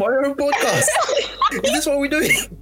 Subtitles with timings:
[0.00, 0.86] my own podcast.
[1.52, 2.32] Is this what we're doing?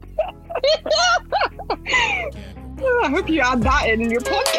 [3.04, 4.57] I hope you add that in your podcast.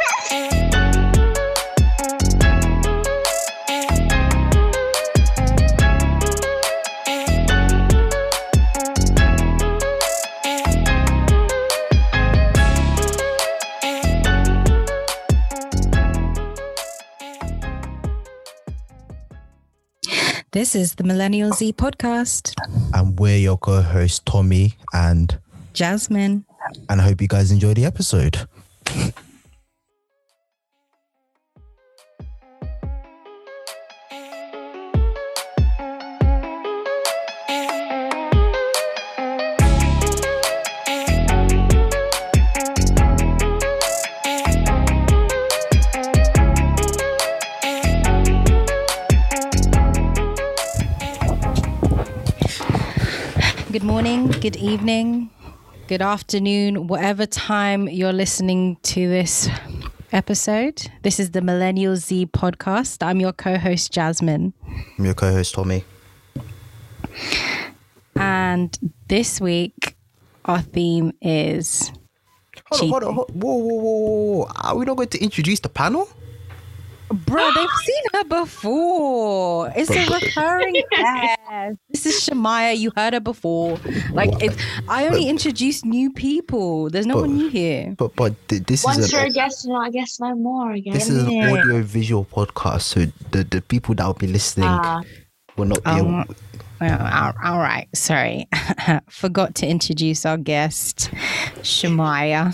[20.59, 22.53] This is the Millennial Z podcast.
[22.93, 25.39] And we're your co-host Tomi and
[25.71, 26.43] Jasmin.
[26.89, 28.45] and I hope you guys enjoy the episode.
[54.41, 55.29] Good evening,
[55.87, 59.49] good afternoon, whatever time you're listening to this
[60.13, 60.89] episode.
[61.01, 63.05] This is the Millennial Z podcast.
[63.05, 64.53] I'm your co host, Jasmin.
[64.97, 65.83] I'm your co-host Tomi.
[68.15, 68.77] And
[69.09, 69.97] this week,
[70.45, 71.91] our theme is.
[72.71, 74.51] Hold on, hold on, hold Whoa, whoa, whoa, whoa.
[74.55, 76.07] Are we not going to introduce the panel?
[77.11, 79.71] Bro, they've seen her before.
[79.75, 81.77] It's a recurring guest.
[81.89, 82.77] This is Shamaya.
[82.77, 83.77] You heard her before.
[84.13, 84.43] Like, What?
[84.43, 84.57] it's,
[84.87, 86.89] I only introduce new people.
[86.89, 87.95] There's no But- one new here.
[87.97, 90.71] But but this Once is you're a an, guest, you're not a guest no more
[90.73, 90.93] again.
[90.93, 95.01] this is an audio visual podcast, so the, the people that will be listening Ah.
[95.57, 95.89] will not be.
[95.89, 96.35] Um, able-
[96.81, 97.87] Well, all, all right.
[97.93, 98.47] Sorry.
[99.09, 101.11] Forgot to introduce our guest,
[101.61, 102.53] Shamaya.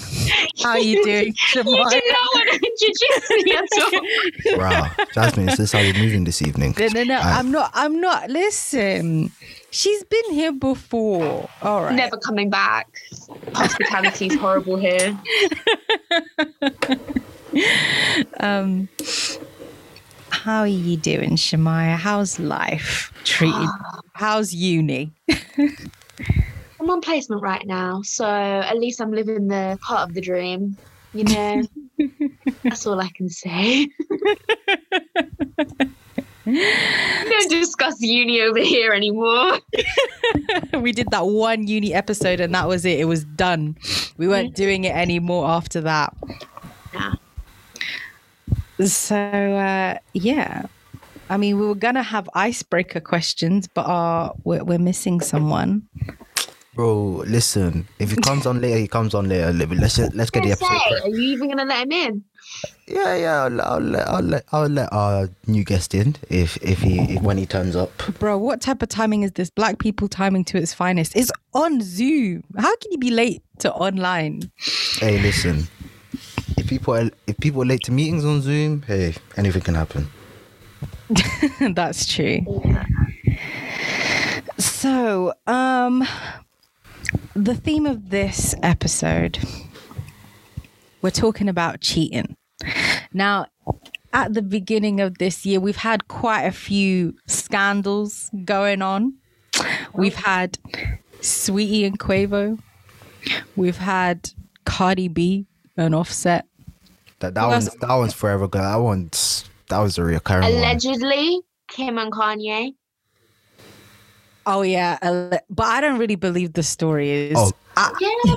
[0.63, 1.75] How are you doing, You do Shamaya?
[1.75, 4.57] not want to introduce me at all.
[4.57, 6.73] Wow, Jasmin, is this how you're moving this evening?
[6.79, 7.15] No, no, no.
[7.19, 7.71] I- I'm not.
[7.73, 8.29] I'm not.
[8.29, 9.31] Listen.
[9.71, 11.49] She's been here before.
[11.61, 11.93] All right.
[11.95, 12.87] Never coming back.
[13.53, 15.17] Hospitality's horrible here.
[18.39, 18.87] Um,
[20.45, 21.95] how are you doing, Shamaya?
[21.95, 23.56] How's life treated?
[23.58, 24.00] Ah.
[24.14, 25.11] How's uni?
[25.58, 30.78] I'm on placement right now, so at least I'm living the part of the dream.
[31.16, 31.64] You know,
[32.64, 33.88] that's all I can say.
[36.45, 39.58] Don't discuss uni over here anymore.
[40.73, 43.00] we did that one uni episode, and that was it.
[43.00, 43.77] It was done.
[44.17, 46.16] We weren't doing it anymore after that.
[46.94, 47.14] Yeah.
[48.83, 50.65] So uh, yeah,
[51.30, 55.87] I mean, we were gonna have icebreaker questions, but uh, we're, we're missing someone.
[56.73, 57.87] Bro, listen.
[57.99, 59.53] If he comes on later, he comes on later.
[59.53, 60.67] Let- Let's just, let's get the episode.
[60.67, 61.05] correct.
[61.05, 62.23] are you even gonna let him in?
[62.87, 63.43] Yeah, yeah.
[63.45, 67.21] I'll, I'll let I'll let I'll let our new guest in if if he if,
[67.21, 67.91] when he turns up.
[68.19, 69.49] Bro, what type of timing is this?
[69.49, 71.15] Black people timing to its finest.
[71.15, 72.43] It's on Zoom.
[72.58, 74.52] How can you be late to online?
[74.99, 75.67] Hey, listen.
[76.65, 80.08] If people are, if people are late to meetings on Zoom, hey, anything can happen.
[81.76, 82.39] That's true.
[84.58, 86.08] So, um,
[87.36, 89.37] the theme of this episode,
[91.03, 92.36] we're talking about cheating.
[93.14, 93.45] Now,
[94.11, 99.14] at the beginning of this year, we've had quite a few scandals going on.
[99.93, 100.58] We've had
[101.21, 102.58] Saweetie and Quavo.
[103.55, 104.32] We've had
[104.65, 105.45] Cardi B
[105.77, 106.47] and Offset.
[107.20, 108.48] That that Who one's that one's forever.
[108.48, 108.61] Girl.
[108.61, 110.53] That one's that was a recurring one.
[110.53, 112.76] Allegedly, Kim and Kanye.
[114.45, 117.36] Oh yeah, but I don't really believe the story is.
[117.36, 117.52] Oh,
[117.99, 118.36] Yeah,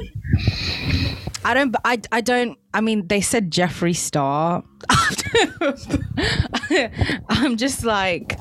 [1.44, 1.75] I don't.
[1.84, 2.00] I.
[2.11, 2.59] I don't.
[2.72, 4.65] I mean, they said Jeffree Star.
[7.28, 8.39] I'm just like,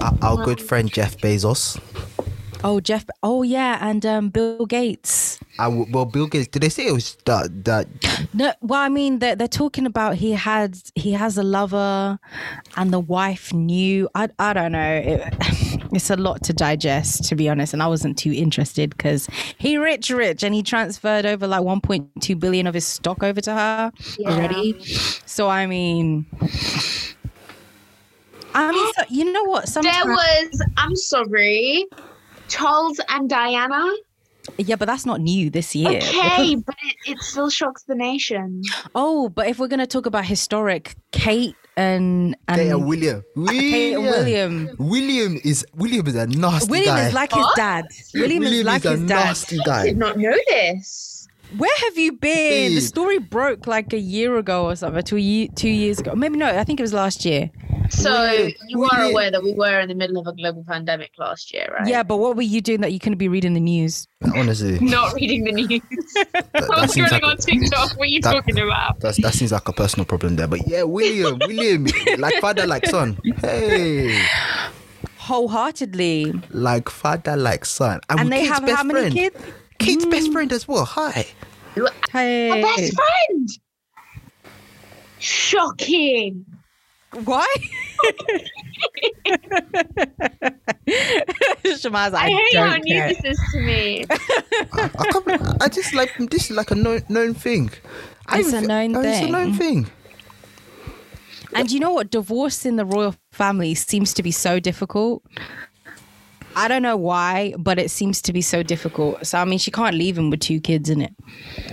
[0.00, 1.78] our, our good friend Jeff Bezos.
[2.64, 3.04] Oh Jeff.
[3.22, 5.38] Oh yeah, and um, Bill Gates.
[5.58, 6.48] I w well, Bill Gates.
[6.48, 7.86] Did they say it was that that?
[8.32, 12.18] No, well, I mean, they're, they're talking about he had he has a lover,
[12.76, 14.08] and the wife knew.
[14.14, 15.02] I I don't know.
[15.04, 15.34] It,
[15.92, 19.76] it's a lot to digest, to be honest, and I wasn't too interested because he
[19.76, 23.92] rich, rich, and he transferred over like 1.2 billion of his stock over to her
[24.18, 24.30] Yeah.
[24.30, 24.78] already.
[25.26, 26.26] So I mean.
[28.52, 29.68] I mean, so, you know what?
[29.68, 30.66] Sometimes, there was.
[30.76, 31.86] I'm sorry,
[32.50, 33.90] Charles and Diana.
[34.58, 35.98] yeah, but that's not new this year.
[35.98, 38.62] Okay, but it, it still shocks the nation.
[38.94, 43.22] Oh, but if we're gonna talk about historic, Kate and and Kate and William.
[43.36, 44.70] Uh, Kate and William.
[44.78, 46.70] William is William is a nasty guy.
[46.70, 47.06] William guy.
[47.06, 47.84] is like his dad.
[48.14, 49.08] William, is like a his dad.
[49.08, 51.28] nasty I did not know this.
[51.56, 52.74] Where have you been?
[52.76, 56.14] The story broke like a year ago or something, two two years ago.
[56.14, 57.50] Maybe no, I think it was last year.
[57.90, 59.10] So William, you are William.
[59.12, 61.88] aware that we were in the middle of a global pandemic last year, right?
[61.88, 64.06] Yeah, but what were you doing that you couldn't be reading the news?
[64.34, 65.80] Honestly, Not reading the news.
[66.32, 67.90] that, I that was scrolling like on TikTok.
[67.98, 69.00] What are you that- talking about?
[69.00, 70.46] that's, that seems like a personal problem there.
[70.46, 71.86] But yeah, William, William,
[72.18, 73.18] like father, like son.
[73.40, 74.24] Hey,
[75.18, 76.32] Wholeheartedly.
[76.50, 79.14] like father, like son, and, And they Kate's have best how many friend.
[79.14, 79.36] kids?
[79.78, 80.32] Kate's best Mm.
[80.32, 80.84] friend as well.
[80.84, 81.26] Hi.
[82.12, 82.50] Hey.
[82.50, 83.48] My best friend.
[85.18, 86.44] Shocking.
[87.24, 87.46] Why?
[90.86, 93.08] Shemaz, I, I, hate how don't new care.
[93.08, 94.04] this is to me.
[94.10, 97.70] I, I, can't, I just like this is like a known, known thing.
[98.26, 99.84] I It's a don't thi- known oh, It's a known thing.
[99.84, 99.92] thing.
[101.52, 102.10] And you know what?
[102.10, 105.24] Divorce in the royal family seems to be so difficult.
[106.56, 109.24] I don't know why, but it seems to be so difficult.
[109.26, 111.12] So I mean, she can't leave him with two kids in it.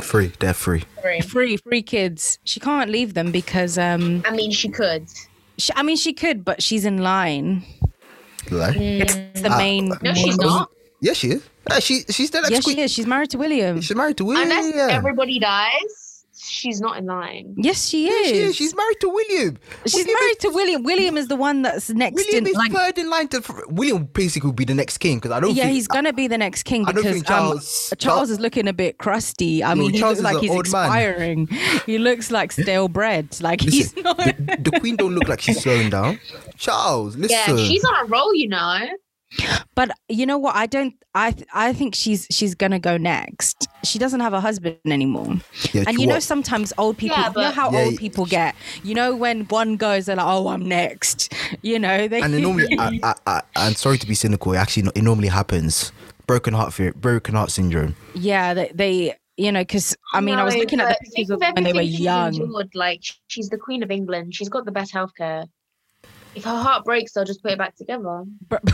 [0.01, 0.83] Free, they're free.
[1.01, 2.39] Free, free free kids.
[2.43, 5.07] She can't leave them because um, I mean, she could.
[5.57, 7.63] she, I mean, she could, but she's in line.
[8.51, 9.91] Like, It's the Uh, main.
[10.01, 10.69] No, she's main- not.
[11.01, 11.43] yeah, she is.
[11.69, 12.91] Yeah, she she's still like Yes, squeak- she is.
[12.93, 13.81] She's married to William.
[13.81, 14.49] She's married to William.
[14.49, 16.06] Unless everybody dies,
[16.47, 17.53] she's not in line.
[17.57, 18.27] Yes, she Yeah, is.
[18.27, 18.55] she is.
[18.55, 19.57] She's married to William.
[19.85, 20.83] She's William married to William.
[20.83, 22.47] William is the one that's next William in.
[22.51, 23.43] is Like, third in line to.
[23.69, 26.27] William basically will be the next king because I don't yeah, think he's gonna be
[26.27, 28.97] the next king I don't because think Charles, um, Charles- Charles is looking a bit
[28.97, 29.63] crusty.
[29.63, 31.47] I No, mean, he Charles looks like he's expiring.
[31.85, 33.39] he looks like stale bread.
[33.41, 34.17] Like he's not.
[34.17, 36.19] the, the queen don't look like she's slowing down.
[36.57, 37.57] Charles, listen.
[37.57, 38.79] Yeah, she's on a roll, you know.
[39.75, 40.55] But you know what?
[40.55, 40.93] I don't.
[41.13, 43.67] I th- I think she's she's gonna go next.
[43.83, 45.35] She doesn't have a husband anymore.
[45.73, 46.23] Yeah, And she you know, what?
[46.23, 47.17] sometimes old people.
[47.17, 48.55] Yeah, you know how Yeah, old y- people get.
[48.83, 51.31] You know, when one goes, they're like, "Oh, I'm next."
[51.61, 52.21] You know, they.
[52.21, 54.53] and it normally, I, I, I, I'm sorry to be cynical.
[54.53, 55.91] It actually, it normally happens.
[56.25, 57.95] Broken heart fear, broken heart syndrome.
[58.15, 58.71] yeah, they.
[58.73, 61.71] they you know, because I mean, I was looking at the pictures of when they
[61.71, 62.33] were young.
[62.35, 64.33] endured, Like she's the queen of England.
[64.33, 65.45] She's got the best healthcare.
[66.37, 68.23] If her heart breaks, they'll just put it back together.
[68.47, 68.61] But,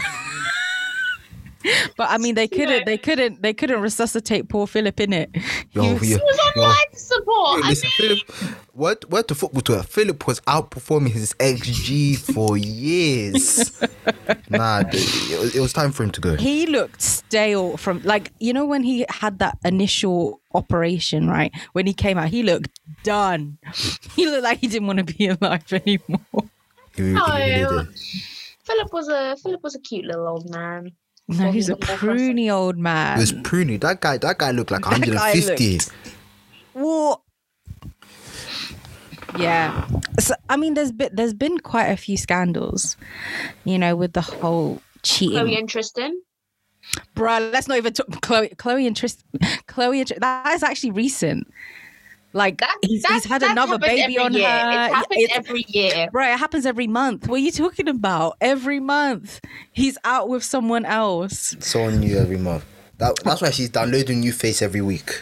[1.98, 2.86] but I mean, they couldn't.
[2.86, 3.42] They couldn't.
[3.42, 5.30] They couldn't resuscitate poor Philip in it.
[5.72, 6.62] Yo, He was- yo, He was on yo.
[6.64, 7.64] life support.
[7.66, 9.84] I Listen, mean, Philip, word, word to football to her.
[9.84, 13.82] Philip was outperforming his XG for years.
[14.50, 16.36] nah, th- it was, it was time for him to go.
[16.36, 21.88] he looked stale from like you know when he had that initial operation right when
[21.88, 22.70] he came out he looked
[23.04, 23.58] done
[24.16, 26.20] he looked like he didn't want to be alive anymore
[26.96, 27.96] He, really- he really did.
[28.66, 30.92] Philip was a Philip was a cute little old man.
[31.28, 33.18] no he's a Well, pruny old man.
[33.18, 33.80] He was pruny.
[33.80, 35.80] That guy, that guy looked like That guy 150.
[36.74, 37.22] what
[39.38, 39.88] yeah
[40.20, 42.98] so i mean there's been there's been quite a few scandals
[43.64, 46.22] you know with the whole cheating Khloe and Tristan.
[47.16, 49.28] Bruh, let's not even talk Khloe, Khloe and Tristan.
[49.68, 51.48] Khloe and Tr- that is actually recent.
[52.34, 54.50] Like That, he's, that's, he's had that's another baby on year.
[54.50, 54.72] her.
[54.88, 56.10] It happens It's- every year.
[56.12, 57.28] Right, it happens every month.
[57.28, 58.38] What are you talking about?
[58.42, 59.40] Every month,
[59.72, 61.56] he's out with someone else.
[61.60, 62.66] Someone new every month.
[62.98, 65.22] That, that's why she's downloading new face every week.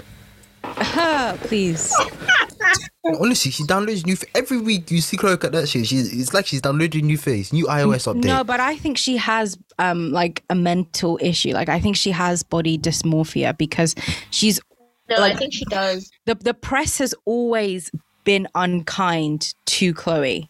[0.63, 1.94] Ah, Please,
[3.19, 4.92] Honestly, she downloads new fa- every week.
[4.92, 5.84] You see Khloe Kardashian.
[5.86, 8.25] She's it's like she's downloading new face, new iOS update.
[8.25, 11.52] no, but I think she has um like a mental issue.
[11.54, 13.96] Like I think she has body dysmorphia because
[14.30, 14.60] she's
[15.12, 16.10] No, Like- I think she does.
[16.25, 17.92] the the press has always
[18.24, 20.48] been unkind to Khloe.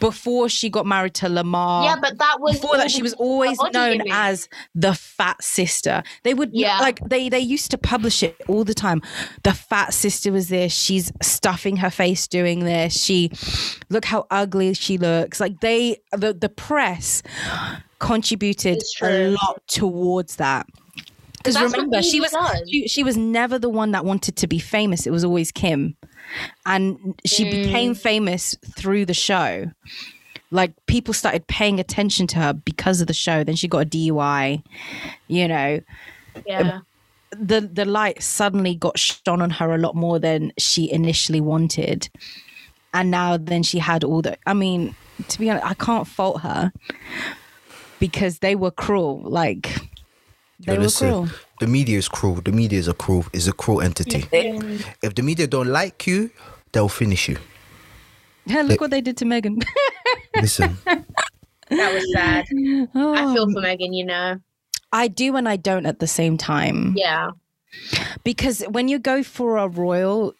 [0.00, 3.58] Before she got married to Lamar, yeah, but that was before that she was always
[3.74, 6.02] known as the fat sister.
[6.22, 6.78] They would Yeah.
[6.80, 9.02] like they they used to publish it all the time.
[9.42, 12.94] The fat sister was this she's stuffing her face doing this.
[12.98, 13.30] She
[13.90, 15.38] look how ugly she looks.
[15.38, 17.22] Like they the the press
[17.98, 20.66] contributed a lot towards that
[21.42, 22.34] because remember she was
[22.68, 25.06] she, she was never the one that wanted to be famous.
[25.06, 25.96] It was always kim.
[26.66, 27.50] And she Mm.
[27.50, 29.70] became famous through the show.
[30.50, 33.42] Like people started paying attention to her because of the show.
[33.44, 34.62] Then she got a dui
[35.28, 35.80] you know?
[36.46, 36.80] Yeah.
[37.32, 42.08] the the light suddenly got shone on her a lot more than she initially wanted.
[42.92, 44.94] And now then she had all the i mean
[45.28, 46.72] to be honest i can't fault her
[47.98, 49.22] because they were cruel.
[49.24, 49.70] Like
[50.66, 51.28] they Yo, were listen, cruel
[51.60, 52.40] The media is cruel.
[52.40, 54.24] The media is a cruel is a cruel entity.
[55.02, 56.30] If the media don't like you,
[56.72, 57.38] they'll finish you.
[58.46, 59.62] yeah, look what they did to meghan
[60.36, 62.44] Listen, That was sad.
[62.50, 64.38] I Oh, feel for Meghan, you know.
[64.92, 67.30] I do and i don't at the same time Yeah.
[68.24, 70.34] because when you go for a royal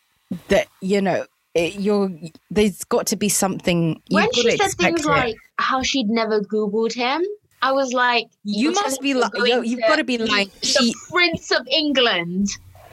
[0.49, 1.25] that you know
[1.55, 2.11] it, you're
[2.51, 5.07] there's got to be something you've When she said things it.
[5.07, 7.23] like how she'd never Googled him,
[7.63, 10.19] I was like, you must be me like you're yo, going you've got to be
[10.19, 12.49] like the she Prince of England.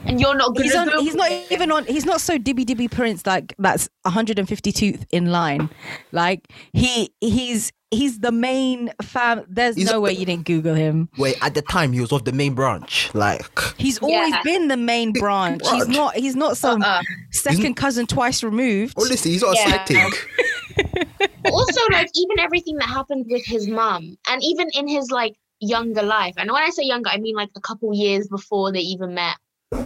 [0.06, 0.90] and you're not He's on.
[1.00, 1.86] He's not even on.
[1.86, 5.70] He's not so dibby dibby prince like that's 152th in line.
[6.12, 9.44] Like he he's he's the main fam.
[9.50, 11.10] There's He's no a- way you didn't Google him.
[11.18, 13.10] Wait, at the time he was off the main branch.
[13.14, 13.48] Like,
[13.78, 14.42] He's always Yeah.
[14.44, 15.62] been the main branch.
[15.68, 16.14] He's not.
[16.16, 17.02] He's not some Uh-uh.
[17.32, 18.94] second cousin twice removed.
[18.98, 19.86] honestly, he's not a Yeah.
[19.86, 21.18] side thing.
[21.48, 25.36] But also like even everything that happened with his mum and even in his like
[25.60, 28.80] younger life and when i say younger i mean like a couple years before they
[28.80, 29.38] even met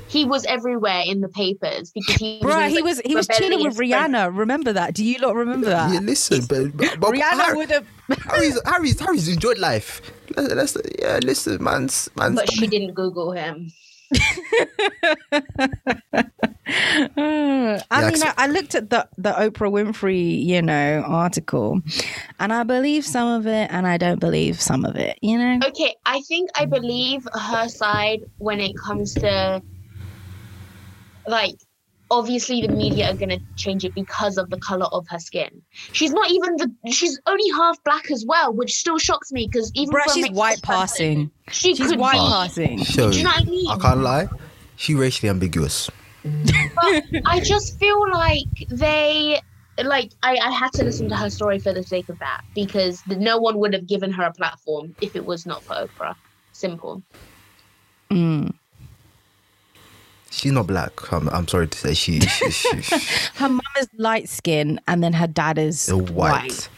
[0.08, 3.16] he was everywhere in the papers because he was, Bruh, this, he like, was he
[3.16, 4.14] was chilling with rebellious friend.
[4.14, 4.38] Rihanna.
[4.38, 4.94] Remember that?
[4.94, 5.92] Do you not remember that?
[5.92, 7.88] Yeah, listen, but, but, but Rihanna Harry, would have.
[8.26, 10.02] Harry's, Harry's Harry's enjoyed life.
[10.36, 12.36] Let's, let's yeah, listen, man's man's.
[12.36, 13.72] but she didn't google him
[16.68, 21.82] I Yeah, mean, I, I looked at the the Oprah Winfrey, you know, article,
[22.40, 25.18] and I believe some of it, and I don't believe some of it.
[25.22, 29.62] You know, okay i think i believe her side when it comes to
[31.28, 31.56] like
[32.12, 35.62] obviously the media are going to change it because of the color of her skin
[35.94, 39.72] she's not even the she's only half black as well which still shocks me because
[39.74, 41.32] even bruh, she's white person, passing.
[41.50, 42.84] she She's could white be passing.
[42.84, 43.70] So, do you know what I mean?
[43.72, 44.28] I can't lie.
[44.76, 45.90] She racially ambiguous.
[46.24, 49.40] but I just feel like they
[49.84, 53.02] like I, I had to listen to her story for the sake of that because
[53.08, 56.16] no one would have given her a platform if it was not for Oprah.
[56.52, 57.02] Simple.
[58.12, 58.54] Mm.
[60.32, 61.12] She's not black.
[61.12, 62.96] I'm, I'm sorry to say she, she, she, she
[63.36, 66.08] Her mum is light skin, and then her dad is white.
[66.10, 66.70] white.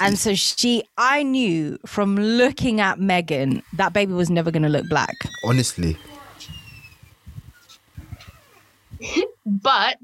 [0.00, 4.68] And so she, I knew from looking at Meghan that baby was never going to
[4.68, 5.14] look black.
[5.44, 5.96] Honestly,
[9.46, 9.98] But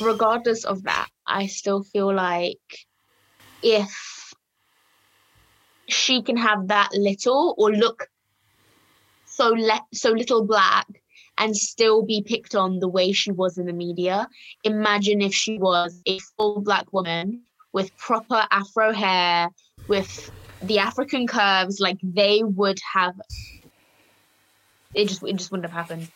[0.00, 2.58] regardless of that, I still feel like
[3.62, 4.32] if
[5.88, 8.08] she can have that little or look
[9.26, 10.86] so le- so little black
[11.40, 14.28] and still be picked on the way she was in the media,
[14.62, 17.42] imagine if she was a full black woman
[17.72, 19.48] with proper afro hair,
[19.88, 20.30] with
[20.62, 23.14] the African curves, like they would have.
[24.94, 26.08] It just it just wouldn't have happened.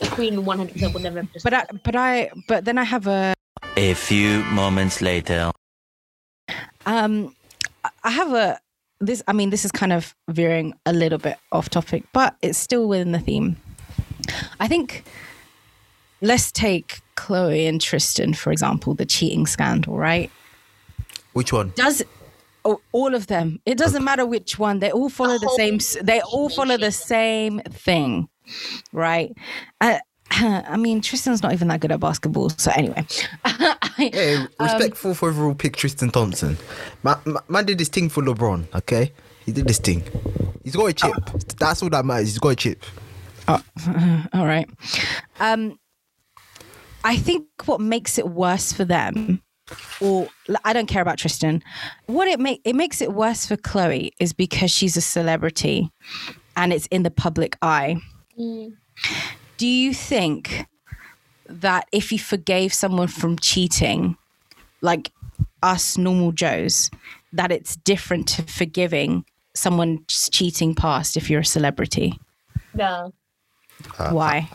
[0.00, 1.44] The Queen one hundred percent would never have just.
[1.44, 3.34] But I, but I, but then I have a,
[3.76, 5.50] A few moments later.
[6.86, 7.34] um,
[7.84, 8.60] I- I have a
[9.00, 9.22] this.
[9.26, 12.88] I mean, this is kind of veering a little bit off topic, but it's still
[12.88, 13.56] within the theme.
[14.58, 15.04] I think.
[16.22, 20.30] Let's take Khloe and Tristan for example, the cheating scandal, right?
[21.32, 21.72] which one?
[21.76, 22.02] does
[22.64, 25.78] oh, all of them it doesn't matter which one they all follow the whole same
[26.02, 28.28] they all follow the same thing
[28.92, 29.32] right
[29.80, 29.98] uh,
[30.30, 33.04] i mean tristan's not even that good at basketball so anyway
[34.12, 36.56] Hey, respectful for overall pick Tristan Thompson.
[37.02, 39.12] Man, man, man did this thing for LeBron, okay?
[39.44, 40.02] He did this thing.
[40.64, 41.12] He's got a chip.
[41.58, 42.28] That's all that matters.
[42.28, 42.84] He's got a chip.
[43.48, 44.68] all right
[45.40, 45.76] um
[47.02, 49.42] i think what makes it worse for them
[50.00, 50.28] or
[50.64, 51.60] i don't care about tristan
[52.06, 55.90] what it make it makes it worse for khloe is because she's a celebrity
[56.56, 57.96] and it's in the public eye
[58.38, 58.76] Mm.
[59.56, 60.64] do you think
[61.50, 64.16] that if you forgave someone from cheating,
[64.80, 65.12] like
[65.62, 66.90] us normal Joes,
[67.32, 72.18] that it's different to forgiving someone cheating past if you're a celebrity?
[72.74, 73.12] No,
[73.98, 74.48] uh, Why?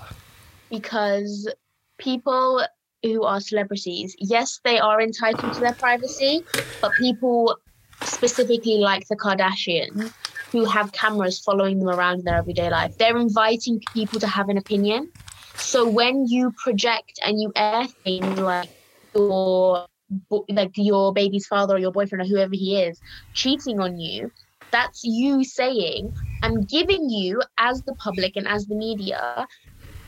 [0.69, 1.51] because
[1.97, 2.65] people
[3.03, 6.43] who are celebrities, yes, they are entitled to their privacy,
[6.81, 7.57] but people
[8.03, 10.11] specifically like the Kardashians
[10.51, 14.49] who have cameras following them around in their everyday life, they're inviting people to have
[14.49, 15.09] an opinion.
[15.57, 18.69] So when you project and you air things like
[19.15, 19.85] your
[20.49, 22.99] like your baby's father or your boyfriend or whoever he is
[23.33, 24.31] cheating on you,
[24.71, 26.11] that's you saying
[26.43, 29.47] I'm giving you as the public and as the media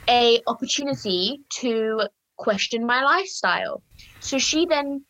[0.10, 2.04] a opportunity to
[2.38, 3.84] question my lifestyle.
[4.20, 5.04] So she then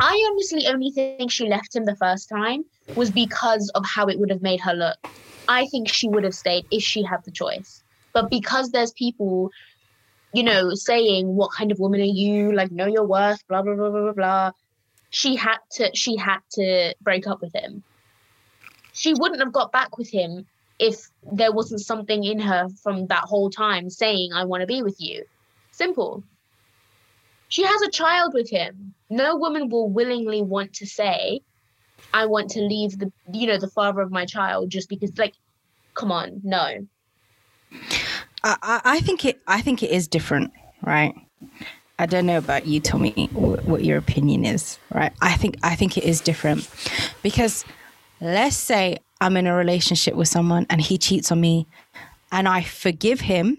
[0.00, 2.64] I honestly only think she left him the first time
[2.96, 4.98] was because of how it would have made her look.
[5.48, 7.82] I think she would have stayed if she had the choice.
[8.14, 9.50] But because there's people,
[10.34, 13.74] you know, saying what kind of woman are you, like know your worth, blah blah
[13.74, 14.50] blah blah blah blah.
[15.10, 17.82] She had to she had to break up with him.
[18.92, 20.46] She wouldn't have got back with him
[20.78, 24.82] if there wasn't something in her from that whole time saying, I want to be
[24.82, 25.24] with you.
[25.70, 26.24] Simple.
[27.48, 28.94] She has a child with him.
[29.10, 31.40] No woman will willingly want to say,
[32.12, 35.34] I want to leave the, you know, the father of my child just because, like,
[35.94, 36.86] come on, no.
[38.44, 39.40] I, I think it.
[39.46, 40.52] I think it is different,
[40.82, 41.14] right?
[41.98, 42.80] I don't know about you.
[42.80, 45.12] Tell me what your opinion is, right?
[45.20, 46.68] I think I think it is different
[47.22, 47.64] because
[48.20, 51.66] let's say I'm in a relationship with someone and he cheats on me,
[52.32, 53.58] and I forgive him,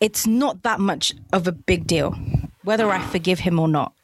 [0.00, 2.14] it's not that much of a big deal
[2.64, 3.94] whether I forgive him or not,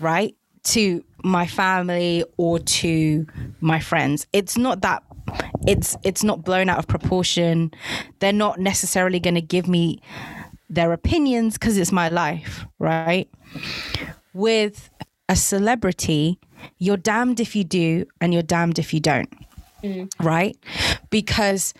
[0.00, 0.34] right?
[0.64, 3.26] To my family or to
[3.60, 4.26] my friends.
[4.32, 5.02] It's not that
[5.66, 7.70] it's it's not blown out of proportion.
[8.18, 10.00] They're not necessarily going to give me
[10.68, 13.28] their opinions because it's my life, right?
[14.32, 14.90] With
[15.28, 16.38] a celebrity,
[16.78, 19.32] you're damned if you do and you're damned if you don't,
[19.82, 20.10] mm.
[20.20, 20.56] right?
[21.10, 21.74] Because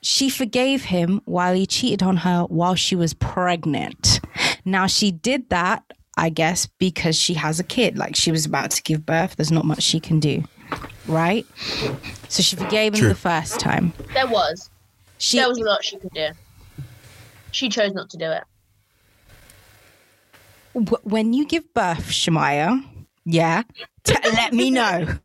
[0.00, 4.20] she forgave him while he cheated on her while she was pregnant.
[4.64, 5.82] Now, she did that,
[6.18, 7.96] I guess, because she has a kid.
[7.96, 9.36] Like she was about to give birth.
[9.36, 10.42] There's not much she can do,
[11.06, 11.46] right?
[12.28, 13.08] So she forgave him True.
[13.10, 13.92] the first time.
[14.14, 14.68] There was.
[15.18, 16.28] She, there was a lot she could do.
[17.52, 18.44] She chose not to do it.
[20.74, 22.84] w- when you give birth, Shamaya,
[23.24, 23.62] yeah,
[24.04, 25.18] t- let me know.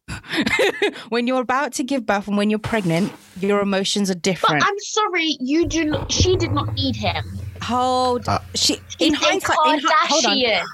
[1.10, 4.64] when you're about to give birth and when you're pregnant, your emotions are But different.
[4.66, 5.86] I'm sorry, you do.
[5.86, 7.24] Not, she did not need him.
[7.63, 10.65] Hold, Uh, she in a hindsight, in, hi- hold on, Kardashian.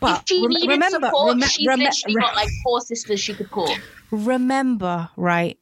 [0.00, 3.20] but if she rem- needed remember, support, remem- she's rem- literally got like four sisters
[3.20, 3.74] she could call.
[4.10, 5.58] remember, right,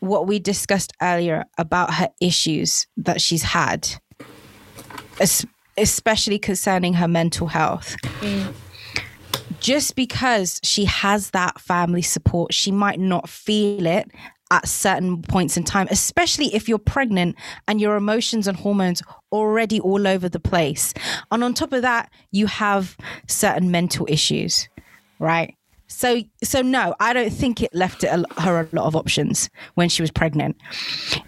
[0.00, 3.88] what we discussed earlier about her issues that she's had,
[5.76, 7.96] especially concerning her mental health.
[9.60, 14.10] Just because she has that family support, she might not feel it
[14.50, 17.36] at certain points in time, especially if you're pregnant
[17.68, 19.02] and your emotions and hormones
[19.32, 20.92] already all over the place.
[21.30, 22.96] And on top of that, you have
[23.28, 24.68] certain mental issues,
[25.18, 25.54] right?
[25.86, 29.50] So, so no, I don't think it left it a, her a lot of options
[29.74, 30.56] when she was pregnant.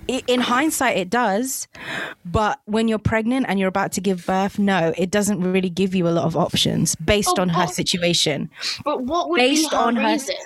[0.09, 1.67] I in hindsight, it does,
[2.25, 5.97] but when you're pregnant and you're about to give birth, no, it doesn't really give
[5.97, 7.73] you a lot of options based Oh, on her oh.
[7.73, 8.51] situation.
[8.85, 10.37] But what would Based be her on her- reason?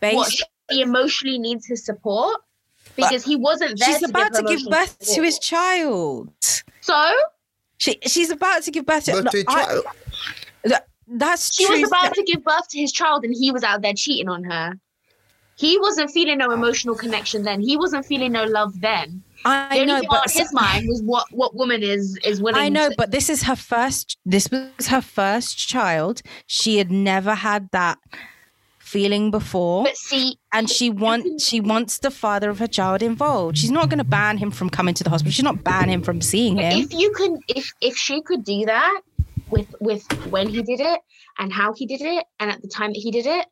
[0.00, 2.40] Based, she emotionally needs his support
[2.96, 3.88] because he wasn't there.
[3.88, 6.30] she's to about give to give emotional birth to his child.
[6.80, 7.12] So
[7.78, 9.22] She, she's about to give birth to.
[9.22, 9.84] But to a I- child-
[10.66, 11.80] th- that's she true.
[11.80, 14.44] was about to give birth to his child, and he was out there cheating on
[14.44, 14.72] her.
[15.58, 17.60] He wasn't feeling no emotional connection then.
[17.62, 19.22] He wasn't feeling no love then.
[19.42, 22.42] The I only know, thing but on his mind was what what woman is is
[22.42, 22.60] willing.
[22.60, 24.18] I know, to, but this is her first.
[24.26, 26.20] This was her first child.
[26.46, 27.98] She had never had that
[28.86, 33.58] feeling before, but see, and she wants she wants the father of her child involved.
[33.58, 35.32] She's not going to ban him from coming to the hospital.
[35.32, 36.78] She's not ban him from seeing him.
[36.78, 39.00] if you can, if if she could do that
[39.50, 41.00] with with when he did it
[41.38, 43.46] and how he did it and at the time that he did it,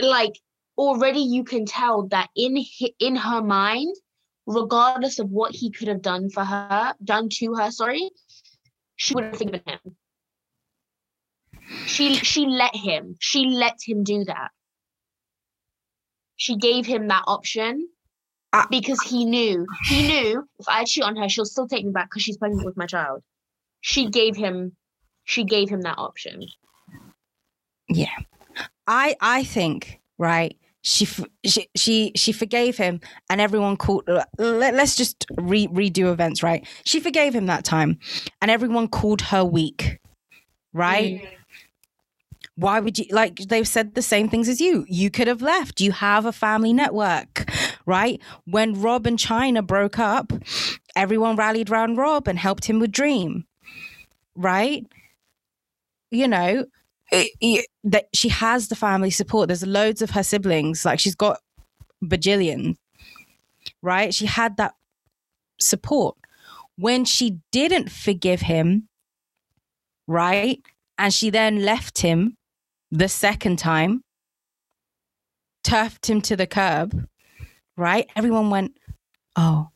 [0.00, 0.38] like
[0.78, 2.64] already you can tell that in
[2.98, 3.94] in her mind,
[4.46, 8.10] regardless of what he could have done for her, done to her, sorry,
[8.96, 9.96] she would have forgiven him.
[11.86, 13.16] She she let him.
[13.20, 14.50] She let him do that.
[16.36, 17.88] She gave him that option
[18.52, 21.92] I- because he knew he knew if I cheat on her, she'll still take me
[21.92, 23.22] back because she's pregnant with my child.
[23.80, 24.76] She gave him
[25.24, 26.42] she gave him that option.
[27.88, 28.16] Yeah,
[28.86, 30.56] I I think right.
[30.84, 31.06] She
[31.44, 34.08] she she she forgave him, and everyone called.
[34.36, 36.66] Let, let's just re- redo events, right?
[36.84, 38.00] She forgave him that time,
[38.40, 39.98] and everyone called her weak,
[40.72, 41.14] right?
[41.14, 41.28] Mm.
[42.56, 43.36] Why would you like?
[43.36, 44.84] They've said the same things as you.
[44.88, 45.80] You could have left.
[45.80, 47.50] You have a family network,
[47.86, 48.20] right?
[48.44, 50.32] When Rob and Chyna broke up,
[50.94, 53.46] everyone rallied around Rob and helped him with Dream,
[54.36, 54.86] right?
[56.10, 56.66] You know,
[57.84, 59.48] that she has the family support.
[59.48, 60.84] There's loads of her siblings.
[60.84, 61.40] Like she's got
[62.04, 62.76] bajillion,
[63.80, 64.12] right?
[64.12, 64.74] She had that
[65.58, 66.16] support.
[66.76, 68.88] When she didn't forgive him,
[70.06, 70.60] right?
[70.98, 72.36] And she then left him
[72.92, 74.04] the second time,
[75.64, 77.08] turfed him to the curb,
[77.76, 78.08] right?
[78.14, 78.76] Everyone went,
[79.34, 79.70] Oh,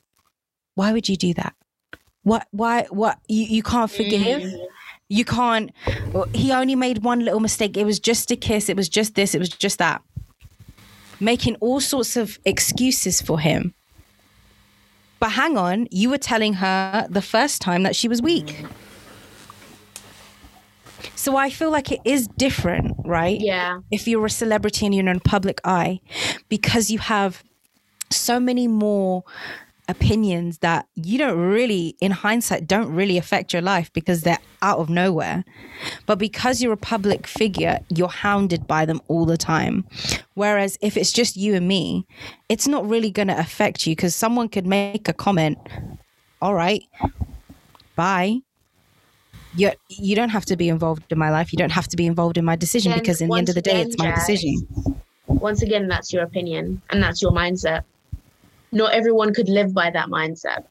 [0.75, 1.55] why would you do that?
[2.23, 4.43] What, why, what, you, you can't forgive?
[4.43, 4.65] Mm-hmm.
[5.09, 5.71] You can't.
[6.35, 7.77] He only made one little mistake.
[7.77, 8.69] It was just a kiss.
[8.69, 9.35] It was just this.
[9.35, 10.03] It was just that.
[11.21, 13.73] Making all sorts of excuses for him.
[15.21, 18.65] But hang on, you were telling her the first time that she was weak.
[21.17, 23.41] So I feel like it is different, right?
[23.41, 23.81] Yeah.
[23.91, 26.01] if you're a celebrity and you're in public eye
[26.49, 27.43] because you have
[28.11, 29.25] so many more
[29.89, 34.79] opinions that you don't really in hindsight don't really affect your life because they're out
[34.79, 35.45] of nowhere
[36.07, 39.85] but because you're a public figure you're hounded by them all the time
[40.35, 42.05] whereas if it's just you and me
[42.49, 45.57] it's not really going to affect you because someone could make a comment
[46.43, 46.83] all right
[47.95, 48.41] bye
[49.57, 52.07] you you don't have to be involved in my life you don't have to be
[52.07, 54.15] involved in my decision Then because in the end of the day again, it's my
[54.15, 54.55] decision
[55.27, 57.83] Once again, that's your opinion and that's your mindset.
[58.73, 60.65] not everyone could live by that mindset.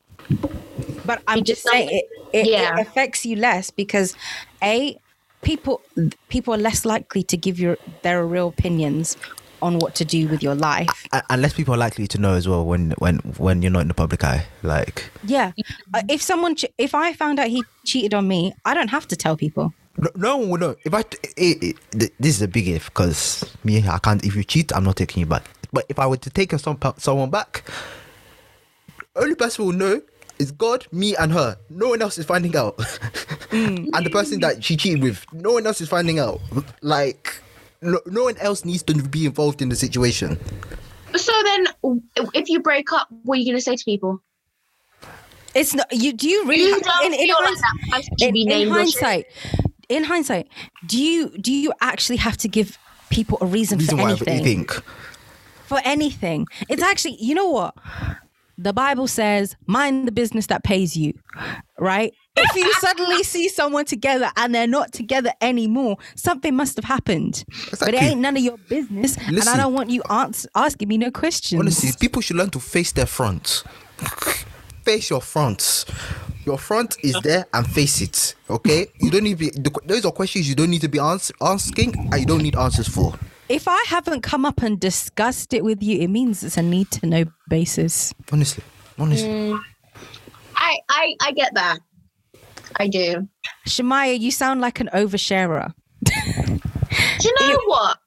[1.06, 2.78] But I'm just saying it, it, Yeah.
[2.80, 4.15] it affects you less because
[4.63, 4.98] a
[5.41, 5.82] people
[6.30, 9.15] people are less likely to give you their real opinions
[9.62, 11.06] on what to do with your life.
[11.12, 13.88] Uh, unless people are likely to know as well when when when you're not in
[13.88, 14.46] the public eye.
[14.63, 15.52] Like Yeah,
[15.94, 19.15] Uh, if someone if I found out he cheated on me, I don't have to
[19.15, 19.74] tell people.
[19.98, 20.76] no, no one will know.
[20.84, 21.04] If I
[21.38, 24.24] it, it, this is a big if because me I can't.
[24.26, 25.44] If you cheat, I'm not taking you back.
[25.72, 27.63] But if I were to take some, someone back,
[29.15, 30.02] only person will know
[30.39, 31.58] is God, me, and her.
[31.70, 32.78] No one else is finding out.
[33.52, 36.41] and the person that she cheated with, no one else is finding out.
[36.82, 37.41] Like
[37.86, 40.38] no, no one else needs to be involved in the situation.
[41.15, 41.65] So then,
[42.34, 44.21] if you break up, what are you going to say to people?
[45.54, 46.12] It's not you.
[46.13, 46.63] Do you really?
[46.63, 49.02] You have- in, in, feel like hinds- that person should in, in named or shit?
[49.02, 49.26] hindsight,
[49.88, 50.48] in hindsight,
[50.86, 52.78] do you do you actually have to give
[53.10, 54.38] people a reason, Reason for anything?
[54.39, 54.71] you think.
[55.67, 57.74] For anything, it's actually you know what
[58.58, 61.13] the Bible says: mind the business that pays you.
[61.80, 62.13] Right?
[62.38, 67.45] If you suddenly see someone together and they're not together anymore, something must have happened.
[67.80, 70.98] But it ain't none of your business, and I don't want you ans- asking me
[70.98, 71.60] no questions.
[71.60, 73.63] Honestly, people should learn to face their front.
[74.84, 75.86] face your front.
[76.45, 78.36] Your front is there and face it.
[78.50, 79.50] Okay, you don't need to be.
[79.50, 82.56] The, those are questions you don't need to be ans- asking, and you don't need
[82.56, 83.13] answers for.
[83.50, 86.91] if I haven't come up and discussed it with you, it means it's a need
[86.91, 88.13] to know basis.
[88.32, 88.63] Honestly,
[89.00, 89.28] honestly.
[89.30, 89.60] Mm,
[90.56, 91.80] I, I, I get that.
[92.78, 93.28] I do.
[93.68, 95.74] Shamaya, you sound like an oversharer.
[96.04, 96.60] Do
[97.24, 97.98] you know what?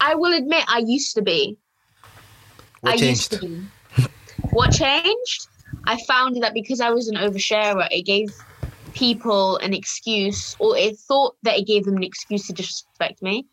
[0.00, 1.56] I will admit, I used to be.
[2.80, 3.32] What I changed?
[3.32, 3.62] used to be.
[4.50, 5.48] what changed?
[5.86, 8.28] I found that because I was an oversharer, it gave
[8.94, 13.46] people an excuse, or it thought that it gave them an excuse to disrespect me.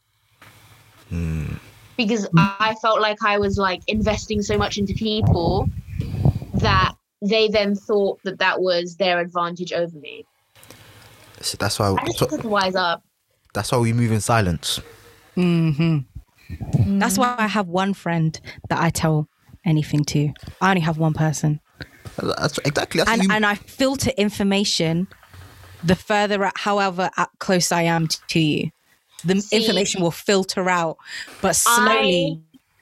[1.09, 1.53] Hmm.
[1.97, 5.69] Because I felt like I was like investing so much into people
[6.55, 10.25] that they then thought that that was their advantage over me.
[11.41, 11.95] So that's why.
[11.97, 13.03] I just so- to wise up.
[13.53, 14.79] that's why we move in silence.
[15.35, 15.99] Mm-hmm.
[16.53, 16.99] Mm-hmm.
[16.99, 19.27] That's why I have one friend that I tell
[19.65, 20.31] anything to.
[20.61, 21.59] I only have one person.
[22.21, 22.99] That's exactly.
[22.99, 25.07] That's And, you, and I filter information
[25.83, 28.69] the further, out, however out close I am to you.
[29.25, 30.97] The See- information will filter out,
[31.41, 32.41] but slowly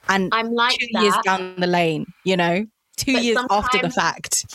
[0.09, 2.65] and I'm like two years down the lane, you know,
[3.03, 4.45] two But years after the fact.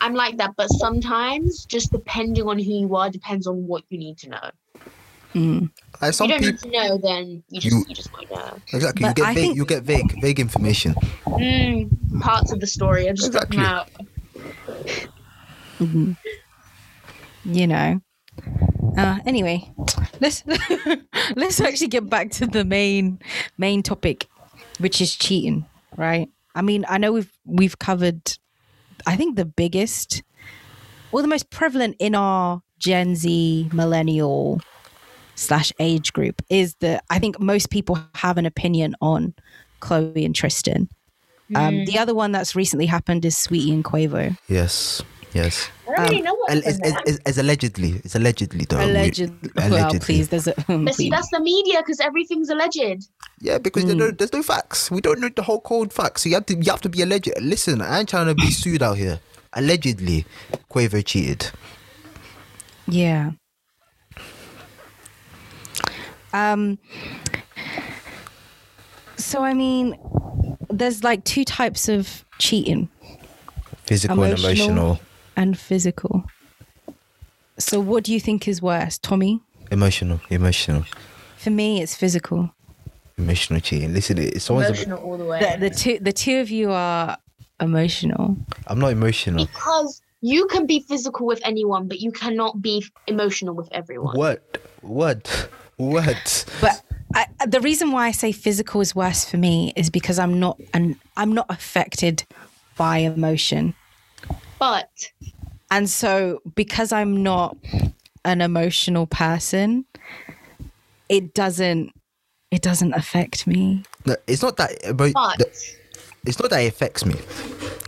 [0.00, 3.98] I'm like that, but sometimes, just depending on who you are, depends on what you
[3.98, 4.50] need to know.
[6.00, 6.70] like some you don't people.
[6.70, 8.58] need to know, then you just You- you, just won't know.
[8.72, 9.06] Exactly.
[9.06, 9.44] You get I vague.
[9.44, 10.20] think- You get vague.
[10.22, 10.94] Vague information.
[11.26, 13.56] Mm, parts of the story are just Exactly.
[13.58, 13.88] coming out.
[17.44, 18.00] you know.
[18.96, 19.70] Uh, anyway,
[20.20, 20.42] let's
[21.36, 23.18] let's actually get back to the main
[23.58, 24.26] main topic,
[24.78, 25.66] which is cheating,
[25.96, 26.28] right?
[26.56, 28.38] I mean, I know we've we've covered,
[29.06, 30.22] I think the biggest,
[31.12, 34.60] or the most prevalent in our Gen Z millennial
[35.34, 39.34] slash age group is that I think most people have an opinion on
[39.80, 40.88] Khloe and Tristan.
[41.54, 44.36] Um, the other one that's recently happened is Saweetie and Quavo.
[44.48, 45.02] Yes.
[45.32, 45.68] Yes.
[45.98, 48.00] I don't know what It's, it's, it's, it's allegedly.
[48.04, 48.78] It's allegedly though.
[48.78, 49.98] We- Allegedly, well, allegedly.
[50.00, 51.10] please, there's a But see, please.
[51.10, 53.08] that's the media because everything's alleged.
[53.40, 54.90] Yeah, because there no, there's no facts.
[54.90, 56.22] We don't know the whole cold facts.
[56.22, 57.30] So you have to you have to be alleged.
[57.40, 59.20] Listen, I ain't trying to be sued out here.
[59.52, 60.24] Allegedly,
[60.70, 61.50] Quavo cheated.
[62.88, 63.32] Yeah.
[66.32, 66.78] Um
[69.16, 69.96] so I mean
[70.70, 72.88] there's like two types of cheating
[73.86, 75.00] Physical and Emotional.
[75.36, 75.42] Emotional.
[75.42, 76.24] and physical.
[77.58, 79.40] So what do you think is worse, Tomi?
[79.70, 80.84] Emotional, emotional,
[81.38, 82.50] For me it's physical.
[83.18, 83.92] emotional cheating.
[83.94, 84.68] Listen, it's someone's.
[84.68, 85.40] Emotional all the way.
[85.40, 87.16] The, the two the two of you are
[87.60, 88.36] emotional.
[88.66, 89.46] I'm not emotional.
[89.46, 94.16] because you can be physical with anyone, but you cannot be emotional with everyone.
[94.16, 94.58] What?
[94.82, 95.48] What?
[95.78, 96.44] What?
[96.60, 96.82] But
[97.14, 100.60] I, the reason why I say physical is worse for me is because I'm not
[100.72, 102.24] and I'm not affected
[102.76, 103.74] by emotion.
[104.58, 105.10] But
[105.70, 107.56] And so because I'm not
[108.24, 109.84] an emotional person,
[111.08, 111.92] it doesn't
[112.50, 113.82] it doesn't affect me.
[114.04, 114.72] No, it's not that.
[114.84, 115.74] Emo- but the-
[116.24, 117.14] it's not that it affects me.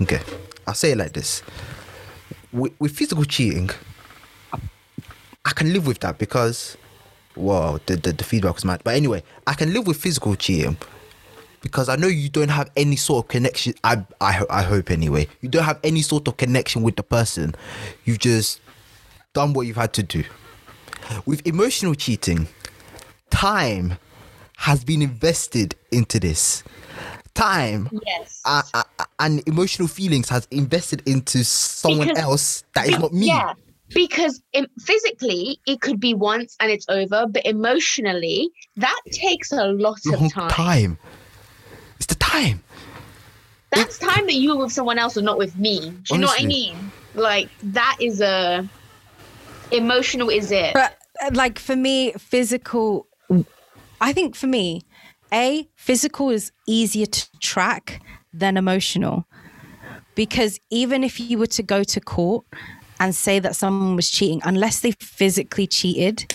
[0.03, 0.21] Okay,
[0.67, 1.43] I'll say it like this:
[2.53, 3.71] with, with physical cheating,
[4.53, 6.77] I can live with that because,
[7.37, 8.81] well, the, the the feedback was mad.
[8.85, 10.77] But anyway, I can live with physical cheating
[11.61, 13.75] because I know you don't have any sort of connection.
[13.85, 15.29] I I I hope anyway.
[15.41, 17.55] You don't have any sort of connection with the person.
[18.05, 18.61] You've just
[19.35, 20.25] done what you've had to do.
[21.27, 22.49] With emotional cheating,
[23.31, 23.95] time
[24.57, 26.63] has been invested into this.
[27.35, 28.41] time Yes.
[28.45, 28.83] uh, uh,
[29.21, 33.27] and emotional feelings has invested into someone Because- else that is not me.
[33.29, 33.53] Yeah.
[33.95, 39.67] Because im physically, it could be once and it's over, but emotionally, that takes a
[39.67, 40.51] lot Long of time.
[40.51, 40.99] time.
[42.39, 42.63] It's the time.
[43.71, 45.91] That's time that you were with someone else and not with me.
[45.91, 46.77] Do you know what I mean?
[47.15, 48.69] Like, that is a.
[49.71, 50.73] Emotional is it?
[50.73, 53.07] But uh, like for me, physical,
[54.01, 54.81] I think for me,
[55.31, 58.01] A, physical is easier to track
[58.33, 59.27] than emotional.
[60.15, 62.47] Because even if you were to go to court
[62.99, 66.35] and say that someone was cheating, unless they physically cheated,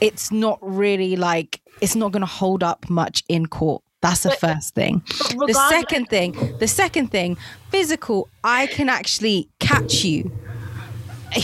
[0.00, 3.82] it's not really like, it's not going to hold up much in court.
[4.00, 5.02] That's the But- first thing.
[5.46, 7.36] The second thing, the second thing,
[7.70, 10.30] physical, I can actually catch you.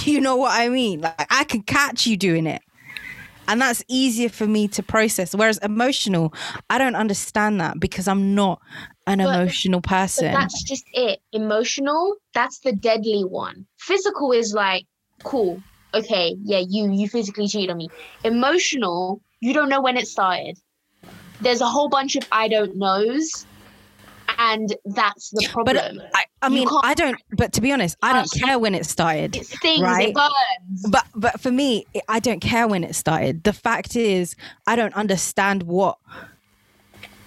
[0.06, 1.02] You know what I mean?
[1.02, 2.62] Like I can catch you doing it.
[3.46, 5.34] And that's easier for me to process.
[5.34, 6.32] Whereas emotional,
[6.70, 8.62] I don't understand that because I'm not
[9.06, 10.32] an But- emotional But person.
[10.32, 11.20] that's just it.
[11.32, 13.66] Emotional, that's the deadly one.
[13.76, 14.86] Physical is like,
[15.22, 15.62] cool,
[15.92, 17.90] okay, yeah, you you physically cheated on me.
[18.24, 20.58] Emotional, you don't know when it started.
[21.44, 23.46] There's a whole bunch of I don't knows,
[24.38, 26.02] and that's the But problem.
[26.14, 27.16] I, I mean, I don't.
[27.30, 29.36] But to be honest, I don't care when it started.
[29.36, 30.08] it stings, right.
[30.08, 30.86] it burns.
[30.90, 33.44] But but for me, I don't care when it started.
[33.44, 34.34] The fact is,
[34.66, 35.98] I don't understand what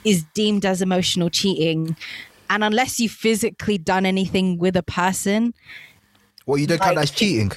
[0.04, 1.96] is deemed as emotional cheating,
[2.50, 5.54] and unless you've physically done anything with a person,
[6.46, 7.52] Well, you don't count that as cheating.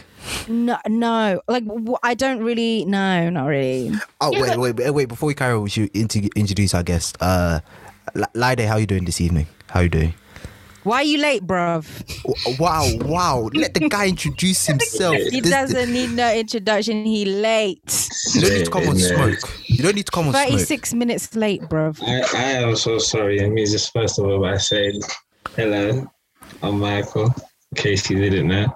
[0.48, 1.64] No, no, like
[2.02, 2.84] I don't really.
[2.84, 3.92] No, not really.
[4.20, 5.08] Oh Yeah, wait, but- wait, wait, wait!
[5.08, 7.16] Before we carry on, we should int- introduce our guest.
[7.20, 7.60] Uh,
[8.14, 9.46] L- Laide, how you doing this evening?
[9.68, 10.14] How you doing?
[10.82, 11.84] Why are you late, bruv?
[12.58, 13.50] Wow, wow!
[13.52, 15.14] Let the guy introduce himself.
[15.30, 17.04] He This- doesn't need no introduction.
[17.04, 18.08] He late.
[18.34, 19.38] you don't need to come on smoke.
[19.66, 20.48] You don't need to come on smoke.
[20.48, 22.00] Thirty-six minutes late, bruv.
[22.02, 23.40] I, I am so sorry.
[23.40, 25.00] Let me just first of all by saying
[25.54, 26.10] hello.
[26.62, 27.26] I'm Michael,
[27.72, 28.66] in case you didn't know.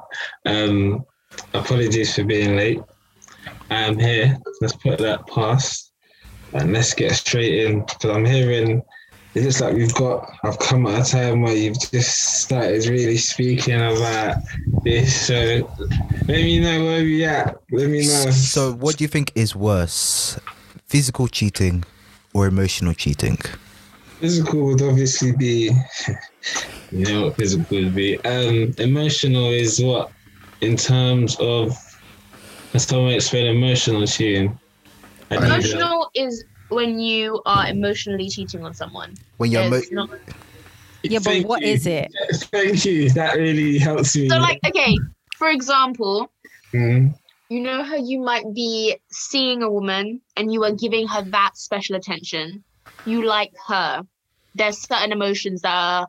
[0.46, 1.04] Um,
[1.52, 2.80] apologies for being late.
[3.70, 4.38] I'm here.
[4.60, 5.92] Let's put that past
[6.52, 8.82] and let's get straight in because I'm hearing
[9.34, 13.16] it looks like we've got I've come at a time where you've just started really
[13.16, 14.36] speaking about
[14.84, 15.26] this.
[15.26, 15.68] So
[16.28, 17.56] let me know where we at.
[17.72, 18.30] Let me know.
[18.30, 20.38] So, what do you think is worse,
[20.86, 21.84] physical cheating
[22.32, 23.38] or emotional cheating?
[24.20, 25.72] Physical would obviously be,
[26.92, 28.18] you know what physical would be.
[28.20, 30.12] Um, emotional is what,
[30.64, 31.76] in terms of,
[32.70, 34.58] can someone explain emotional cheating?
[35.30, 35.36] I.
[35.36, 39.14] Emotional is when you are emotionally cheating on someone.
[39.36, 40.10] When you're emo- There's not-
[41.02, 41.68] Yeah, but Thank what you.
[41.68, 42.12] is it?
[42.52, 43.10] Thank you.
[43.10, 44.28] That really helps me.
[44.28, 44.96] so, like, okay,
[45.38, 46.30] for example,
[46.74, 47.14] Mm,
[47.48, 51.52] you know how you might be seeing a woman and you are giving her that
[51.54, 52.64] special attention
[53.04, 54.02] you like her
[54.56, 56.08] there's certain emotions that are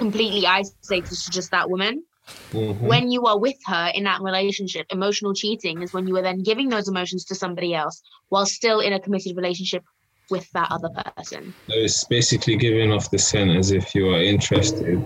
[0.00, 2.02] completely isolated to just that woman
[2.52, 2.80] mhm.
[2.80, 6.42] when you are with her in that relationship emotional cheating is when you are then
[6.42, 9.82] giving those emotions to somebody else while still in a committed relationship
[10.30, 14.22] with that other person So it's basically giving off the scent as if you are
[14.22, 15.02] interested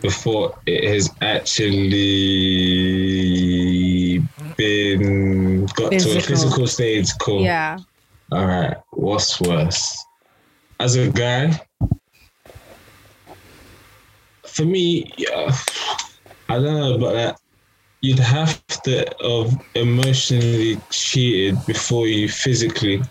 [0.00, 1.90] before it has actually
[4.56, 6.20] been got to a Physical.
[6.22, 7.08] physical stage.
[7.20, 7.42] Cool.
[7.42, 7.78] Yeah.
[8.32, 8.76] All right.
[8.92, 10.04] What's worse?
[10.78, 11.60] As a guy,
[14.46, 15.54] for me, yeah,
[16.50, 17.34] I don't know, but uh,
[18.00, 23.02] you'd have to have emotionally cheated before you physically.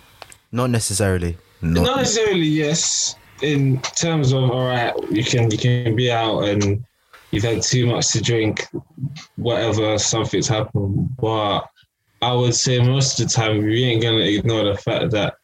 [0.52, 1.38] Not necessarily.
[1.62, 1.84] No.
[1.84, 3.16] Not necessarily, yes.
[3.42, 6.84] In terms of all right, you can you can be out and
[7.32, 8.68] you've had too much to drink,
[9.38, 11.16] whatever, something's happened.
[11.18, 11.62] But
[12.22, 15.36] I would say most of the time we ain't gonna ignore the fact that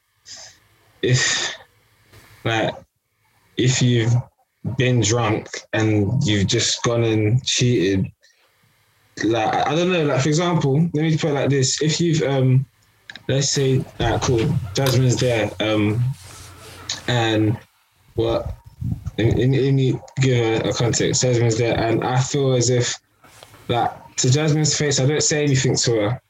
[1.01, 1.55] if
[2.43, 2.75] like
[3.55, 4.13] if you've
[4.78, 8.12] been drunk and you've just gone and cheated,
[9.23, 12.21] like I don't know, like for example, let me put it like this: if you've
[12.23, 12.65] um
[13.28, 16.04] let's say ah cool, Jasmin's there, um
[17.08, 17.58] and
[18.15, 18.56] what
[19.17, 21.21] let me give a, a context.
[21.21, 22.95] Jasmin's there and I feel as if
[23.67, 26.21] like to Jasmin's face I don't say anything to her.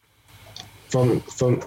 [0.89, 1.61] From from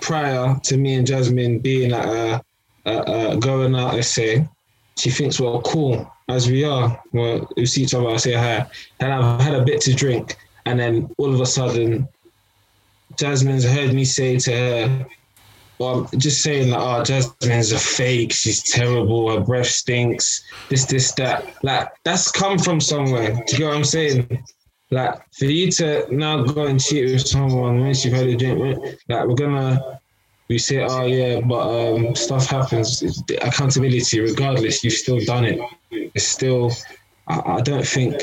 [0.00, 2.42] prior to me and Jasmin being like a,
[2.86, 2.92] a,
[3.32, 4.48] a going out, let's say,
[4.96, 7.02] she thinks we're cool as we are.
[7.12, 8.66] Well, we see each other, I say hi,
[9.00, 12.08] and I've had a bit to drink, and then all of a sudden,
[13.16, 15.06] Jasmin's heard me say to her,
[15.78, 18.32] well, I'm just saying like, oh, Jasmin's a fake.
[18.32, 19.30] She's terrible.
[19.30, 20.42] Her breath stinks.
[20.70, 21.62] This, this, that.
[21.62, 23.32] Like that's come from somewhere.
[23.32, 24.42] Do you get what I'm saying?
[24.90, 28.78] Like for you to now go and cheat with someone once you've had a drink,
[29.08, 30.00] like we're gonna
[30.48, 33.02] we say, oh yeah, but um, stuff happens.
[33.42, 35.60] Accountability, regardless, you've still done it.
[35.90, 36.72] It's still.
[37.28, 38.14] I, I don't think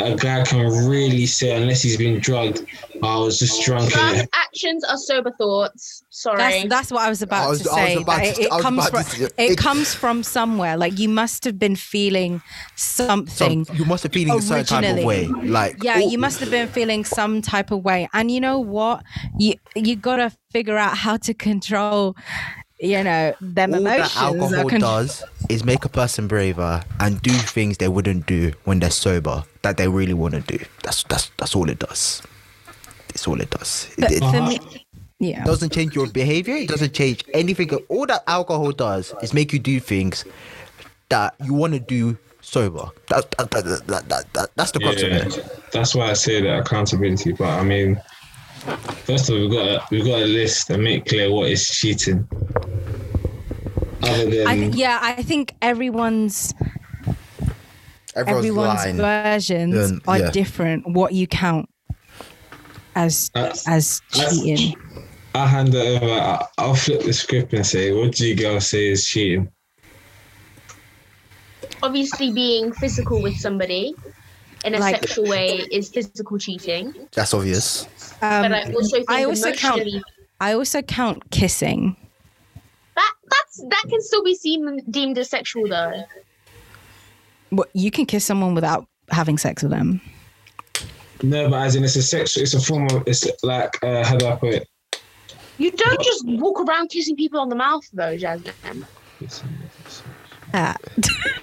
[0.00, 2.64] a guy can really say unless he's been drugged.
[3.02, 3.92] I was just drunk.
[3.92, 6.04] Drunk And actions are sober thoughts.
[6.10, 6.36] Sorry.
[6.38, 7.94] That's that's what I was about I was- to say.
[7.96, 10.76] about to- it, comes from to it it- comes from somewhere.
[10.76, 12.42] Like you must have been feeling
[12.76, 13.66] Some, something.
[13.78, 15.26] you must have been feeling a certain type of way.
[15.28, 18.08] Like yeah, all- you must have been feeling some type of way.
[18.12, 19.02] And you know what?
[19.38, 22.16] You you gotta figure out how to control,
[22.80, 24.14] you know, them all emotions.
[24.14, 28.26] that or alcohol con- does is make a person braver and do things they wouldn't
[28.26, 30.64] do when they're sober that they really want to do.
[30.82, 32.22] That's that's that's all it does.
[33.10, 33.88] It's all it does.
[33.98, 34.86] It, But it for me,
[35.18, 35.44] yeah.
[35.44, 36.54] doesn't change your behavior.
[36.56, 37.70] It doesn't change anything.
[37.88, 40.24] All that alcohol does is make you do things
[41.10, 42.88] that you want to do sober.
[43.08, 45.70] That, that, that, that, that, that- that's the crux of it.
[45.72, 47.32] that's why I say that accountability.
[47.32, 48.00] But I mean,
[49.06, 51.66] first of all, we've got to, we've got to list and make clear what is
[51.66, 52.26] cheating.
[54.02, 56.52] Other than I th- yeah, I think everyone's
[58.16, 58.96] Everyone's, everyone's lying.
[58.96, 60.86] versions Um, are different.
[60.88, 61.68] What you count
[62.96, 64.74] as That's- as cheating.
[65.34, 66.12] I'll hand it over.
[66.12, 69.48] I- I'll flip the script and say, what do you girls say is cheating?
[71.82, 73.94] Obviously, being physical with somebody
[74.64, 76.94] in a Like- sexual way is physical cheating.
[77.12, 77.86] That's obvious.
[78.22, 79.82] Um, But I also think I also count.
[80.40, 81.96] I also count kissing.
[82.96, 86.04] that that's that can still be seen deemed as sexual though.
[87.50, 90.00] What you can kiss someone without having sex with them.
[91.22, 94.16] No, but as in it's a sexual, it's a form of, it's like, uh, how
[94.16, 94.68] do I put it?
[95.58, 98.86] You don't just walk around kissing people on the mouth though, Jasmin.
[100.54, 100.76] Ah.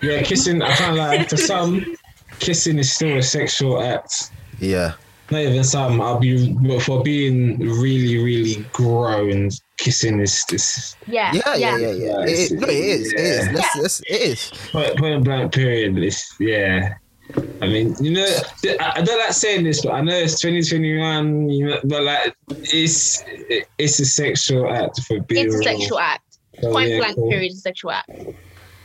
[0.02, 1.96] Yeah, kissing, I can't lie, for some,
[2.40, 4.32] kissing is still a sexual act.
[4.60, 4.94] Yeah.
[5.30, 11.56] Not even some, I'll be, for being really, really grown, kissing is, is Yeah, Yeah,
[11.56, 11.94] yeah, yeah, yeah.
[11.94, 12.52] Yeah, It is.
[12.52, 13.13] it's- No, it is.
[13.13, 13.46] It is.
[13.48, 13.52] yeah.
[13.54, 14.52] Let's, let's, it is.
[14.72, 15.98] point, point blank period.
[15.98, 16.94] It's, yeah.
[17.62, 18.26] I mean, you know,
[18.80, 22.34] I I don't like saying this, but I know it's 2021, you know, but like,
[22.74, 23.22] it's
[23.78, 25.78] it's a sexual act for being It's a real.
[25.78, 26.24] sexual act.
[26.62, 27.30] So, Point yeah, blank cool.
[27.30, 28.10] period is a sexual act.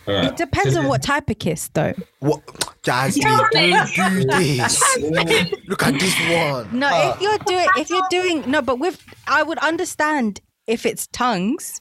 [0.07, 0.25] All right.
[0.27, 1.93] It depends on what type of kiss, though.
[2.21, 2.43] What?
[2.83, 4.97] Jasmin, don't do this.
[5.69, 6.79] Look at this one.
[6.79, 7.15] No, Ah.
[7.15, 11.81] if you're doing, if you're doing, no, but with, I would understand if it's tongues,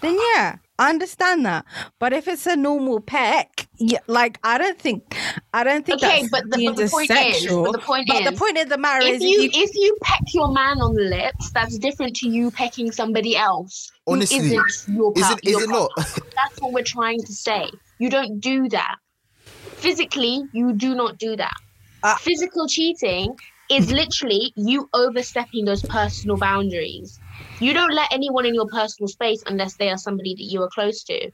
[0.00, 1.64] then yeah, I understand that.
[1.98, 5.16] But if it's a normal peck, yeah, like I don't think,
[5.52, 7.64] I don't think Okay, that's but the- but the as point is- sexual.
[7.64, 9.62] but the point but the is, point of the matter If is, you, if you,
[9.62, 13.90] if you peck your man on the lips, that's different to you pecking somebody else.
[14.06, 15.40] Honestly, isn't your Is it?
[15.44, 15.90] Is your it not?
[15.96, 17.70] That's what we're trying to say.
[17.98, 18.96] You don't do that.
[19.76, 21.54] Physically, you do not do that.
[22.02, 23.34] Uh, Physical cheating
[23.70, 27.18] is literally you overstepping those personal boundaries.
[27.60, 30.68] You don't let anyone in your personal space unless they are somebody that you are
[30.68, 31.30] close to.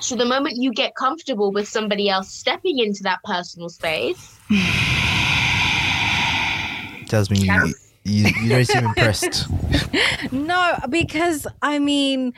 [0.00, 4.38] So the moment you get comfortable with somebody else stepping into that personal space,
[7.06, 9.46] Jasmin, you, you, you don't seem impressed.
[10.32, 12.32] no, because I mean,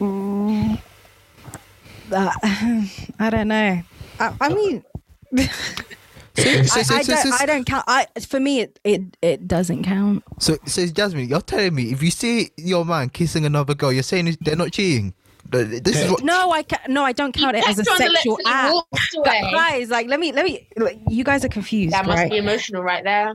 [0.00, 0.80] uh,
[2.10, 3.82] I don't know.
[4.20, 4.84] I, I mean.
[6.36, 7.32] So, so, I, so, I so, don't.
[7.32, 7.84] so, I don't count.
[7.86, 10.24] I for me, it it, it doesn't count.
[10.38, 14.02] so, so, Jasmin, you're telling me if you see your man kissing another girl, you're
[14.02, 15.14] saying they're not cheating.
[15.50, 16.24] This is what.
[16.24, 18.16] No, I ca- no, I don't count it as a pecked her on the lips
[18.22, 18.72] sexual act.
[18.74, 19.50] walked away.
[19.52, 20.66] Guys, like, let me, let me.
[20.76, 22.30] like, You guys are confused, That must right?
[22.30, 23.34] be emotional right there.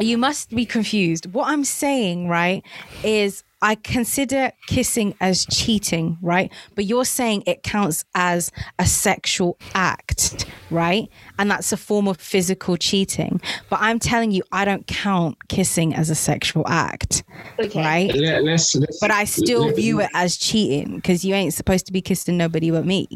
[0.00, 1.32] you must be confused.
[1.32, 2.64] What I'm saying, right,
[3.04, 6.52] is I consider kissing as cheating, right?
[6.74, 11.08] But you're saying it counts as a sexual act, right?
[11.38, 13.40] And that's a form of physical cheating.
[13.68, 17.24] But I'm telling you, I don't count kissing as a sexual act,
[17.58, 17.80] Okay.
[17.80, 18.14] right?
[18.14, 21.92] Let, let's, let's, But I still view it as cheating because you ain't supposed to
[21.92, 23.08] be kissing nobody but me.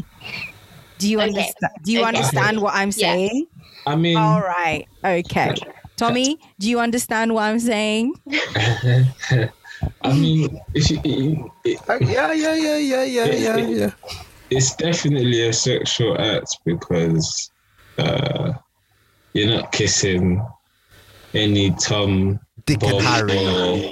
[0.98, 1.28] Do you Okay.
[1.28, 1.72] understand?
[1.83, 2.09] Do you Okay.
[2.09, 3.46] understand what I'm saying?
[3.87, 4.87] I mean, All right.
[5.05, 5.55] Okay.
[5.96, 8.14] Tomi, do you understand what I'm saying?
[10.03, 13.90] I mean, if you, it, Uh, Yeah, yeah, yeah, yeah, yeah, yeah, yeah.
[14.51, 17.51] it's definitely a sexual act because
[17.99, 18.53] uh,
[19.35, 20.45] you're not kissing
[21.35, 23.31] any Tom, Dick and Harry.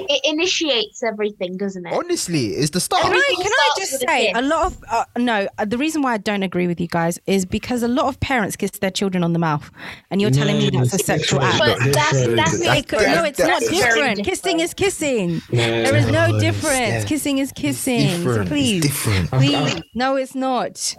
[0.09, 1.93] It initiates everything, doesn't it?
[1.93, 3.03] Honestly, it's the start.
[3.03, 5.49] Can I, can I just with a say a lot of uh, no?
[5.59, 8.21] uh, The reason why I don't agree with you guys is because a lot of
[8.21, 9.71] parents kiss their children on the mouth,
[10.11, 11.59] and you're telling me that's a sexual act.
[11.59, 12.37] But that's Different.
[12.37, 13.95] that's That's- It could- no, it's not that's different.
[14.17, 14.25] different.
[14.25, 15.41] Kissing is kissing.
[15.51, 16.77] No, There is no No, difference.
[16.77, 17.05] yeah.
[17.05, 18.09] Kissing is kissing.
[18.09, 18.49] So different.
[18.49, 19.31] please, It's different.
[19.31, 19.83] please.
[19.95, 20.95] No, it's not.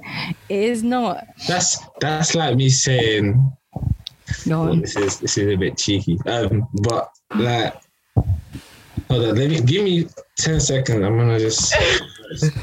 [0.49, 1.25] It is not.
[1.47, 3.51] That's that's like me saying
[4.45, 6.17] No, well, this is this is a bit cheeky.
[6.25, 7.75] Um, but like
[9.09, 10.07] Hold on, let me give me
[10.37, 11.03] ten seconds.
[11.03, 11.79] I'm gonna just, I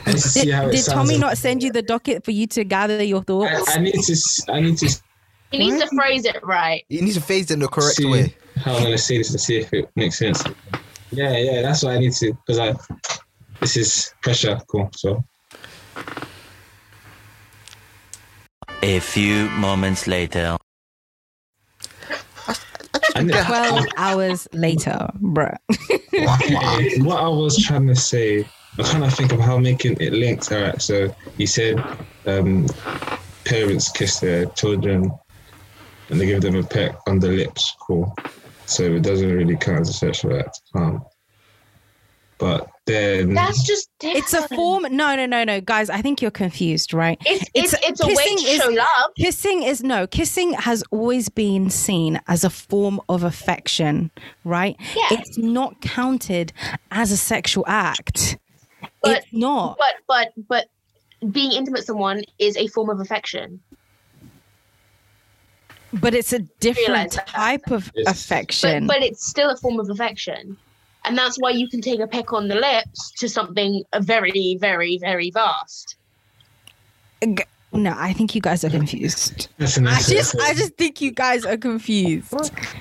[0.06, 1.08] need to see Did, how it did sounds.
[1.10, 3.76] Tomi not send you the docket for you to gather your thoughts?
[3.76, 4.42] I need to.
[4.48, 5.02] I need to
[5.50, 6.84] He needs to phrase it right.
[6.88, 8.34] You need to phrase it in the correct see way.
[8.56, 10.42] how I'm gonna say this to see if it makes sense.
[11.10, 12.74] Yeah, yeah, that's what I need to because I.
[13.60, 14.58] This is pressure.
[14.68, 14.88] Cool.
[14.94, 15.22] So
[18.82, 20.56] A few moments later.
[23.18, 25.56] I need, 12 hours later, bruh.
[27.04, 28.46] What I was trying to say,
[28.78, 30.50] I'm trying to think of how making it linked.
[30.52, 31.82] All right, so you said
[32.26, 32.66] um,
[33.44, 35.10] parents kiss their children
[36.10, 37.74] and they give them a peck on the lips.
[37.80, 38.14] Cool.
[38.66, 40.60] So it doesn't really count as a sexual act.
[40.74, 41.04] Um,
[42.38, 44.24] but then That's just different.
[44.24, 44.82] It's a form.
[44.90, 45.60] No, no, no, no.
[45.60, 47.16] Guys, I think you're confused, right?
[47.24, 49.10] It's it's It's- it's, a way kissing to is- show love.
[49.16, 54.10] Kissing is no, kissing has always been seen as a form of affection,
[54.44, 54.76] right?
[54.96, 55.18] Yeah.
[55.18, 56.52] It's not counted
[56.90, 58.36] as a sexual act.
[59.02, 59.78] But- it's not.
[59.78, 63.60] But but but being intimate with someone is a form of affection.
[65.92, 68.06] But it's a different type of Yes.
[68.08, 68.86] affection.
[68.86, 70.56] But but it's still a form of affection.
[71.04, 74.98] And that's why you can take a peck on the lips to something very, very,
[74.98, 75.96] very vast.
[77.70, 79.48] No, I think you guys are confused.
[79.58, 80.34] Listen, I just.
[80.40, 82.32] I just think you guys are confused.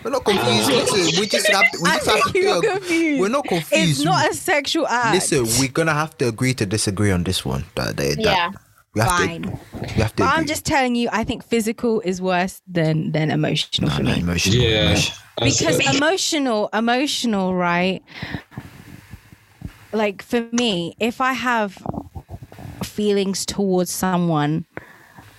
[0.04, 0.68] We're not confused.
[0.70, 3.20] Listen, we just have to, we I just have think to you're be- confused.
[3.22, 3.90] We're not confused.
[4.00, 5.14] It's not a sexual act.
[5.14, 7.66] Listen, we're gonna have to agree to disagree on this one.
[7.76, 8.54] That, that, that-
[8.96, 9.04] Yeah.
[9.06, 9.42] we have Fine.
[9.44, 9.60] to.
[9.82, 10.24] We have to.
[10.24, 14.04] But I'm just telling you, I think physical is worse than than emotional No, for
[14.04, 14.20] no, me.
[14.22, 14.56] emotional.
[14.56, 15.14] yeah, emotion.
[15.38, 18.02] that's- because emotional emotional right
[19.94, 21.78] like for me if i have
[22.84, 24.66] feelings towards someone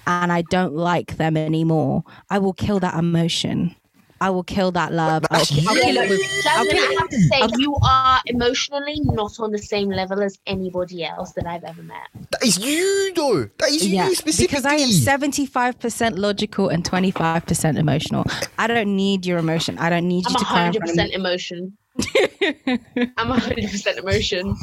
[0.07, 3.75] and i don't like them anymore i will kill that emotion
[4.21, 5.83] i will kill that love But I'll, that's I'll you.
[5.83, 9.33] kill it with I'll Jasmine, kill I have to say, I'll- you are emotionally not
[9.41, 12.09] on the same level as anybody else that I've ever met.
[12.31, 13.49] That is you, though.
[13.59, 14.47] That is yeah you specifically.
[14.47, 18.25] because i am 75% logical and 25% emotional
[18.59, 20.97] i don't need your emotion i don't need I'm you to cry in front of
[20.97, 21.03] me.
[21.05, 21.77] 100% emotion.
[23.19, 24.57] I'm 100% emotion.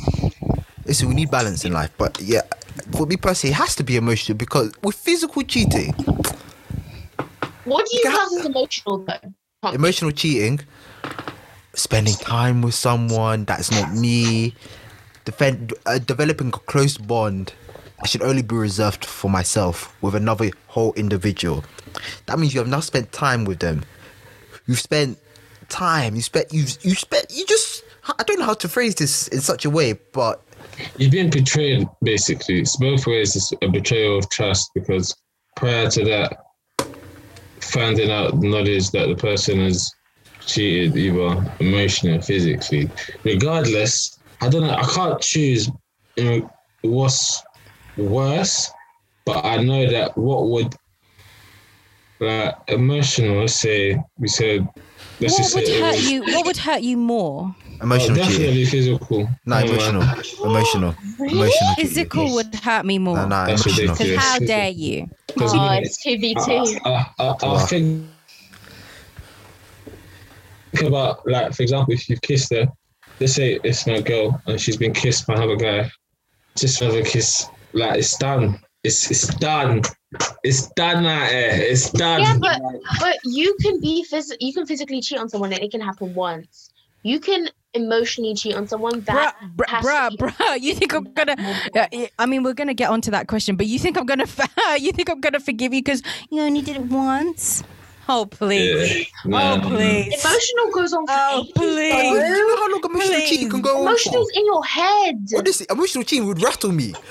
[0.86, 2.41] Listen, we need balance in life, but yeah,
[2.91, 5.93] for me personally, it has to be emotional because with physical cheating,
[7.66, 9.34] What do you Ga- class as emotional though?
[9.66, 9.76] Tom?
[9.76, 10.61] emotional cheating,
[11.74, 14.55] spending time with someone that's not me,
[15.26, 17.53] defend, uh, developing a close bond
[18.01, 21.63] I should only be reserved for myself with another whole individual.
[22.26, 23.84] That means you have now spent time with them.
[24.68, 25.18] You've spent
[25.70, 26.16] time.
[26.16, 26.53] You spent.
[26.53, 27.28] You you spent.
[27.34, 27.84] You just.
[28.05, 30.43] I don't know how to phrase this in such a way, but
[30.97, 32.59] You've been betrayed, basically.
[32.59, 33.36] It's both ways.
[33.36, 35.16] It's a betrayal of trust because
[35.55, 36.45] prior to that,
[37.72, 39.93] finding out knowledge that the person has
[40.45, 42.89] cheated either emotionally or physically,
[43.24, 44.74] regardless, I don't know.
[44.76, 45.70] I can't choose
[46.18, 46.51] you know,
[46.82, 47.41] what's
[47.97, 48.72] worse,
[49.26, 50.76] but I know that what would
[52.20, 53.41] like emotional.
[53.41, 54.68] Let's say we said.
[55.20, 58.24] Let's what just would say hurt was- you what would hurt you more emotional oh,
[58.28, 58.66] cheating.
[58.66, 59.30] physical.
[59.46, 59.68] No, Oh, man.
[59.68, 60.02] emotional.
[60.46, 60.96] Emotional.
[61.20, 61.50] Emotional.
[61.52, 61.76] cheating.
[61.78, 63.94] physical would hurt me more No, no, That's emotional.
[63.96, 64.00] ridiculous.
[64.00, 66.82] because how dare you Because Oh, we- it's 2v2.
[66.86, 68.06] I, I, I, I think,
[70.74, 72.68] think about like for example, if you've kissed her,
[73.20, 75.90] let's say it's my girl and she's been kissed by another guy,
[76.56, 78.60] just another kiss, like it's done.
[78.84, 79.82] It's it's done.
[80.44, 81.50] It's done out here.
[81.52, 82.22] Eh, it's done.
[82.22, 82.62] Yeah, but
[83.00, 86.14] but you can be phys- you can physically cheat on someone and it can happen
[86.14, 86.70] once.
[87.04, 90.74] You can emotionally cheat on someone bruh, that bruh, has bruh, to be- bruh, you
[90.76, 91.36] think I'm gonna?
[91.74, 94.26] Yeah, yeah, I mean, we're gonna get onto that question, but you think I'm gonna?
[94.80, 96.02] you think I'm gonna forgive you because
[96.32, 97.64] you only did it once?
[98.08, 99.00] Oh please!
[99.00, 99.04] yeah.
[99.26, 99.70] Oh, nah, oh nah, nah.
[99.76, 100.14] please!
[100.24, 101.92] Emotional goes on for Oh, ages, please.
[101.92, 102.26] Do though.
[102.28, 103.90] you know how long emotional cheating can go on for?
[103.90, 105.16] Emotional's in your head.
[105.36, 106.94] Honestly, emotional cheating would rattle me.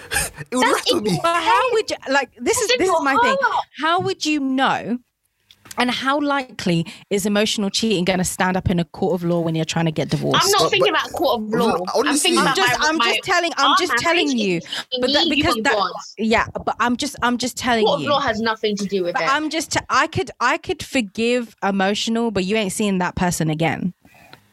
[0.51, 1.19] It would That's rattle me.
[1.23, 2.31] But how would you like?
[2.41, 3.37] This is this is your my thing.
[3.79, 4.99] How would you know?
[5.79, 9.41] And how likely is emotional cheating going to stand up in a court of law
[9.41, 10.45] when you're trying to get divorced?
[10.45, 11.73] I'm not But- thinking but- about court of law.
[11.75, 14.61] I'm honestly- thinking I'm about just, my, I'm my just telling, I'm just telling you.
[15.01, 15.93] But that me, you because and that, God.
[16.19, 16.47] yeah.
[16.65, 19.15] But I'm just, I'm just telling you Court of law has nothing to do with
[19.15, 19.29] But it.
[19.35, 23.51] I'm just, t- I could, I could forgive emotional, but you ain't seeing that person
[23.51, 23.95] again.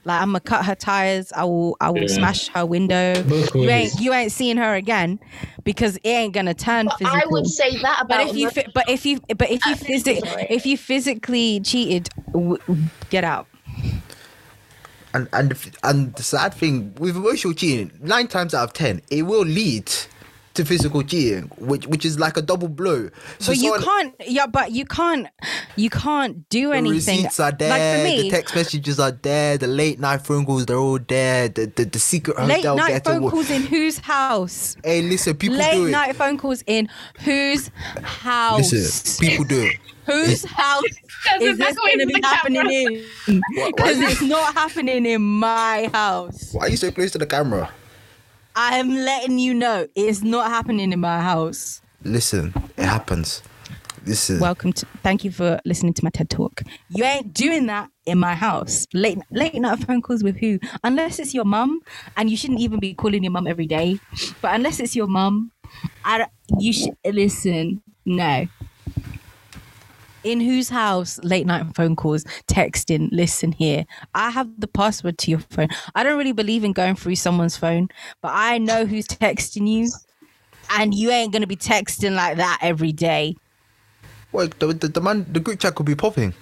[0.03, 1.31] Like I'm gonna cut her tires.
[1.35, 2.07] I will, I will Yeah.
[2.07, 3.23] smash her window.
[3.53, 5.19] You ain't, you ain't seeing her again
[5.63, 7.19] because it ain't gonna turn But physical.
[7.19, 8.07] I would say that about.
[8.07, 10.47] But if you, fi- but if you, but if you physi- sorry.
[10.49, 12.57] if you physically cheated, w-
[13.09, 13.47] get out.
[15.13, 19.23] And and and the sad thing with emotional cheating, nine times out of ten, it
[19.23, 19.91] will lead
[20.53, 23.09] to physical cheating, which which is like a double blow.
[23.39, 25.27] So but you someone- can't yeah but you can't
[25.75, 27.69] you can't do The anything receipts are there.
[27.69, 29.57] like for me the text messages are there.
[29.57, 31.47] The late night phone calls, they're all there.
[31.49, 35.57] The the, the secret late hotel night phone calls in whose house Hey, listen, people
[35.57, 35.91] late do it.
[35.91, 36.89] night phone calls in
[37.19, 37.69] whose
[38.03, 39.75] house Listen, people do it.
[40.05, 40.83] whose house
[41.39, 46.65] is this going to be happening in because it's not happening in my house Why
[46.65, 47.69] are you so close to the camera?
[48.55, 51.81] I am letting you know it's not happening in my house.
[52.03, 53.43] Listen, it happens.
[54.03, 56.63] This is welcome to thank you for listening to my ted talk.
[56.89, 58.87] You ain't doing that in my house.
[58.93, 60.59] Late late night phone calls with who?
[60.83, 61.81] Unless it's your mum
[62.17, 63.99] and you shouldn't even be calling your mum every day.
[64.41, 65.51] But unless it's your mum
[66.03, 66.25] i
[66.59, 68.47] you should listen no
[70.23, 75.31] in whose house late night phone calls texting listen here i have the password to
[75.31, 77.87] your phone i don't really believe in going through someone's phone
[78.21, 79.87] but i know who's texting you
[80.71, 83.35] and you ain't gonna be texting like that every day
[84.31, 86.33] well the, the, the man, the group chat could be popping.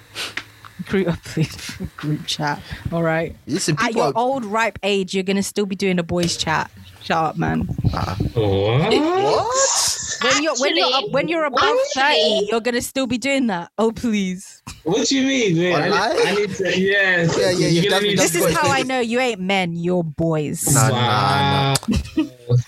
[0.85, 1.15] group,
[1.97, 2.61] group chat.
[2.91, 3.35] All right.
[3.47, 6.69] Listen, At your are, old ripe age, you're gonna still be doing a boys chat.
[7.01, 7.67] Shut up, man.
[7.93, 8.15] Ah.
[8.33, 8.93] What?
[8.93, 9.98] what?
[10.21, 13.47] When you're when you're up, when you're above actually- thirty, you're gonna still be doing
[13.47, 13.71] that.
[13.77, 14.61] Oh please.
[14.83, 15.57] What do you mean?
[15.57, 16.27] Wait, I, Online?
[16.27, 16.79] I need to.
[16.79, 19.75] Yeah, Yeah, yeah, yeah, You're gonna need This is how I know you ain't men.
[19.75, 20.65] You're boys.
[20.73, 21.73] Nah, nah, Wow.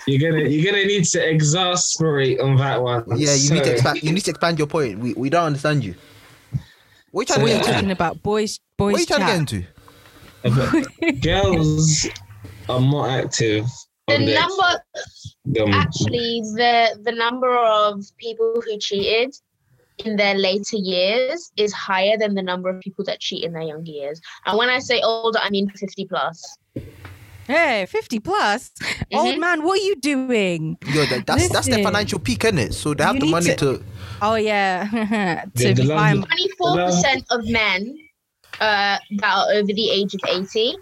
[0.08, 3.04] You're gonna you're gonna need to exasperate on that one.
[3.18, 4.04] Yeah, you need to expand.
[4.04, 4.99] You need to expand your point.
[4.99, 5.95] We we don't understand you.
[7.12, 8.24] What are So you what are trying you to get talking about?
[8.24, 9.47] Boys, What are boys you trying chat.
[9.47, 9.66] to
[10.43, 10.80] get
[11.12, 11.20] into?
[11.22, 12.08] girls
[12.70, 13.66] are more active.
[14.18, 19.36] The on number, um, actually, the the number of people who cheated
[20.05, 23.62] in their later years is higher than the number of people that cheat in their
[23.64, 24.20] younger years.
[24.45, 26.57] And when I say older, I mean fifty plus.
[27.47, 28.72] Hey, fifty plus.
[29.14, 29.39] Old Mhm.
[29.39, 30.78] man, what are you doing?
[30.93, 32.74] Yo, that, that's that's their financial peak, isn't it?
[32.74, 33.84] So they have You the money to- to.
[34.22, 34.86] Oh yeah.
[35.55, 36.22] to The- the be fine.
[36.24, 37.97] Twenty four percent of men
[38.59, 40.76] uh, that are over the age of eighty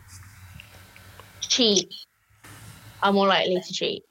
[1.42, 1.88] cheat.
[3.02, 4.04] Are more likely to cheat.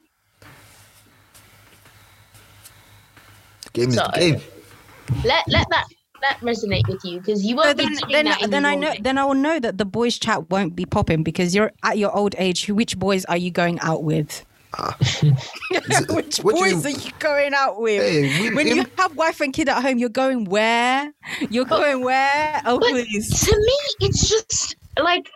[3.73, 4.41] Game is the game.
[5.23, 5.85] Let let that
[6.21, 8.93] that resonate with you because you won't then, be doing then, that then I know.
[8.99, 12.15] Then I will know that the boys' chat won't be popping because you're at your
[12.15, 12.65] old age.
[12.65, 14.45] who- Which boys are you going out with?
[14.77, 14.95] Ah.
[15.01, 18.01] it- Which what do you boys are you going out with?
[18.01, 21.11] Hey, we- when him- you have wife and kid at home, you're going where?
[21.49, 22.61] You're going where?
[22.65, 23.29] Oh please.
[23.47, 25.29] to me, it's just like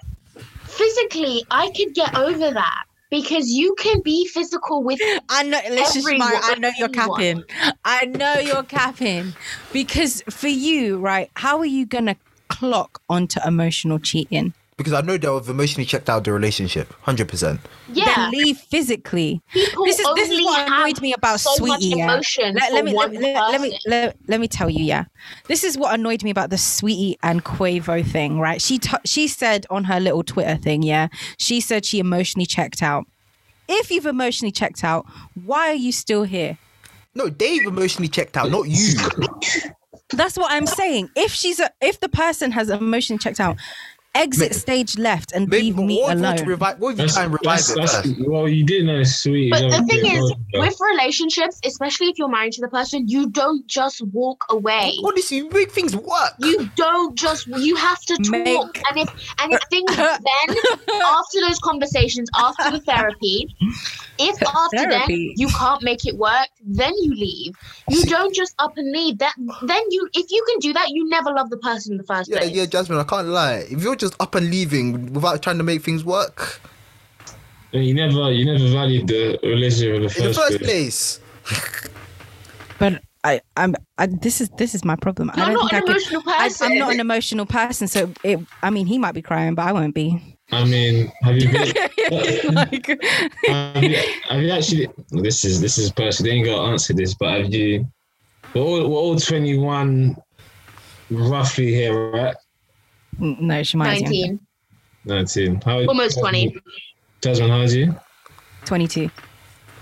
[0.63, 2.83] physically, I could get over that
[3.13, 4.99] because you can be physical with.
[5.29, 5.59] I know.
[5.69, 6.39] Let's just smile.
[6.41, 7.43] I know you're capping.
[7.85, 9.35] I know you're capping
[9.71, 11.29] because for you, right?
[11.35, 12.15] How are you gonna
[12.47, 14.55] clock onto emotional cheating?
[14.77, 17.61] Because I know they've emotionally checked out the relationship, hundred percent.
[17.91, 19.41] Yeah, Then leave physically.
[19.51, 21.95] people this is this is what annoyed me about so Saweetie.
[21.97, 22.07] Yeah.
[22.15, 24.83] Let, for let me let, one let- let me let, let me tell you.
[24.83, 25.05] Yeah,
[25.47, 28.39] this is what annoyed me about the Saweetie and Quavo thing.
[28.39, 28.61] Right?
[28.61, 30.81] She t- she said on her little Twitter thing.
[30.81, 31.07] Yeah,
[31.37, 33.05] she said she emotionally checked out.
[33.69, 35.05] If you've emotionally checked out,
[35.45, 36.57] why are you still here?
[37.15, 38.95] No, Dave emotionally checked out, not you.
[40.09, 41.09] That's what I'm saying.
[41.15, 43.57] If she's a, if the person has emotionally checked out,
[44.15, 46.47] exit Ma- stage left and Maybe, leave me what if you to alone.
[46.47, 46.79] revive?
[46.79, 48.27] What if you That's, try and revive that's, it that's, first?
[48.27, 49.51] well, you didn't know sweet.
[49.51, 50.35] But the thing is, older.
[50.53, 54.93] with relationships, especially if you're married to the person, you don't just walk away.
[55.03, 56.33] Honestly, you make things work.
[56.39, 57.47] You don't just.
[57.47, 59.09] You have to talk, Make- and if
[59.41, 60.57] and if things then
[61.03, 63.47] after those conversations, after the therapy,
[64.19, 65.27] if after Therapy.
[65.27, 67.55] then you can't make it work, then you leave.
[67.89, 69.17] You don't just up and leave.
[69.17, 69.33] That
[69.63, 72.29] then you, if you can do that, you never love the person in the first
[72.29, 72.51] Yeah, place.
[72.51, 73.65] yeah, Jasmin, I can't lie.
[73.69, 76.61] If you're just up and leaving without trying to make things work
[77.71, 81.19] you never you never valued the relationship in the first, in the first place.
[81.43, 81.89] place,
[82.79, 85.31] But I, I'm, I, this is this is my problem.
[85.33, 85.89] I You're don't not think an I could.
[85.89, 86.71] emotional I, person.
[86.71, 88.39] I'm not an emotional person, so it.
[88.61, 90.37] I mean, he might be crying, but I won't be.
[90.51, 91.73] I mean, have you been?
[92.53, 92.87] like,
[93.47, 93.97] have, you,
[94.27, 94.89] have you actually?
[95.11, 96.31] This is this is personal.
[96.31, 97.87] They ain't got to answer this, but have you?
[98.53, 100.15] We're all, we're all 21,
[101.09, 102.35] roughly here, right?
[103.19, 104.39] No, she might be 19,
[105.05, 105.61] 19.
[105.61, 106.55] How, almost 20.
[107.21, 107.95] Jasmin, how old are you?
[108.65, 109.09] 22.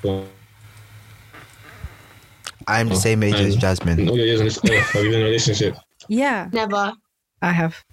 [0.04, 0.26] Well,
[2.68, 4.08] I'm the oh, same age as Jasmin.
[4.08, 5.76] all your years on this earth, have you been in a relationship?
[6.08, 6.94] Yeah, Never.
[7.42, 7.84] I have.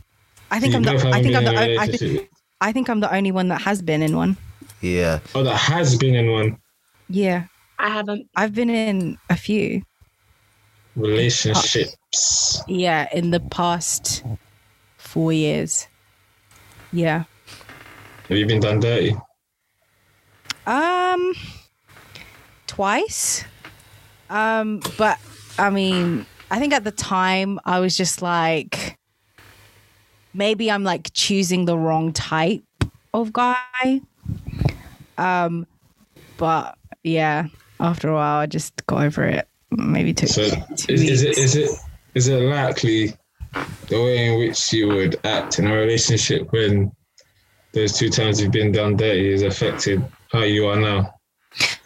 [0.50, 1.08] I think You I'm the.
[1.08, 1.50] I think I'm the.
[1.50, 2.30] in a o- I think.
[2.60, 4.36] I think I'm the only one that has been in one.
[4.80, 6.58] Yeah, Oh, that has been in one
[7.08, 7.44] Yeah,
[7.78, 8.28] I haven't.
[8.36, 9.82] I've been in a few.
[10.96, 12.62] relationships.
[12.68, 14.24] Yeah, in the past
[15.08, 15.88] four years.
[16.92, 17.24] Yeah.
[18.28, 19.16] Have you been done dirty?
[20.66, 21.32] Um,
[22.66, 23.44] twice.
[24.28, 25.18] Um, but
[25.58, 28.98] I mean, I think at the time I was just like,
[30.34, 32.62] maybe I'm like choosing the wrong type
[33.14, 34.02] of guy.
[35.16, 35.66] Um,
[36.36, 37.46] but yeah,
[37.80, 39.48] after a while, I just got over it.
[39.70, 41.70] Maybe took So two is, is it is it
[42.14, 43.14] is it likely
[43.52, 46.92] the way in which you would act in a relationship when
[47.72, 51.14] those two times you've been done dirty has affected how you are now?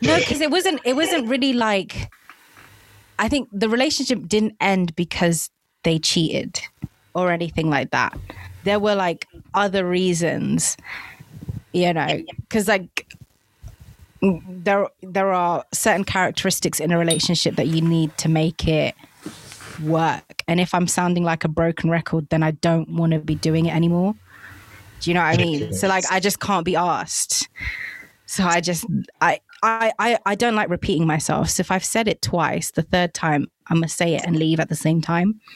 [0.01, 0.81] No, because it wasn't.
[0.85, 2.11] It wasn't really like.
[3.19, 5.51] I think the relationship didn't end because
[5.85, 6.61] they cheated
[7.15, 8.19] or anything like that.
[8.65, 10.77] There were like other reasons,
[11.73, 13.07] you know, because like
[14.21, 18.95] there there are certain characteristics in a relationship that you need to make it
[19.83, 20.43] work.
[20.49, 23.67] And if I'm sounding like a broken record, then I don't want to be doing
[23.67, 24.15] it anymore.
[25.01, 25.73] Do you know what I mean?
[25.73, 27.49] So like, I just can't be asked.
[28.27, 28.87] So I just
[29.21, 31.51] I, I I I don't like repeating myself.
[31.51, 34.59] So if I've said it twice, the third time I'm gonna say it and leave
[34.59, 35.41] at the same time.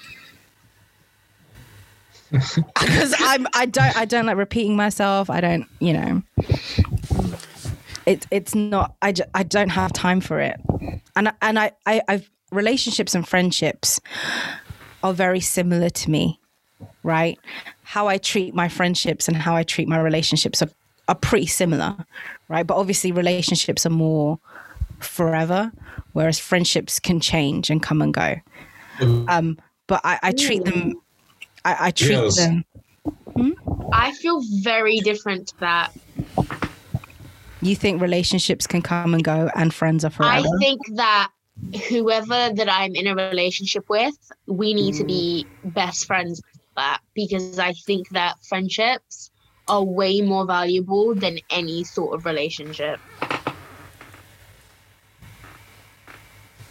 [2.31, 5.31] Because I'm I don't I don't like repeating myself.
[5.31, 6.23] I don't you know.
[8.05, 10.61] It it's not I, ju- I don't have time for it,
[11.15, 14.01] and and I I I've relationships and friendships
[15.03, 16.39] are very similar to me,
[17.03, 17.39] right?
[17.83, 20.71] How I treat my friendships and how I treat my relationships are
[21.09, 21.95] are pretty similar,
[22.49, 22.67] right?
[22.67, 24.41] But obviously, relationships are more
[24.99, 25.71] forever,
[26.15, 28.35] whereas friendships can change and come and go.
[29.29, 30.95] Um, but I, I treat them,
[31.65, 32.37] I, I treat Yes.
[32.37, 32.65] them.
[33.93, 35.93] I feel very different to that.
[37.63, 40.49] You think relationships can come and go, and friends are forever?
[40.49, 41.31] I think that
[41.89, 44.15] whoever that I'm in a relationship with,
[44.47, 45.75] we need to be mm.
[45.75, 49.31] best friends with that because I think that friendships
[49.69, 53.01] are way more valuable than any sort of relationship.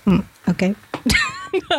[0.05, 0.75] Hmm, okay.
[1.55, 1.71] Points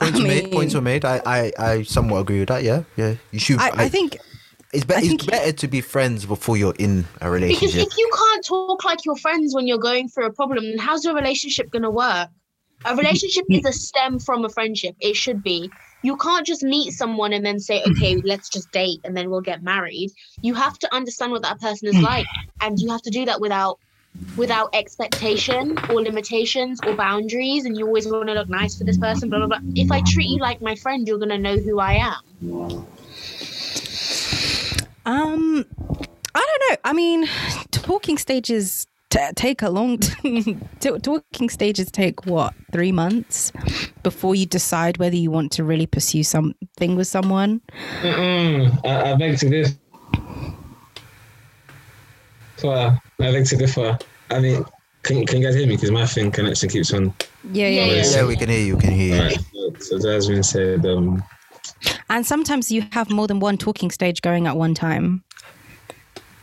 [0.00, 0.52] I were made.
[0.52, 1.04] Points were made.
[1.04, 2.62] I, I, I somewhat agree with that.
[2.62, 3.14] Yeah, yeah.
[3.30, 3.58] You should.
[3.60, 4.16] I, I think
[4.72, 7.60] it's, be- it's better to be friends before you're in a relationship.
[7.60, 10.78] Because if you can't talk like your friends when you're going through a problem, then
[10.78, 12.30] how's your relationship going to work?
[12.84, 14.96] A relationship is a stem from a friendship.
[14.98, 15.70] It should be.
[16.02, 17.92] You can't just meet someone and then say, hmm.
[17.92, 20.10] okay, let's just date and then we'll get married.
[20.40, 22.02] You have to understand what that person is hmm.
[22.02, 22.26] like.
[22.60, 23.78] And you have to do that without
[24.36, 28.98] without expectation or limitations or boundaries and you always want to look nice for this
[28.98, 31.56] person blah blah blah if i treat you like my friend you're going to know
[31.56, 32.86] who i am
[35.04, 35.66] Um,
[36.92, 37.26] I don't know.
[37.26, 37.28] I mean,
[37.70, 39.98] talking stages t- take a long.
[40.80, 43.52] T- talking stages take what three months
[44.02, 47.60] before you decide whether you want to really pursue something with someone.
[48.02, 48.86] Mm-mm.
[48.86, 49.78] I, I beg to differ.
[52.64, 53.98] I beg to differ.
[54.30, 54.64] I mean,
[55.02, 55.76] can, can you guys hear me?
[55.76, 57.12] Because my thing connection keeps on.
[57.52, 58.16] Yeah, yeah, Yeah, yeah.
[58.16, 58.76] yeah, we can hear you.
[58.76, 59.22] We can hear you.
[59.22, 59.40] Right.
[59.80, 61.22] So, so Jasmin said, um,
[62.08, 65.24] And sometimes you have more than one talking stage going at one time.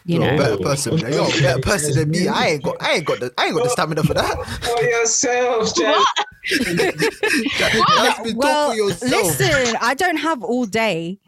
[0.10, 0.44] You You're a know.
[0.44, 0.98] better person.
[0.98, 2.28] You're a better person than me.
[2.28, 2.82] I ain't got.
[2.82, 3.32] I ain't got the.
[3.38, 4.44] I ain't got the stamina for that.
[4.64, 6.04] for yourself, Jas.
[7.60, 9.12] That's well, for yourself.
[9.12, 11.20] listen, I don't have all day.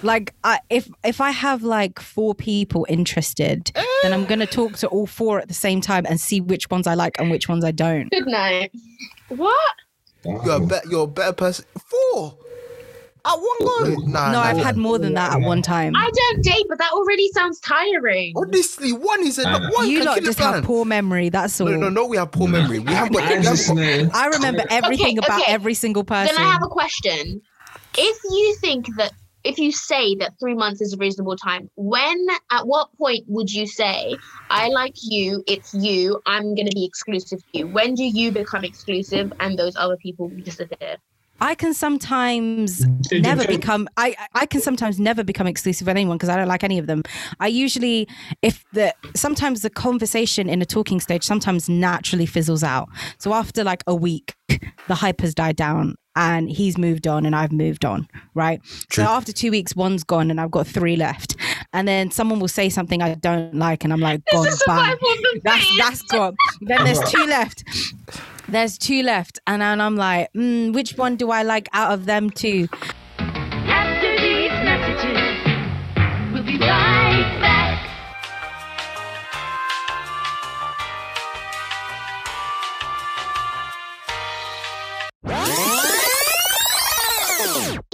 [0.00, 3.70] Like, I, if if I have like four people interested,
[4.02, 6.86] then I'm gonna talk to all four at the same time and see which ones
[6.86, 8.10] I like and which ones I don't.
[8.10, 8.72] good night
[9.28, 9.74] what
[10.24, 10.88] You're a better.
[10.88, 11.66] You're a better person.
[11.84, 12.38] Four.
[13.26, 14.00] At one go.
[14.06, 14.62] Nah, No, nah, I've nah.
[14.62, 15.94] had more than that at one time.
[15.96, 18.34] I don't date, but that already sounds tiring.
[18.36, 19.68] Honestly, one is a Nah.
[19.72, 19.88] one.
[19.90, 21.28] You can lot kill a just have poor memory.
[21.28, 21.68] That's all.
[21.68, 22.06] No, no, no.
[22.06, 22.78] We have poor memory.
[22.78, 23.24] We have got.
[23.24, 24.14] I We got.
[24.14, 25.52] I remember everything Okay, about okay.
[25.52, 26.34] every single person.
[26.36, 27.40] Then I have a question.
[27.98, 29.12] If you think that,
[29.42, 33.50] if you say that three months is a reasonable time, when, at what point would
[33.50, 34.16] you say,
[34.50, 37.66] I like you, it's you, I'm going to be exclusive to you?
[37.66, 40.96] When do you become exclusive and those other people disappear?
[41.40, 42.78] I can sometimes
[43.08, 46.48] Did never become I I can sometimes never become exclusive with anyone because I don't
[46.48, 47.02] like any of them.
[47.40, 48.08] I usually
[48.42, 52.88] if the sometimes the conversation in a talking stage sometimes naturally fizzles out.
[53.18, 54.34] So after like a week
[54.88, 58.60] the hype has died down and he's moved on and I've moved on, right?
[58.88, 59.04] True.
[59.04, 61.36] So after 2 weeks one's gone and I've got 3 left.
[61.72, 64.50] And then someone will say something I don't like and I'm like gone bye.
[64.50, 65.78] survival of the That's fittest.
[65.78, 66.36] that's gone.
[66.62, 67.62] Then there's two left.
[68.48, 72.06] There's two left, and then I'm like, mm, which one do I like out of
[72.06, 72.68] them two?
[73.18, 77.65] After these messages, we'll be right back.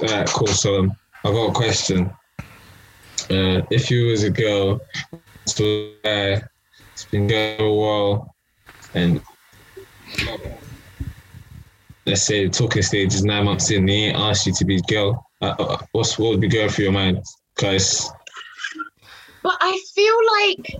[0.03, 0.48] Right, cool.
[0.48, 0.92] So um,
[1.24, 2.11] I got a question.
[3.30, 4.80] Uh, if you was a girl,
[5.46, 6.40] so uh,
[7.12, 8.34] been going a while,
[8.94, 9.22] and
[12.05, 14.80] let's say the talking stage is nine months in, he ain't asked you to be
[14.88, 15.24] girl.
[15.40, 17.18] Uh, uh, what's what would be going through your mind?
[17.57, 18.11] Guys,
[19.43, 20.76] But I feel like,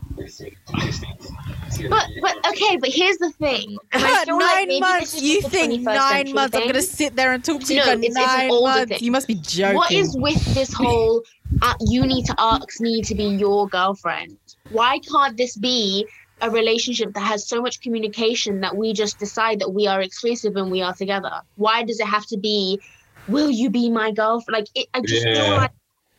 [1.90, 2.76] but but okay.
[2.76, 3.76] But here's the thing.
[3.92, 5.20] And I feel like nine maybe months.
[5.20, 6.56] You think nine century months?
[6.56, 8.88] I'm gonna sit there and talk to you No, for it's- it's nine older months.
[8.90, 9.04] thing.
[9.04, 9.74] You must be joking.
[9.76, 11.22] What is with this whole
[11.60, 14.36] uh, you need to ask me to be your girlfriend?
[14.70, 16.06] Why can't this be
[16.40, 20.56] a relationship that has so much communication that we just decide that we are exclusive
[20.56, 21.32] and we are together?
[21.56, 22.80] Why does it have to be,
[23.28, 24.56] will you be my girlfriend?
[24.58, 25.54] Like, it, I just feel Yeah.
[25.56, 25.70] like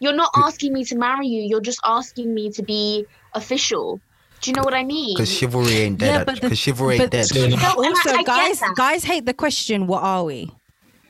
[0.03, 3.99] you're not asking me to marry you, you're just asking me to be official.
[4.41, 5.15] Do you know what I mean?
[5.15, 6.25] Because chivalry ain't Yeah, dead.
[6.27, 7.25] but the- Because chivalry but- ain't dead.
[7.27, 9.87] So- No, and I- also, I guys, guys hate the question.
[9.87, 10.51] What are we?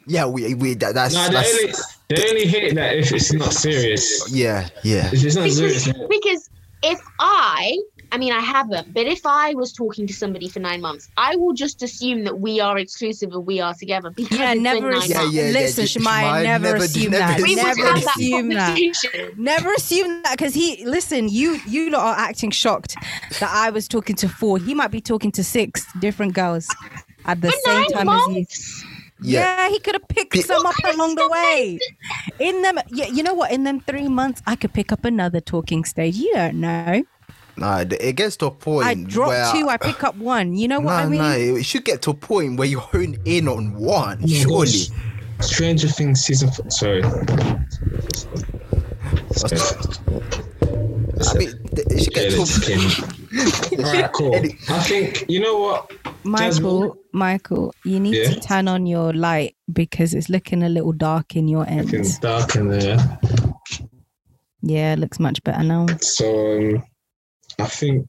[0.05, 1.73] Yeah, we, we that, that's, no, they that's only
[2.09, 4.05] they only hate that if it's not serious.
[4.31, 5.07] yeah, yeah.
[5.13, 6.49] If it's not serious, because, because
[6.83, 7.77] if I,
[8.13, 11.35] I mean, I haven't, but if I was talking to somebody for nine months, I
[11.35, 14.11] will just assume that we are exclusive and we are together.
[14.11, 15.11] Because Yeah, it's been never nine assume.
[15.17, 17.41] Yeah, yeah, yeah, Listen, Sh- Shamaya, Shamaya, never, never- assume never that.
[17.49, 19.33] We Never have that assume that.
[19.37, 21.27] Never assume that because he listen.
[21.27, 22.95] You you lot are acting shocked
[23.39, 24.59] that I was talking to four.
[24.59, 26.67] He might be talking to six different girls
[27.25, 28.45] at the For same nine time as you.
[29.25, 29.39] Yeah.
[29.57, 31.79] Yeah, he could have picked Pick- some up along the way.
[32.39, 33.51] In them, yeah, you know what?
[33.51, 36.17] In them three months, I could pick up another talking stage.
[36.17, 37.03] You don't know.
[37.55, 40.55] Nah, it gets to a point I drop where two, I pick up one.
[40.55, 41.21] You know what no, I mean?
[41.21, 44.27] no, it should get to a point where you hone in on one.
[44.27, 44.87] Surely.
[45.39, 46.49] Stranger Things season.
[46.51, 47.03] Four, sorry.
[47.03, 47.09] I
[51.37, 52.91] mean, it should get to a kidding.
[53.85, 54.35] Alright, cool.
[54.35, 55.91] I think you know what.
[56.23, 56.91] Michael, Jasmin?
[57.13, 58.29] Michael, you need Yeah?
[58.31, 61.93] to turn on your light because it's looking a little dark in your end.
[61.93, 63.19] It's dark in there.
[64.61, 65.87] Yeah, it looks much better now.
[65.99, 66.83] So um,
[67.63, 68.05] I think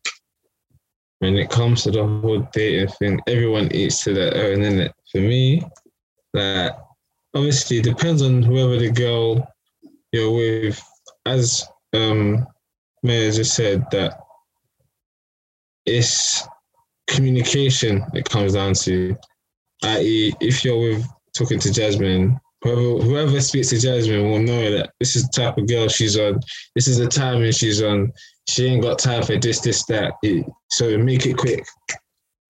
[1.21, 4.93] when it comes to the whole dating thing, everyone eats to their own, innit?
[5.13, 5.63] For me,
[6.33, 6.77] that
[7.35, 9.47] obviously depends on whoever the girl
[10.11, 10.83] you're with.
[11.25, 12.45] As um
[13.05, 14.19] Mayor just said, that
[15.87, 16.43] it's
[17.07, 19.17] communication it comes down to.
[19.85, 24.91] I.e., if you're with talking to Jasmin, whoever whoever speaks to Jasmin will know that
[24.99, 26.41] this is the type of girl she's on.
[26.75, 28.13] This is the timing she's on.
[28.49, 30.15] She ain't got time for this, this, that.
[30.71, 31.65] So make it quick.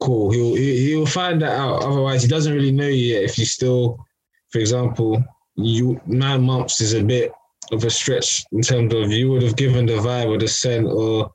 [0.01, 0.33] Cool.
[0.33, 1.85] He'll he- he'll find that out.
[1.85, 3.23] Otherwise, he doesn't really know you yet.
[3.23, 4.05] If you still,
[4.51, 5.23] for example,
[5.57, 7.33] you nine months is a bit
[7.73, 10.87] of a stretch in terms of you would have given the vibe or the scent
[10.87, 11.33] or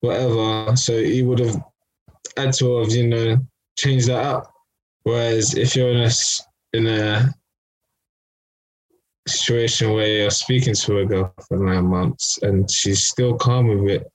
[0.00, 0.76] whatever.
[0.76, 1.60] So he would have
[2.36, 3.38] had to have you know
[3.78, 4.52] changed that up.
[5.04, 6.10] Whereas if you're in a
[6.74, 7.34] in a
[9.26, 13.90] situation where you're speaking to a girl for nine months and she's still calm with
[13.90, 14.12] it,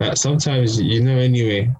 [0.00, 1.70] that sometimes you know anyway.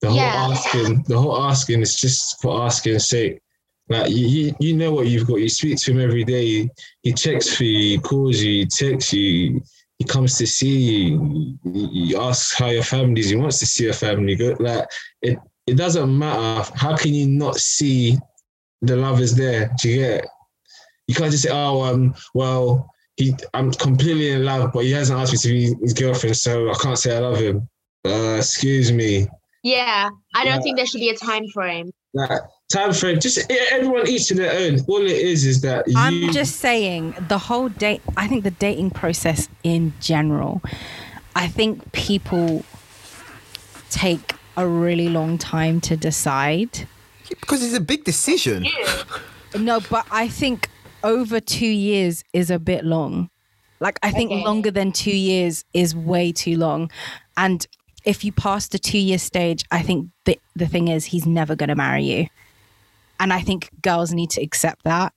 [0.00, 0.48] The whole Yeah.
[0.50, 3.40] asking, the whole asking is just for asking sake.
[3.88, 5.36] Like you, you, you know what you've got.
[5.40, 6.68] You speak to him every day.
[7.02, 9.62] He checks for you, he calls you, he texts you,
[9.98, 11.58] he comes to see you.
[11.64, 13.30] You you ask how your family is.
[13.30, 14.36] He wants to see your family.
[14.36, 14.86] Go like
[15.22, 15.38] it.
[15.66, 16.70] It doesn't matter.
[16.74, 18.18] How can you not see
[18.82, 19.70] the love is there?
[19.80, 20.24] Do you get?
[20.24, 20.26] It?
[21.06, 25.18] You can't just say, "Oh, um, well, he, I'm completely in love, but he hasn't
[25.18, 27.68] asked me to be his girlfriend, so I can't say I love him."
[28.06, 29.26] Uh, excuse me.
[29.62, 30.60] Yeah, I don't Yeah.
[30.60, 31.90] think there should be a time frame.
[32.12, 32.40] Like
[32.70, 33.18] time frame.
[33.20, 34.80] Just everyone each to their own.
[34.88, 35.94] All it is is that you.
[35.96, 38.02] I'm just saying the whole date.
[38.16, 40.60] I think the dating process in general.
[41.36, 42.64] I think people
[43.90, 46.86] take a really long time to decide.
[47.28, 48.66] because it's a big decision.
[49.58, 50.68] No, but I think
[51.04, 53.30] over two years is a bit long.
[53.80, 54.44] Like I think Okay.
[54.44, 56.90] longer than two years is way too long.
[57.36, 57.66] And
[58.04, 61.56] if you pass the two year stage, I think the the thing is he's never
[61.56, 62.26] gonna marry you.
[63.20, 65.12] And I think girls need to accept that.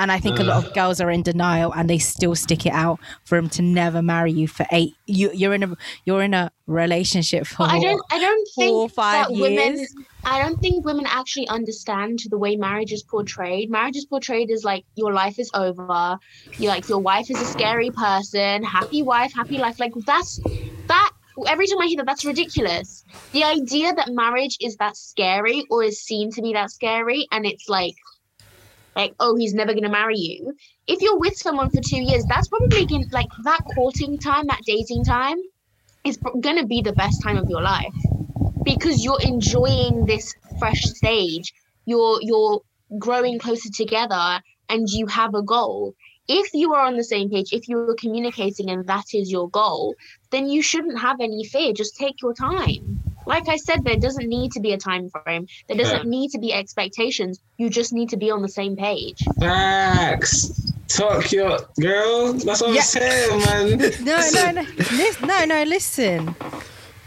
[0.00, 2.72] And I think a lot of girls are in denial and they still stick it
[2.72, 4.94] out for him to never marry you for eight.
[5.06, 5.76] You you're in a
[6.06, 8.02] you're in a relationship for But I don't.
[8.10, 9.86] I don't think four, five that women.
[10.24, 13.70] I don't think women actually understand the way marriage is portrayed.
[13.70, 16.18] Marriage is portrayed as like your life is over.
[16.56, 18.64] You like your wife is a scary person.
[18.64, 19.78] Happy wife, happy life.
[19.78, 20.40] Like that's
[20.86, 21.10] that.
[21.46, 23.04] Every time I hear that, that's ridiculous.
[23.32, 27.46] The idea that marriage is that scary or is seen to be that scary, and
[27.46, 27.94] it's like,
[28.96, 30.54] like oh, he's never gonna marry you.
[30.86, 34.62] If you're with someone for two years, that's probably gonna, like that courting time, that
[34.66, 35.36] dating time,
[36.04, 37.94] is gonna be the best time of your life
[38.64, 41.52] because you're enjoying this fresh stage.
[41.86, 42.60] You're you're
[42.98, 45.94] growing closer together and you have a goal.
[46.28, 49.88] If you are on the same page if you're communicating and that is your goal
[50.30, 51.72] then you shouldn't have any fear.
[51.72, 55.46] Just take your time Like I said, there doesn't need to be a time frame.
[55.68, 56.10] There doesn't Yeah.
[56.10, 57.40] need to be expectations.
[57.58, 59.22] You just need to be on the same page.
[59.38, 60.72] Facts.
[60.88, 62.32] Talk your girl.
[62.32, 62.80] That's what Yeah.
[62.80, 63.38] I'm saying,
[63.78, 63.92] man.
[64.04, 64.62] No, no, no.
[64.92, 66.34] Lis- no, no, listen.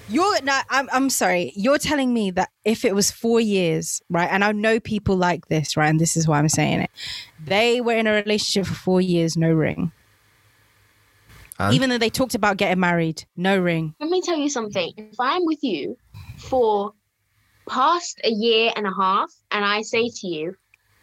[0.09, 1.53] You're no, I'm I'm sorry.
[1.55, 4.29] You're telling me that if it was four years, right?
[4.31, 5.89] And I know people like this, right?
[5.89, 6.91] And this is why I'm saying it.
[7.43, 9.91] They were in a relationship for four years, no ring.
[11.59, 11.73] And?
[11.73, 13.95] Even though they talked about getting married, no ring.
[13.99, 14.91] Let me tell you something.
[14.97, 15.97] If I'm with you
[16.37, 16.93] for
[17.69, 20.55] past a year and a half, and I say to you,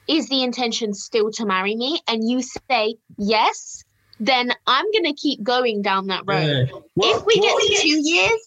[0.09, 2.01] is the intention still to marry me?
[2.09, 3.85] And you say yes,
[4.19, 6.69] then I'm gonna keep going down that road.
[6.69, 6.79] Yeah.
[6.95, 8.41] What- if we get to two years,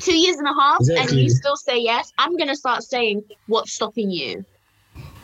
[0.00, 3.72] two years and a half, and you still say yes, I'm gonna start saying what's
[3.72, 4.44] stopping you.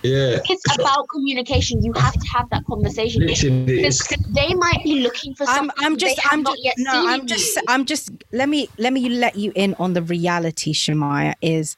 [0.03, 1.83] Yeah, It's about communication.
[1.83, 3.27] You have to have that conversation.
[3.27, 6.65] Because they might be looking for I'm something I'm they just have I'm not just
[6.65, 7.63] yet no, seen I'm just you.
[7.69, 11.75] I'm just let me let me let you in on the reality, Shamaya, is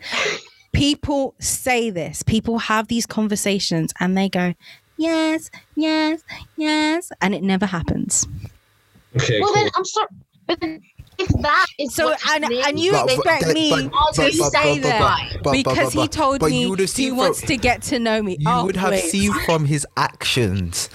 [0.72, 2.22] people say this.
[2.22, 4.54] People have these conversations and they go,
[4.98, 6.22] Yes, yes,
[6.56, 8.26] yes, and it never happens.
[9.16, 9.40] okay.
[9.40, 9.62] Well, cool.
[9.62, 10.08] then I'm sorry,
[10.46, 10.82] but then
[11.20, 13.88] if that is So what's and and you But- but expect that- me but- to
[13.90, 15.00] but- but- say that
[15.34, 17.98] but- but- because he told me you would have he seen wants to get to
[17.98, 18.36] know me.
[18.38, 19.04] You Oh, would have wait.
[19.10, 20.88] seen from his actions.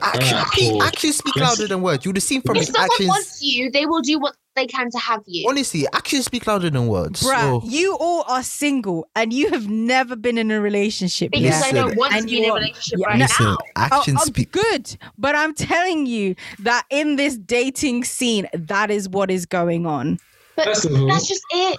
[0.00, 0.82] Action, Alright, cool.
[0.82, 2.04] actions speak Let's- louder than words.
[2.06, 3.08] You would have seen from if his someone actions.
[3.08, 5.48] wants you, they will do what they can to have you.
[5.48, 7.22] Honestly, actions speak louder than words.
[7.22, 11.44] Bruh, So, you all are single and you have never been in a relationship because
[11.44, 11.64] yet.
[11.64, 11.98] I don't Listen.
[11.98, 13.56] want to And be in a relationship yeah, right listen, now.
[13.76, 14.52] actions Oh, oh, speak.
[14.52, 19.86] good, but I'm telling you that in this dating scene, that is what is going
[19.86, 20.18] on.
[20.56, 21.78] But First of all- that's just it.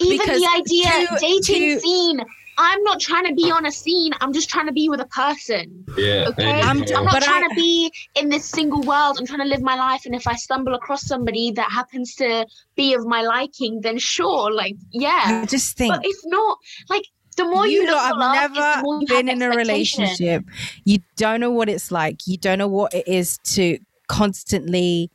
[0.00, 2.20] Even Because the idea, to- dating to- scene.
[2.58, 4.12] I'm not trying to be on a scene.
[4.20, 5.84] I'm just trying to be with a person.
[5.96, 9.18] yeah, Okay, I'm- I'm, not But trying I- to be in this single world.
[9.18, 12.46] I'm trying to live my life, and if I stumble across somebody that happens to
[12.74, 15.40] be of my liking, then sure, like yeah.
[15.42, 17.04] I just think But if not, like
[17.36, 19.28] the more you, you look lot for love, have is the never more you been
[19.28, 20.44] in a relationship.
[20.84, 22.26] You don't know what it's like.
[22.26, 23.78] You don't know what it is to
[24.08, 25.10] constantly.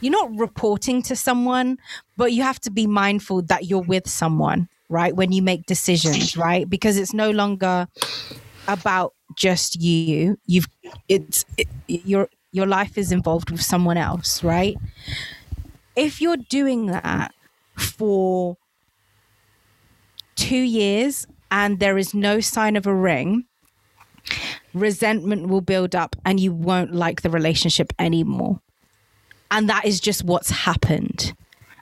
[0.00, 1.78] You're not reporting to someone,
[2.16, 5.14] but you have to be mindful that you're with someone, right?
[5.14, 6.68] When you make decisions, right?
[6.68, 7.88] Because it's no longer
[8.68, 10.38] about just you.
[10.46, 10.66] You've
[11.08, 14.76] it's it, your your life is involved with someone else, right?
[15.96, 17.34] If you're doing that
[17.76, 18.56] for
[20.36, 23.44] two years and there is no sign of a ring,
[24.72, 28.60] resentment will build up and you won't like the relationship anymore.
[29.50, 31.34] And that is just what's happened.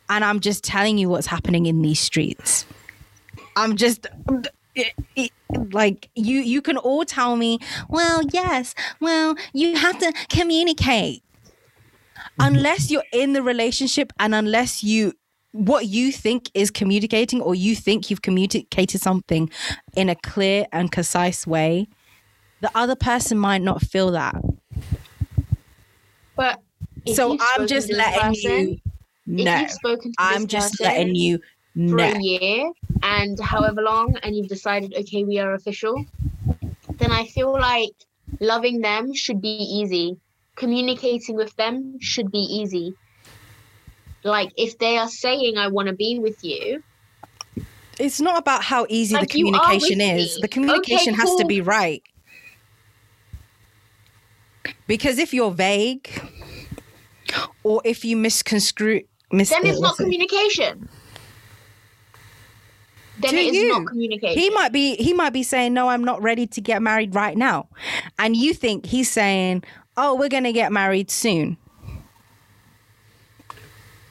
[0.08, 2.66] And I'm just telling you what's happening in these streets.
[3.56, 4.06] I'm just
[4.74, 5.32] it- it-
[5.72, 11.22] like you you can all tell me, well, yes, well, you have to communicate.
[11.22, 12.54] Mm-hmm.
[12.54, 15.12] Unless you're in the relationship and unless you
[15.52, 19.50] what you think is communicating or you think you've communicated something
[19.94, 21.86] in a clear and concise way,
[22.62, 24.34] the other person might not feel that.
[26.36, 26.58] But
[27.14, 28.80] so I'm just letting person,
[29.26, 29.56] you If know.
[29.60, 31.38] you've spoken to I'm just person letting you
[31.74, 32.04] for know.
[32.04, 32.70] a year
[33.02, 36.04] and however long, and you've decided, okay, we are official,
[36.98, 37.94] then I feel like
[38.40, 40.16] loving them should be easy.
[40.56, 42.94] Communicating with them should be easy.
[44.22, 46.82] Like if they are saying, I want to be with you,
[47.98, 50.38] It's not about how easy Like, the communication is.
[50.40, 52.02] The communication Okay, has to be right.
[54.86, 56.08] Because if you're vague
[57.64, 59.02] or if you misconstrue
[59.32, 60.78] mis- then it's not it?
[63.22, 63.36] Communication.
[63.36, 63.68] Then it is you.
[63.68, 64.42] not communication.
[64.42, 67.36] he might be he might be saying no i'm not ready to get married right
[67.36, 67.68] now
[68.18, 69.62] and you think he's saying
[69.96, 71.56] oh we're going to get married soon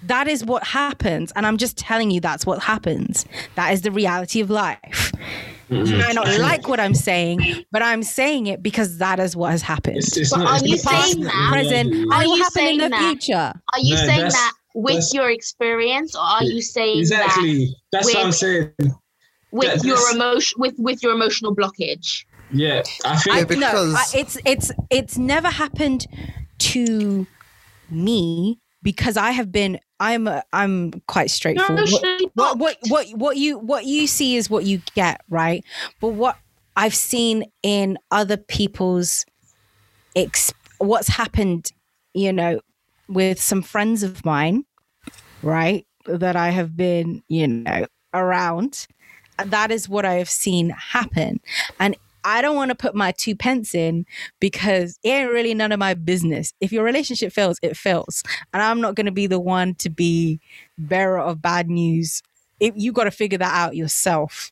[0.03, 3.91] that is what happens and i'm just telling you that's what happens that is the
[3.91, 5.11] reality of life
[5.69, 9.51] you might not like what i'm saying but i'm saying it because that is what
[9.51, 11.49] has happened It's, it's not, are you saying that?
[11.49, 12.03] present reality.
[12.03, 12.99] and Are you happen in saying the that?
[12.99, 17.75] future Are you No, saying that with your experience, or are you saying that Exactly.
[17.91, 18.71] That's what I'm saying.
[19.51, 22.25] With That- your emotion, with with your emotional blockage?
[22.51, 23.35] Yeah, I think.
[23.35, 26.05] I, Yeah, no, because- I, it's it's it's never happened
[26.59, 27.25] to
[27.89, 31.89] me because I have been I'm a, I'm quite straightforward.
[32.33, 35.63] What, what what what what you what you see is what you get, right?
[35.99, 36.37] But what
[36.75, 39.25] I've seen in other people's
[40.15, 41.71] ex- what's happened,
[42.13, 42.61] you know,
[43.07, 44.65] with some friends of mine,
[45.43, 45.85] right?
[46.05, 48.87] That I have been, you know, around.
[49.43, 51.39] That is what I have seen happen.
[51.79, 54.05] And I don't want to put my two pence in
[54.39, 56.53] because it ain't really none of my business.
[56.61, 58.23] If your relationship fails, it fails.
[58.53, 60.39] And I'm not going to be the one to be
[60.77, 62.21] bearer of bad news
[62.61, 64.51] it, you got to figure that out yourself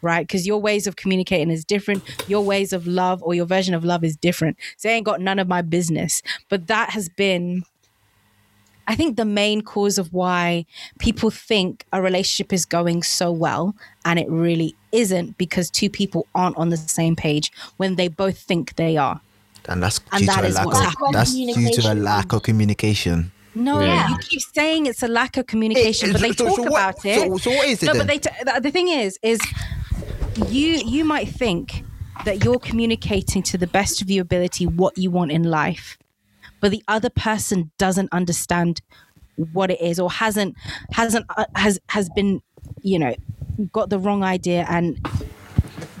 [0.00, 3.74] right because your ways of communicating is different your ways of love or your version
[3.74, 7.08] of love is different so it ain't got none of my business but that has
[7.08, 7.64] been
[8.90, 10.64] I think the main cause of why
[10.98, 13.74] people think a relationship is going so well
[14.06, 18.38] and it really isn't because two people aren't on the same page when they both
[18.38, 19.20] think they are.
[19.68, 20.66] And that's And due that to a lack
[21.02, 22.02] of that's due to the Communication.
[22.02, 23.32] lack of communication.
[23.54, 24.08] No, Yeah.
[24.08, 27.04] you keep saying it's a lack of communication, but they So- talk so what- about
[27.04, 27.20] it.
[27.20, 28.00] So, so what is it no, then?
[28.00, 29.38] but they t- the, the thing is, is
[30.48, 31.84] you you might think
[32.24, 35.98] that you're communicating to the best of your ability what you want in life,
[36.60, 38.80] but the other person doesn't understand
[39.52, 40.54] what it is or hasn't
[40.92, 42.40] hasn't uh, has has been
[42.82, 43.14] you know
[43.72, 44.98] got the wrong idea and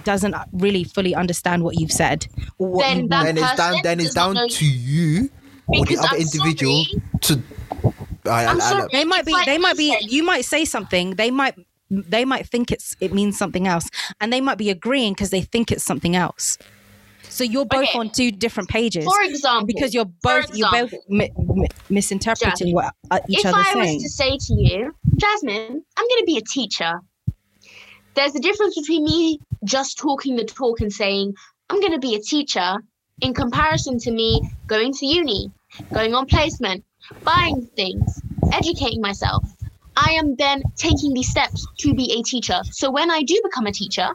[0.04, 2.26] doesn't really fully understand what you've said
[2.58, 3.34] or what Then you that want.
[3.36, 5.30] then it's down then it's down to you
[5.66, 7.02] or the other I'm individual sorry.
[7.22, 7.42] to
[8.26, 8.88] I, I, I'm I- sorry.
[8.92, 10.10] they might be like they might be you said.
[10.12, 11.54] you might say something they might
[11.90, 13.88] they might think it's it means something else
[14.20, 16.58] and they might be agreeing because they think it's something else
[17.38, 17.98] so you're both Okay.
[17.98, 22.74] on two different pages For example, because you're both you're both mi- mi- misinterpreting Jasmin,
[22.74, 26.36] what uh, each if I was to say to you, Jasmin, I'm going to be
[26.38, 27.00] a teacher.
[28.14, 31.34] There's a difference between me just talking the talk and saying,
[31.70, 32.78] I'm going to be a teacher,
[33.20, 35.50] in comparison to me going to uni,
[35.92, 36.84] going on placement,
[37.24, 38.20] buying things,
[38.52, 39.44] educating myself.
[39.96, 42.60] I am then taking these steps to be a teacher.
[42.70, 44.08] So when I do become a teacher,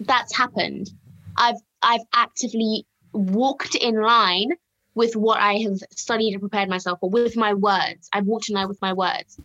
[0.00, 0.90] that's happened.
[1.36, 4.52] I've I've actively walked in line
[4.94, 8.08] with what I have studied and prepared myself for, with my words.
[8.12, 9.38] I've walked in line with my words.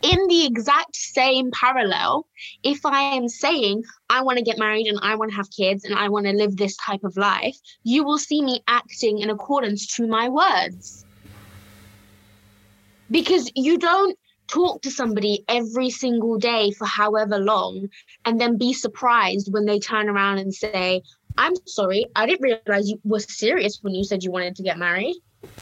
[0.00, 2.26] In the exact same parallel,
[2.62, 5.84] if I am saying I want to get married and I want to have kids
[5.84, 9.28] and I want to live this type of life, you will see me acting in
[9.28, 11.04] accordance to my words.
[13.10, 14.16] Because you don't
[14.48, 17.88] talk to somebody every single day for however long
[18.24, 21.02] and then be surprised when they turn around and say,
[21.38, 24.76] I'm sorry, I didn't realize you were serious when you said you wanted to get
[24.76, 25.16] married.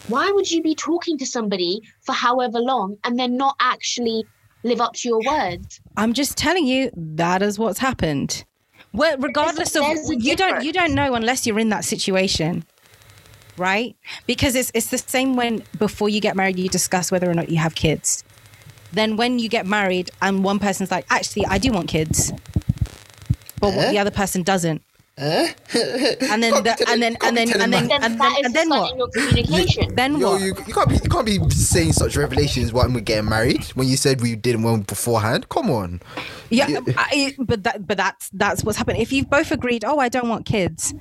[0.08, 4.24] Why would you be talking to somebody for however long and then not actually
[4.62, 5.80] live up to your words?
[5.96, 8.44] i'm just telling you that is what's happened.
[8.92, 12.64] Well regardless of there's a you don't you don't know unless you're in that situation
[13.58, 13.96] right?
[14.26, 17.48] Because it's it's the same when before you get married you discuss whether or not
[17.48, 18.24] you have kids.
[18.92, 22.32] Then when you get married and one person's like actually i do want kids
[23.60, 24.82] but what the other person doesn't
[25.18, 27.88] and then the, telling- and then and then and then man.
[27.88, 29.94] Then and then that is and then a sign what your communication.
[29.94, 33.00] then Yo, what you, you can't be you can't be saying such revelations when we're
[33.00, 35.48] getting married when you said we didn't want beforehand.
[35.48, 36.02] Come on.
[36.50, 36.80] Yeah, Yeah.
[36.98, 38.98] I, but that, but that's that's what's happened.
[38.98, 40.92] If you've both agreed, oh, I don't want kids,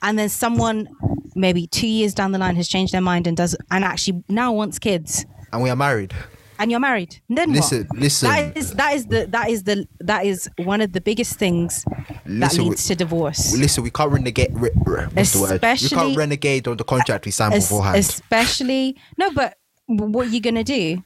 [0.00, 0.88] and then someone
[1.34, 4.52] maybe two years down the line has changed their mind and does and actually now
[4.52, 6.14] wants kids, And we are married.
[6.58, 7.98] And you're married, then Listen, what?
[7.98, 8.28] listen.
[8.28, 11.84] That is that is the that is the that is one of the biggest things
[11.84, 13.56] that Listen, we- leads to divorce.
[13.56, 14.50] Listen, we can't renegade.
[14.52, 15.60] Re, re, what's the word?
[15.62, 17.96] We can't renegade on the contract we signed Es- beforehand.
[17.98, 21.02] especially no, but what are you gonna do?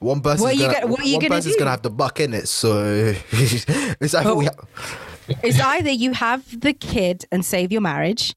[0.00, 1.58] One person's What are you gonna, gonna- what are you one gonna person's do?
[1.60, 4.50] gonna have the buck in it, so it's either we Oh.
[4.50, 8.34] ha- It's either you have the kid and save your marriage,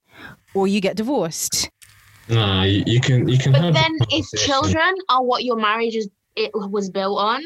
[0.54, 1.70] or you get divorced.
[2.30, 5.96] Nah, you, you can you can But have then if children are what your marriage
[5.96, 7.42] is it was built on,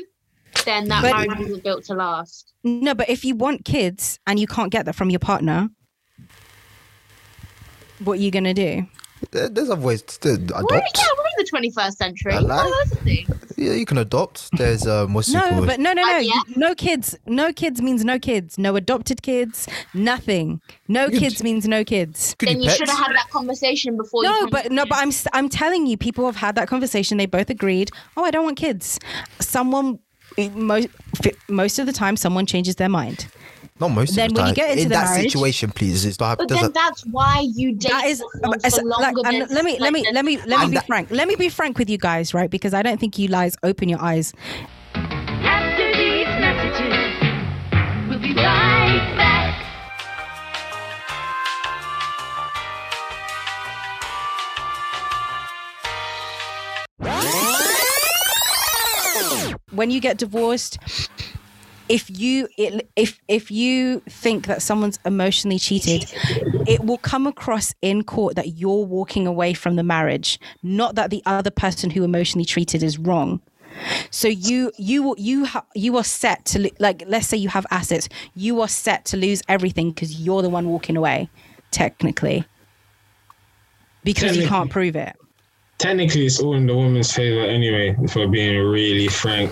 [0.65, 2.51] then that But- marriage wasn't built to last.
[2.65, 5.69] No, but if you want kids and you can't get that from your partner,
[8.03, 8.85] what are you gonna do?
[9.31, 10.71] there- there's other ways to We're, adopt.
[10.97, 12.33] yeah, we're in the 21st century.
[12.33, 13.27] I like- Oh, that's the thing.
[13.55, 14.49] Yeah, you can adopt.
[14.57, 16.41] There's um, what's No, but no, no, no, yeah.
[16.55, 17.15] no kids.
[17.25, 18.57] No kids means no kids.
[18.57, 19.67] No adopted kids.
[19.93, 20.59] Nothing.
[20.87, 22.35] No You- kids means no kids.
[22.39, 22.77] Could Then you you pets?
[22.79, 24.23] should have had that conversation before.
[24.23, 27.17] No, come but no, but I'm I'm telling you, people have had that conversation.
[27.17, 27.91] They both agreed.
[28.17, 28.99] Oh, I don't want kids.
[29.39, 29.99] Someone.
[30.53, 30.87] Most
[31.47, 33.27] most of the time, someone changes their mind.
[33.79, 34.49] Not most Then of the when time.
[34.49, 36.05] you get into in the that marriage- situation, please.
[36.05, 36.37] It's not.
[36.37, 39.49] But then it- that's why you date That is, um, for like, longer and than
[39.49, 41.09] let me let me let me let me be that- frank.
[41.11, 42.49] Let me be frank with you guys, right?
[42.49, 44.31] Because I don't think you lies open your eyes.
[44.93, 49.59] After these messages, we'll be right back.
[59.71, 60.77] when you get divorced
[61.89, 66.11] if you it, if if you think that someone's emotionally cheated
[66.65, 71.09] it will come across in court that you're walking away from the marriage not that
[71.09, 73.41] the other person who emotionally treated is wrong.
[74.11, 77.65] So you you you ha- you are set to lo- like let's say you have
[77.71, 81.29] assets you are set to lose everything because you're the one walking away
[81.71, 82.45] technically.
[84.03, 85.15] Because you can't prove it.
[85.79, 87.95] Technically it's all in the woman's favor anyway.
[88.03, 89.51] If we're being really frank,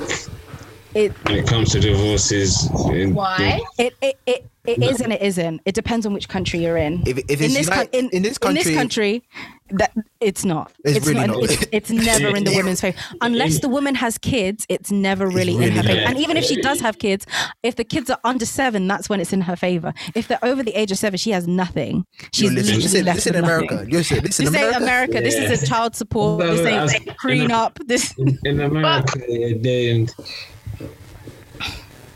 [0.93, 3.61] It when it comes to divorces, in- Why?
[3.77, 5.61] it it it, it is and it isn't.
[5.65, 7.01] It depends on which country you're in.
[7.07, 9.23] If- if in it's this Uni- in, in this in this country- country,
[9.71, 10.73] that it's not.
[10.83, 11.37] It's really not.
[11.43, 14.65] It's, it's never in the woman's favor unless the woman has kids.
[14.67, 16.01] It's never really, in really her favor.
[16.01, 16.09] not.
[16.09, 17.25] And even if she does have kids,
[17.63, 19.93] if the kids are under seven, that's when it's in her favor.
[20.13, 22.05] If they're over the age of seven, she has nothing.
[22.33, 23.73] She's Yo, listen, literally listen, left listen, with America.
[23.75, 23.89] nothing.
[23.91, 24.83] Listen, listen, This ain't America.
[24.83, 25.21] America.
[25.21, 26.39] This is a child support.
[26.45, 27.77] No, This no, ain't as- prenup.
[27.87, 28.13] This
[28.43, 30.05] in America, they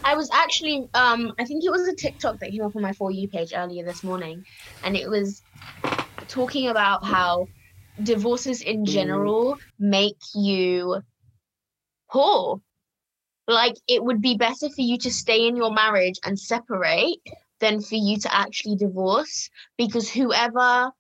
[0.06, 2.94] I was actually, um, I think it was a TikTok that came up on my
[2.94, 4.46] For You page earlier this morning,
[4.84, 5.42] and it was
[6.28, 7.48] talking about how
[8.04, 11.02] divorces in general make you
[12.12, 12.62] poor.
[13.48, 17.18] Like, it would be better for you to stay in your marriage and separate
[17.60, 20.92] than for you to actually divorce because whoever,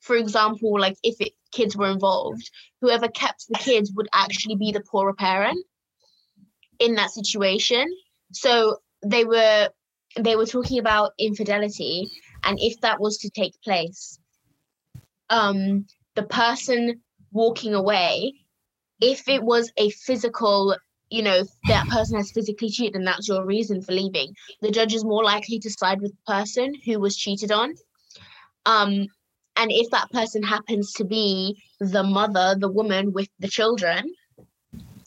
[0.00, 2.50] for example, like if it, kids were involved,
[2.80, 5.66] whoever kept the kids would actually be the poorer parent
[6.78, 7.86] in that situation
[8.34, 9.68] so they were
[10.18, 12.10] they were talking about infidelity
[12.44, 14.18] and if that was to take place
[15.30, 17.00] um the person
[17.32, 18.32] walking away
[19.00, 20.76] if it was a physical
[21.10, 24.34] you know that person has physically cheated and that's your reason for leaving.
[24.62, 27.74] The judge is more likely to side with the person who was cheated on.
[28.66, 29.06] Um
[29.56, 34.12] and if that person happens to be the mother the woman with the children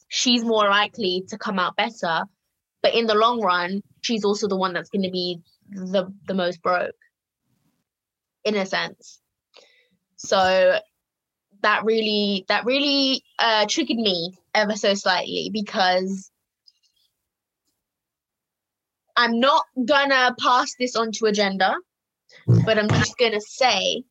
[0.07, 2.23] she's more likely to come out better
[2.87, 6.33] but in the long run she's also the one that's going to be the the
[6.33, 6.95] most broke.
[8.45, 9.19] In a sense.
[10.15, 10.79] So
[11.63, 16.31] that really that really uh triggered me ever so slightly because
[19.17, 21.75] i'm not gonna pass this on to agenda
[22.63, 24.03] but i'm just gonna say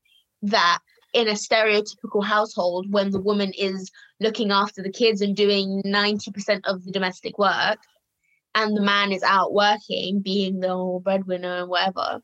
[0.42, 0.80] that
[1.14, 6.60] in a stereotypical household when the woman is looking after the kids and doing 90%
[6.64, 7.78] of the domestic work
[8.56, 12.20] and the man is out working being the breadwinner and whatever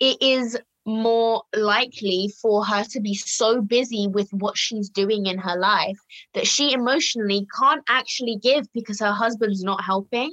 [0.00, 5.38] it is more likely for her to be so busy with what she's doing in
[5.38, 5.98] her life
[6.34, 10.30] that she emotionally can't actually give because her husband's not helping.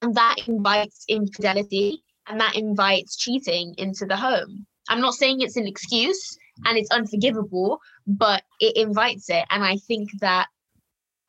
[0.00, 4.66] And that invites infidelity and that invites cheating into the home.
[4.88, 9.44] I'm not saying it's an excuse and it's unforgivable but it invites it.
[9.50, 10.46] And i think that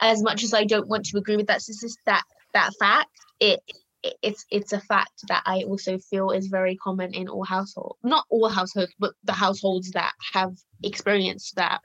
[0.01, 2.23] as much as I don't want to agree with that statis- that
[2.53, 3.61] that fact, it,
[4.03, 7.99] it it's it's a fact that I also feel is very common in all households.
[8.03, 11.81] Not all households, but the households that have experienced that.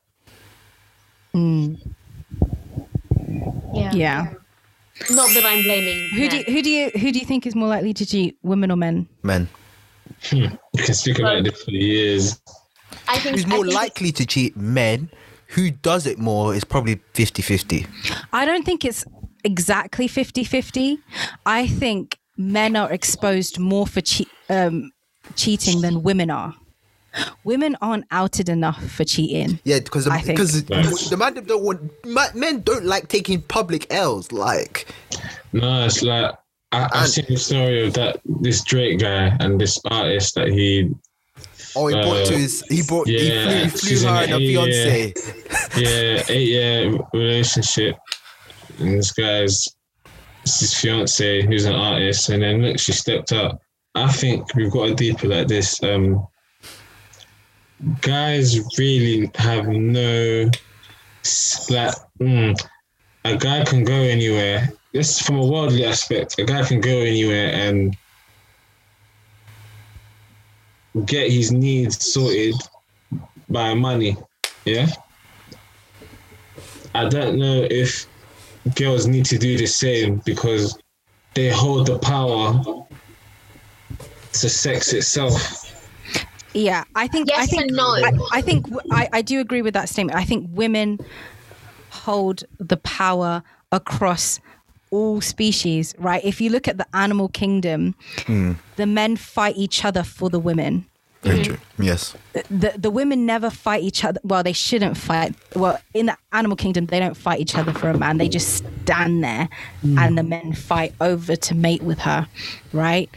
[1.35, 1.79] Mm,
[3.75, 3.93] Yeah.
[3.93, 4.33] yeah.
[5.11, 6.09] Not that I'm blaming.
[6.15, 8.39] Who do you, who do you who do you think is more likely to cheat,
[8.43, 9.07] women or men?
[9.23, 9.47] Man,
[10.33, 12.41] you can speak about this for years.
[13.07, 14.57] I think who's I more think likely to cheat?
[14.57, 15.11] Men.
[15.51, 17.87] Who does it more is probably 50-50.
[18.33, 19.05] I don't think it's
[19.45, 20.99] exactly 50-50.
[21.47, 24.91] I think men are exposed more for che- um,
[25.37, 26.55] cheating than women are.
[27.45, 29.59] Women aren't outed enough for cheating.
[29.65, 31.09] Yeah, because I think- because Yes.
[31.09, 34.33] the man don't want ma- men don't like taking public L's.
[34.33, 34.87] Like
[35.53, 36.35] No, it's like
[36.73, 40.91] I, I've seen the story of that this Drake guy and this artist that he
[41.77, 44.31] oh, he brought Uh, to his he brought he flew, he flew her a- and
[44.33, 44.65] her yeah.
[44.65, 45.13] fiance.
[45.77, 47.97] yeah eight year relationship
[48.79, 49.69] and this guy's
[50.45, 53.61] his fiance who's an artist and then look she stepped up.
[53.95, 55.83] I think we've got a deeper like this.
[55.83, 56.27] Um,
[58.01, 60.51] guys really have no
[61.71, 62.55] like mm,
[63.25, 64.69] a guy can go anywhere.
[64.93, 67.97] This from a worldly aspect, a guy can go anywhere and
[71.05, 72.55] get his needs sorted
[73.49, 74.17] by money.
[74.65, 74.89] Yeah.
[76.95, 78.07] I don't know if
[78.75, 80.79] girls need to do the same because
[81.35, 82.63] they hold the power
[84.33, 85.63] to sex itself.
[86.55, 87.31] Yeah, I think.
[87.31, 87.63] I Yes think.
[87.65, 87.85] and no.
[87.85, 88.65] I, I think.
[88.65, 90.19] w- I, I do agree with that statement.
[90.19, 90.99] I think women
[91.91, 93.43] hold the power
[93.73, 94.41] across
[94.91, 95.95] all species.
[95.99, 96.25] Right?
[96.25, 97.95] If you look at the animal kingdom,
[98.27, 98.53] hmm.
[98.77, 100.87] the men fight each other for the women.
[101.23, 101.59] Very true.
[101.79, 102.15] Yes.
[102.33, 104.21] The the women never fight each other.
[104.23, 105.35] Well, they shouldn't fight.
[105.55, 108.19] Well, in the animal kingdom, they don't fight each other for a man.
[108.19, 109.49] They just stand there,
[109.81, 109.99] hmm.
[109.99, 112.29] and the men fight over to mate with her.
[112.73, 113.11] Right?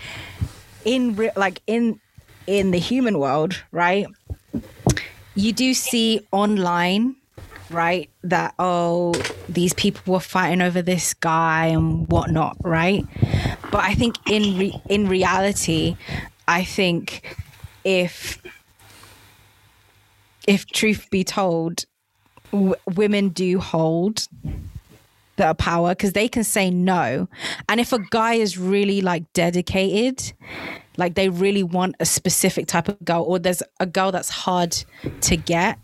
[0.86, 2.00] In re- like in
[2.48, 4.08] in the human world, right?
[5.36, 7.16] You do see online,
[7.72, 9.14] right, that oh,
[9.48, 13.06] these people were fighting over this guy and whatnot, right?
[13.72, 15.98] But I think in re- in reality,
[16.48, 17.36] I think
[17.84, 18.42] if
[20.48, 21.86] if truth be told,
[22.52, 24.28] w- women do hold
[25.36, 27.28] the power because they can say no.
[27.68, 30.34] And if a guy is really like dedicated,
[30.98, 34.76] like they really want a specific type of girl, or there's a girl that's hard
[35.22, 35.80] to get,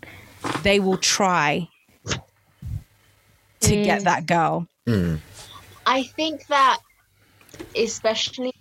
[0.63, 1.67] they will try
[3.69, 4.67] to get that girl.
[5.85, 6.79] I think that,
[7.75, 8.53] especially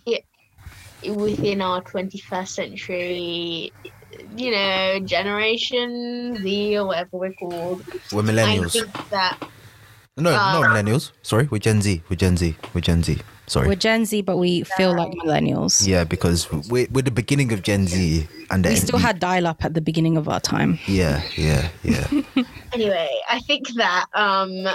[1.09, 3.73] within our 21st century,
[4.37, 7.83] you know, Generation Z or whatever we're called,
[8.13, 8.73] We're I millennials.
[8.73, 9.39] think that
[10.17, 11.13] No, uh, not millennials.
[11.23, 12.03] Sorry, we're Gen Z.
[12.09, 12.57] We're Gen Z.
[12.73, 13.19] We're Gen Z.
[13.47, 13.69] Sorry.
[13.69, 15.87] We're Gen Z, but we feel like millennials.
[15.87, 19.47] yeah, because we're, we're the beginning of Gen Z, and then We still had dial
[19.47, 20.79] up at the beginning of our time.
[20.87, 22.07] Yeah, yeah, yeah.
[22.73, 24.69] anyway, I think that um,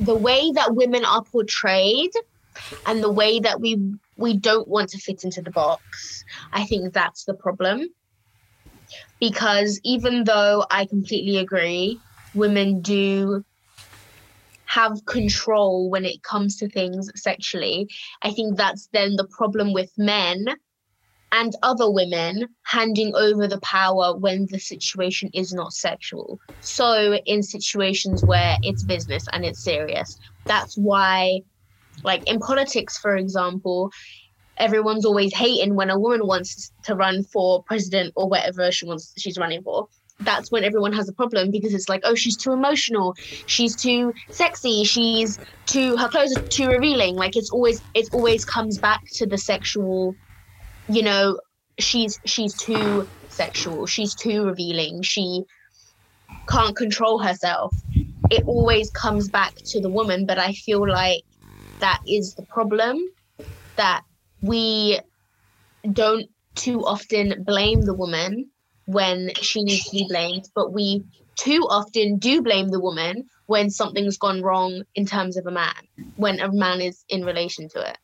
[0.00, 2.10] the way that women are portrayed
[2.86, 3.78] and the way that we
[4.16, 7.88] we don't want to fit into the box, I think that's the problem.
[9.20, 11.98] Because even though I completely agree,
[12.34, 13.44] women do
[14.66, 17.88] have control when it comes to things sexually.
[18.22, 20.46] I think that's then the problem with men
[21.34, 26.38] and other women handing over the power when the situation is not sexual.
[26.60, 31.40] So, in situations where it's business and it's serious, that's why,
[32.04, 33.90] like in politics, for example,
[34.58, 39.12] everyone's always hating when a woman wants to run for president or whatever she wants
[39.18, 39.88] she's running for.
[40.20, 43.16] That's when everyone has a problem because it's like, oh, she's too emotional,
[43.46, 47.16] she's too sexy, she's too her clothes are too revealing.
[47.16, 50.14] Like it's always it always comes back to the sexual
[50.88, 51.38] you know
[51.80, 55.42] she's she's too sexual she's too revealing she
[56.48, 57.74] can't control herself.
[58.30, 61.22] It always comes back to the woman but i feel like
[61.80, 62.98] that is the problem
[63.76, 64.02] that
[64.42, 65.00] we
[65.92, 68.50] don't too often blame the woman
[68.86, 71.04] when she needs to be blamed but we
[71.38, 75.74] too often do blame the woman when something's gone wrong in terms of a man
[76.16, 77.98] when a man is in relation to it.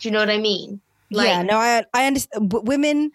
[0.00, 2.50] Do you know what i mean yeah, no, I I understand.
[2.50, 3.12] W- women,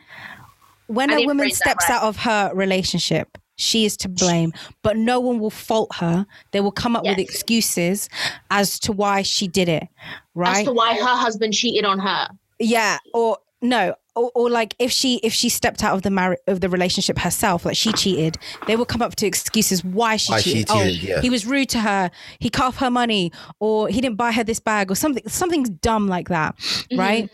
[0.88, 1.96] when I a woman steps right.
[1.96, 4.54] out of her relationship, she is to blame.
[4.82, 6.26] But no one will fault her.
[6.52, 8.10] They will come up with excuses
[8.50, 9.88] as to why she did it.
[10.36, 10.58] right?
[10.58, 12.28] as to why her husband cheated on her.
[12.60, 12.98] yeah.
[13.14, 13.96] Or no.
[14.14, 17.18] Or, or like if she if she stepped out of the marriage of the relationship
[17.18, 18.38] herself, like she cheated,
[18.68, 20.68] they will come up to excuses why she Why she cheated.
[20.70, 21.22] Oh, cheated, oh, yeah.
[21.22, 22.12] he was rude to her.
[22.40, 25.64] He cut off her money, or he didn't buy her this bag, or something something
[25.82, 27.00] dumb like that, mm-hmm.
[27.00, 27.30] right?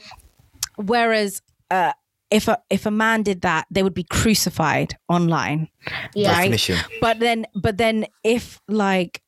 [0.77, 1.41] Whereas
[1.71, 1.93] uh,
[2.31, 5.69] if a if a man did that, they would be crucified online,
[6.13, 6.31] Yeah.
[6.31, 6.51] right?
[6.51, 6.77] Definition.
[7.01, 9.21] But then, but then, if like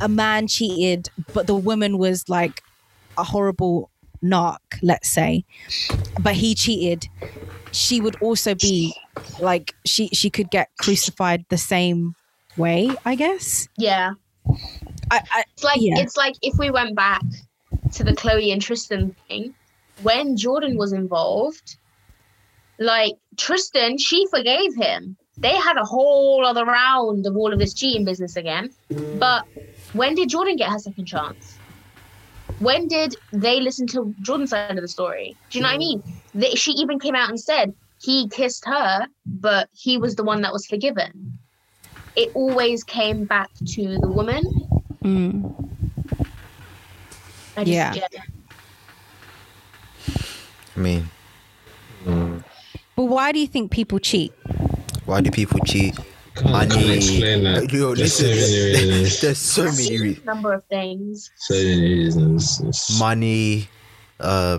[0.00, 2.62] a man cheated, but the woman was like
[3.18, 3.90] a horrible
[4.22, 5.44] narc, let's say,
[6.20, 7.08] but he cheated,
[7.72, 8.94] she would also be
[9.40, 12.14] like she she could get crucified the same
[12.56, 13.68] way, I guess.
[13.76, 14.12] Yeah.
[15.10, 15.98] I, I It's like Yeah.
[15.98, 17.22] it's like if we went back
[17.92, 19.54] to the Khloe and Tristan thing,
[20.02, 21.76] when Jordan was involved,
[22.78, 25.16] like Tristan, she forgave him.
[25.38, 28.70] They had a whole other round of all of this cheating business again.
[28.90, 29.44] But
[29.92, 31.58] when did Jordan get her second chance?
[32.58, 35.36] When did they listen to Jordan's side of the story?
[35.50, 36.02] Do you know what I mean?
[36.34, 40.42] They, she even came out and said he kissed her, but he was the one
[40.42, 41.38] that was forgiven.
[42.14, 44.42] It always came back to the woman.
[45.02, 45.70] mm,
[47.56, 47.96] I just, Yeah.
[50.76, 51.10] I mean,
[52.04, 54.32] but why do you think people cheat?
[55.04, 55.96] why do people cheat?
[56.34, 56.74] Can't, Money.
[56.74, 57.70] can't explain that.
[57.72, 59.20] Yo, There's so many reasons.
[59.20, 61.30] there's so many a number of things.
[61.36, 62.60] So many reasons.
[62.60, 63.68] It's- money.
[64.18, 64.58] Uh,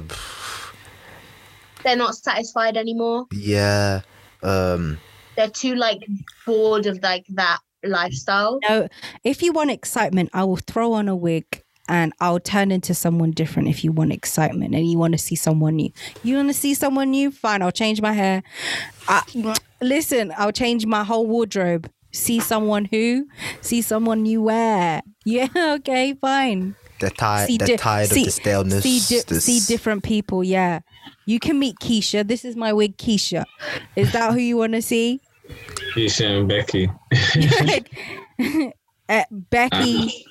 [1.83, 3.25] They're not satisfied anymore.
[3.31, 4.01] yeah.
[4.43, 4.99] Um,
[5.35, 6.05] They're too like
[6.45, 8.59] bored of like that lifestyle.
[8.69, 8.87] No,
[9.23, 13.31] if you want excitement, I will throw on a wig and I'll turn into someone
[13.31, 15.91] different if you want excitement and you want to see someone new.
[16.23, 17.29] You want to see someone new?
[17.31, 18.41] Fine, I'll change my hair.
[19.07, 19.21] I,
[19.81, 21.89] listen, I'll change my whole wardrobe.
[22.11, 23.27] See someone who?
[23.61, 25.01] See someone you wear.
[25.25, 26.75] Yeah, okay, fine.
[26.99, 27.47] they're tired.
[27.47, 28.83] See They're di- tired see- of the staleness.
[28.83, 30.81] See, di- this- see different people, yeah.
[31.25, 32.27] You can meet Keisha.
[32.27, 33.45] This is my wig, Keisha.
[33.95, 35.21] Is that who you want to see?
[35.95, 36.89] Keisha and Becky.
[39.09, 40.25] Uh, Becky.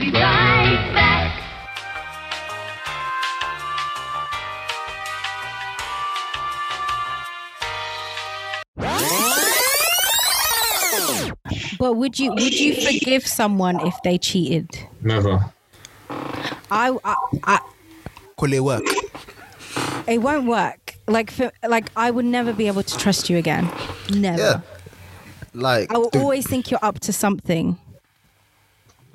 [0.00, 1.36] Be right back.
[11.78, 14.68] But would you would you forgive someone if they cheated?
[15.02, 15.40] Never.
[16.70, 17.60] I, I, I
[18.36, 18.82] Could it work?
[20.06, 20.94] it won't work.
[21.08, 23.68] like for, like I would never be able to trust you again.
[24.14, 24.40] Never.
[24.40, 24.60] Yeah.
[25.54, 27.78] Like I will dude, always think you're up to something.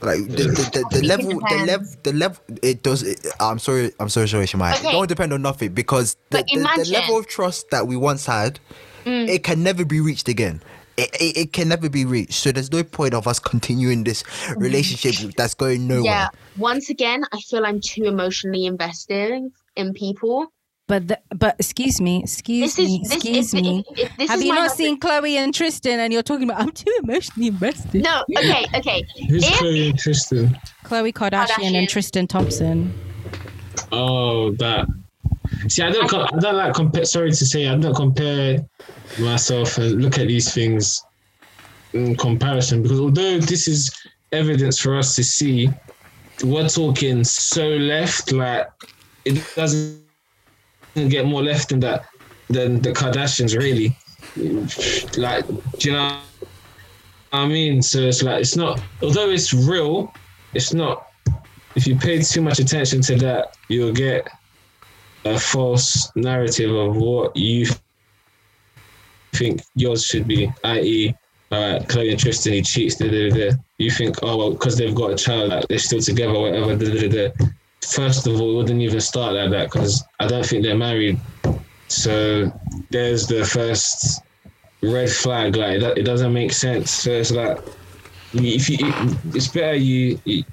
[0.06, 3.92] Like the, the, the, the level the level the level it does it, i'm sorry
[4.00, 4.74] i'm sorry sorry Shemai.
[4.76, 4.90] Okay.
[4.90, 8.26] it don't depend on nothing because the, the, the level of trust that we once
[8.26, 8.60] had
[9.04, 9.28] mm.
[9.28, 10.62] it can never be reached again
[10.98, 14.24] it, it, it can never be reached so there's no point of us continuing this
[14.24, 14.62] mm-hmm.
[14.62, 16.30] relationship that's going nowhere Yeah.
[16.58, 20.48] Once again, I feel I'm too emotionally invested in people.
[20.88, 23.84] But the, but excuse me, excuse This is me, this, excuse if- me.
[23.90, 26.48] if- if this Have is you not husband- seen Khloe and Tristan and you're talking
[26.48, 28.04] about I'm too emotionally invested?
[28.04, 28.24] No.
[28.38, 28.66] Okay.
[28.76, 29.04] Okay.
[29.28, 30.60] Who's If Khloe and Tristan?
[30.84, 31.76] Khloe Kardashian, Kardashian.
[31.76, 32.94] and Tristan Thompson.
[33.92, 34.86] Oh, that.
[35.70, 36.08] See, I don't.
[36.08, 37.06] co- I don't like compare.
[37.06, 38.64] Sorry to say, I don't compare
[39.20, 41.04] myself and look at these things
[41.94, 43.92] in comparison because although this is
[44.32, 45.70] evidence for us to see,
[46.44, 48.32] we're talking so left.
[48.32, 48.68] Like
[49.24, 50.04] it doesn't
[50.96, 52.06] get more left than that
[52.50, 53.98] than the Kardashians, really.
[55.18, 55.48] Like,
[55.80, 56.20] do you know?
[57.34, 58.82] I mean, so it's like it's not.
[59.02, 60.14] Although it's real,
[60.54, 61.08] it's not
[61.76, 64.28] if you pay too much attention to that, you'll get
[65.26, 67.68] a false narrative of what you
[69.34, 71.14] think yours should be, i.e.,
[71.52, 73.52] uh, Khloe and Tristan, he cheats, da, da, da.
[73.78, 76.76] You think, oh, well, because they've got a child, like, they're still together, whatever.
[77.84, 81.20] First of all, it wouldn't even start like that because I don't think they're married.
[81.88, 82.52] So
[82.90, 84.22] there's the first
[84.82, 85.56] red flag.
[85.56, 86.92] Like, it, it doesn't make sense.
[86.92, 87.58] So it's like,
[88.34, 88.78] if you,
[89.34, 90.44] it's better you, you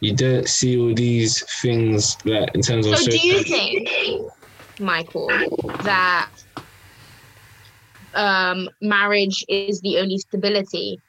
[0.00, 3.88] you don't see all these things like in terms of So, do you think,
[4.78, 5.28] Michael,
[5.82, 6.28] that
[8.14, 11.00] um, marriage is the only stability?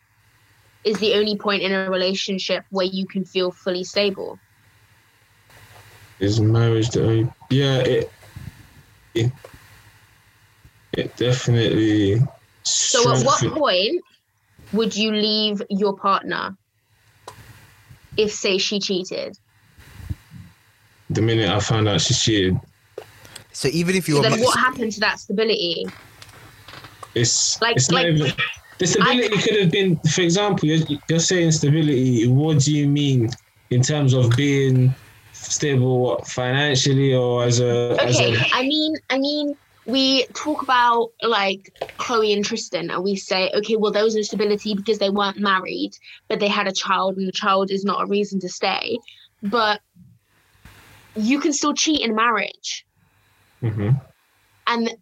[0.86, 4.40] Is the only point in a relationship where you can feel fully stable?
[6.20, 8.12] Is marriage the only yeah it
[9.14, 9.32] it,
[10.94, 12.22] it definitely
[12.64, 14.02] So, at what point
[14.74, 16.58] would you leave your partner
[18.18, 19.38] if, say, she cheated?
[21.10, 22.58] the minute I found out she cheated
[23.52, 25.86] so even if you So then, what happened to that stability?
[27.14, 28.34] it's Like- it's like- even
[28.80, 33.30] the stability could have been for example you're, you're saying stability what do you mean
[33.70, 34.94] in terms of being
[35.52, 39.56] stable what, financially or as a as Okay, a I mean, I mean,
[39.86, 44.22] we talk about like Khloe and Tristan, and we say, okay, well, there was no
[44.22, 45.92] stability because they weren't married,
[46.28, 48.98] but they had a child, and the child is not a reason to stay.
[49.42, 49.82] But
[51.16, 52.86] you can still cheat in marriage,
[53.64, 54.02] Mhm.
[54.68, 54.94] and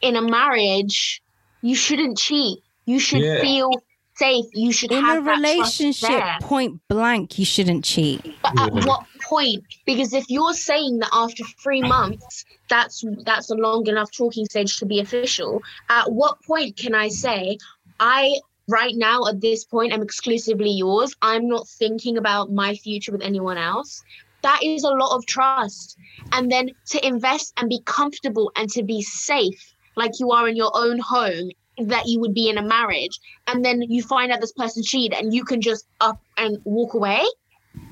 [0.00, 1.22] in a marriage,
[1.60, 2.58] you shouldn't cheat.
[2.86, 3.40] You should Yeah.
[3.40, 3.70] feel
[4.16, 4.46] safe.
[4.52, 6.38] You should In have a that trust relationship, there.
[6.42, 8.20] point blank, you shouldn't cheat.
[8.42, 8.86] But at Yeah.
[8.86, 9.64] what point?
[9.86, 14.78] Because if you're saying that after three months, that's that's a long enough talking stage
[14.78, 15.62] to be official.
[15.88, 17.58] At what point can I say,
[18.00, 21.14] I right now at this point I'm exclusively yours.
[21.22, 24.02] I'm not thinking about my future with anyone else.
[24.42, 25.96] That is a lot of trust.
[26.32, 30.56] And then to invest and be comfortable and to be safe, like you are in
[30.56, 31.50] your own home,
[31.88, 33.18] that you would be in a marriage.
[33.46, 36.94] And then you find out this person cheated and you can just up and walk
[36.94, 37.22] away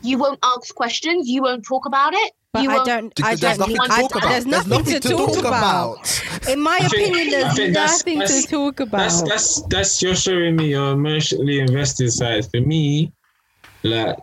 [0.02, 1.28] you won't ask questions.
[1.28, 2.32] You won't talk about it.
[2.52, 3.12] But you I don't.
[3.24, 3.70] I there's don't.
[3.70, 6.22] nothing to I, talk about There's nothing, to, talk, about.
[6.48, 8.98] In my think- opinion, there's think that's- nothing that's- to talk about.
[8.98, 12.44] That's that's that's you're showing me your emotionally invested side.
[12.50, 13.12] For me,
[13.84, 14.16] like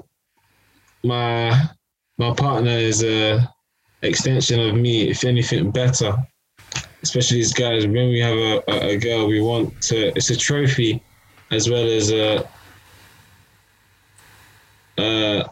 [1.03, 1.69] my
[2.17, 3.47] my partner is a
[4.01, 5.09] extension of me.
[5.09, 6.17] If anything, better.
[7.03, 7.85] Especially these guys.
[7.85, 10.07] When we have a, a, a girl, we want to.
[10.15, 11.01] It's a trophy,
[11.51, 12.47] as well as a.
[14.97, 15.43] Uh,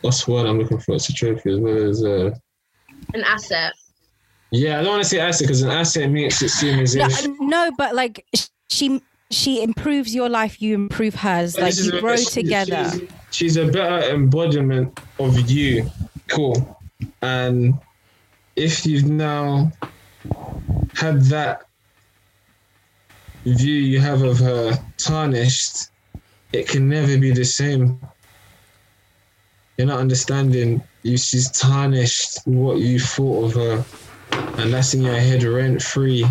[0.00, 0.94] what's the word I'm looking for?
[0.94, 2.26] It's a trophy as well as a.
[3.14, 3.72] an asset.
[4.50, 7.04] Yeah, I don't want to say asset because an asset makes it seem as no,
[7.06, 7.26] if.
[7.40, 8.24] no, but like
[8.70, 11.54] she she improves your life, you improve hers.
[11.54, 12.90] But Like you a- grow she's- together.
[12.90, 15.90] She's, she's a better embodiment of you.
[16.28, 16.78] Cool.
[17.22, 17.74] And
[18.54, 19.70] if you've now
[20.96, 21.66] had that
[23.44, 25.90] view you have of her tarnished,
[26.52, 28.00] it can never be the same.
[29.76, 30.82] You're not understanding.
[31.02, 33.84] You, she's tarnished what you thought of her,
[34.62, 36.24] and that's in your head rent free.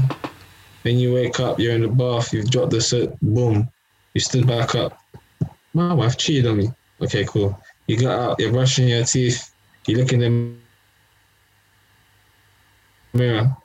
[0.83, 3.69] Then you wake up, you're in the bath, you've dropped the soap, boom,
[4.13, 4.97] you stood back up.
[5.73, 6.69] My wife cheated on me.
[7.01, 7.59] Okay, cool.
[7.87, 9.53] You got out, you're brushing your teeth,
[9.87, 10.55] you look in the
[13.13, 13.55] mirror,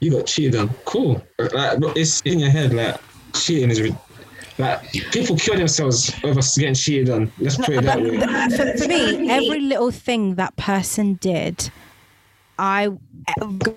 [0.00, 0.68] you got cheated on.
[0.84, 1.22] Cool.
[1.38, 2.96] Like, it's in your head, like,
[3.34, 3.80] cheating is.
[3.80, 3.96] rid-
[4.58, 7.32] Like, people kill themselves over getting cheated on.
[7.38, 8.18] Let's put it that way.
[8.56, 11.70] for, for me, every little thing that person did,
[12.58, 12.88] I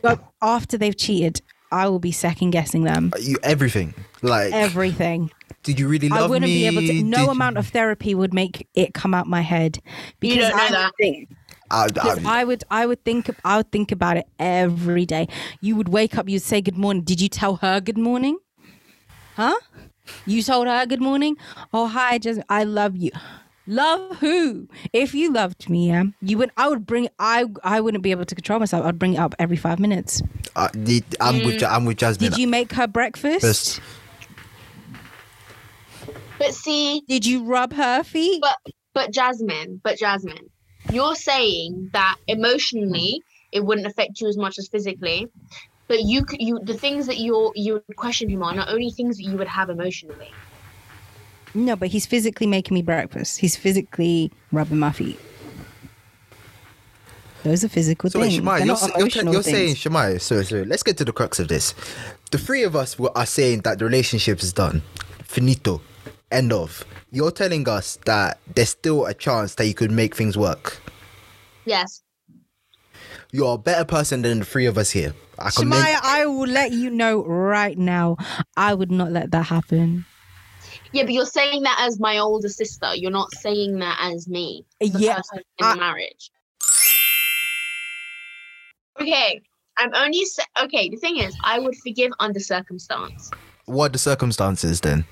[0.04, 1.41] uh, after they've cheated,
[1.72, 3.14] I will be second guessing them.
[3.20, 3.94] You everything.
[4.22, 5.32] Like, Everything.
[5.64, 6.60] did you really love I wouldn't me?
[6.60, 6.88] be able to.
[6.88, 9.80] Did No you- amount of therapy would make it come out my head
[10.20, 10.91] because don't know I that.
[10.98, 11.30] think
[11.74, 15.28] I, I, I would, I would think, I would think about it every day.
[15.60, 17.04] You would wake up, you'd say good morning.
[17.04, 18.38] Did you tell her good morning?
[19.36, 19.56] Huh?
[20.26, 21.38] You told her good morning.
[21.74, 23.10] Oh hi, just I love you.
[23.66, 24.68] Love who?
[24.91, 26.52] If you loved me, yeah, you would.
[26.58, 27.08] I would bring.
[27.18, 28.86] I I wouldn't be able to control myself.
[28.86, 30.22] I'd bring it up every five minutes.
[30.56, 32.30] Uh, I, did, I'm with I'm with Jasmin.
[32.30, 33.41] Did you make her breakfast?
[33.41, 33.82] First,
[36.38, 38.41] But see, Did you rub her feet?
[38.41, 38.58] but
[38.94, 40.50] but Jasmin, but Jasmin,
[40.92, 45.28] you're saying that emotionally it wouldn't affect you as much as physically,
[45.88, 48.90] but you c- you the things that you're you would question him on are only
[48.92, 50.32] things that you would have emotionally.
[51.54, 53.40] no, but he's physically making me breakfast.
[53.40, 55.20] He's physically rubbing my feet.
[57.44, 58.42] Those are physical So wait, things.
[58.42, 59.78] Shemai, They're you're, not you're, te- emotional you're saying, things.
[59.80, 61.76] Shemai, sorry, sorry, let's get to the crux of this.
[62.32, 64.82] The three of us were, are saying that the relationship is done.
[65.24, 65.82] Finito.
[66.32, 66.86] End of.
[67.15, 70.81] You're telling us that there's still a chance that you could make things work.
[71.64, 72.02] Yes.
[73.31, 75.14] You're a better person than the three of us here.
[75.38, 78.18] I commend- Shamaya, I will let you know right now.
[78.57, 80.06] I would not let that happen.
[80.91, 82.95] Yeah, but you're saying that as my older sister.
[82.95, 84.65] You're not saying that as me.
[84.80, 86.31] the Yeah, person in I- marriage.
[88.99, 89.41] Okay,
[89.77, 90.90] I'm only sa- okay.
[90.90, 93.30] The thing is, I would forgive under circumstance.
[93.65, 95.06] what are the circumstances then?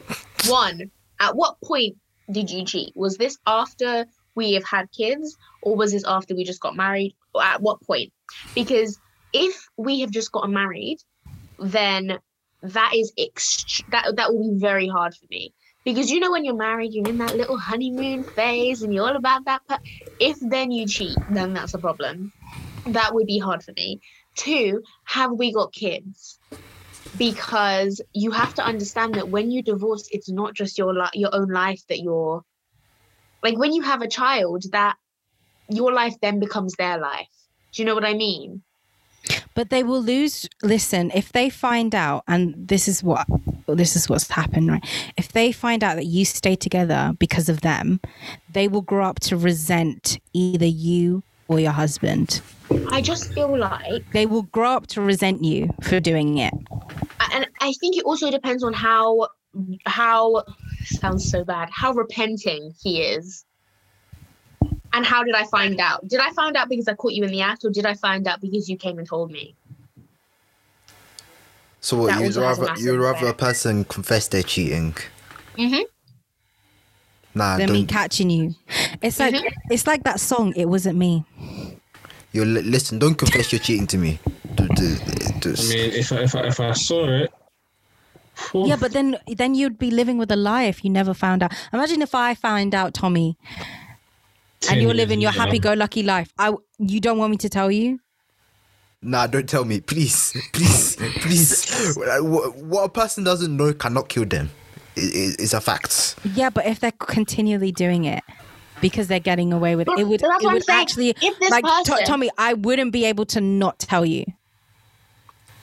[0.47, 0.91] One,
[1.21, 1.97] at what point
[2.29, 2.93] did you cheat?
[2.95, 7.15] Was this after we have had kids, or was this after we just got married?
[7.39, 8.11] At what point?
[8.55, 8.99] Because
[9.31, 10.97] if we have just gotten married,
[11.59, 12.19] then
[12.63, 15.53] that is ext- that that will be very hard for me.
[15.83, 19.15] Because you know when you're married, you're in that little honeymoon phase, and you're all
[19.15, 19.61] about that.
[19.67, 19.81] but
[20.19, 22.31] if then you cheat, then that's a problem.
[22.87, 23.99] That would be hard for me.
[24.35, 26.39] Two, have we got kids?
[27.17, 31.29] Because you have to understand that when you divorce it's not just your li- your
[31.33, 32.41] own life that you're
[33.43, 34.95] like when you have a child that
[35.69, 37.27] your life then becomes their life
[37.73, 38.61] do you know what i mean
[39.53, 40.47] But they will lose.
[40.63, 43.27] Listen, if they find out, and this is what
[43.67, 44.83] this is what's happened, right?
[45.17, 47.99] If they find out that you stay together because of them,
[48.51, 52.41] they will grow up to resent either you or your husband.
[52.89, 56.53] i just feel like They will grow up to resent you for doing it.
[57.61, 59.27] And i think it also depends on how
[59.85, 60.43] how
[60.85, 63.45] sounds so bad how repenting he is
[64.93, 67.31] and how did i find out did i find out because i caught you in
[67.31, 69.55] the act or did i find out because you came and told me
[71.83, 74.93] So what, That you'd also has a rather you'd rather a person confess they're cheating?
[75.57, 75.81] mm-hmm.
[77.33, 77.87] Nah, Than me don't.
[77.87, 78.53] catching you.
[79.01, 79.33] It's like
[79.71, 80.53] it's like that song.
[80.55, 81.25] It wasn't me.
[82.33, 82.99] You li- listen.
[82.99, 84.19] Don't confess you're cheating to me.
[84.55, 84.95] Do, do,
[85.39, 87.33] do, I mean, if I, if I, if I saw it,
[88.49, 91.43] phew, Yeah, but then then you'd be living with a lie if you never found
[91.43, 91.53] out.
[91.73, 93.37] Imagine if I find out, Tomi,
[94.61, 96.31] 10 and you're living your happy-go-lucky life.
[96.37, 97.99] I you don't want me to tell you?
[99.03, 101.95] Nah, don't tell me, please, please, please.
[101.97, 104.51] What, what a person doesn't know cannot kill them.
[104.95, 106.15] It, it, it's a fact.
[106.35, 108.23] Yeah, but if they're continually doing it
[108.79, 112.05] because they're getting away with it, it would, it would actually If like To- person-
[112.05, 112.29] Tomi.
[112.37, 114.25] I wouldn't be able to not tell you,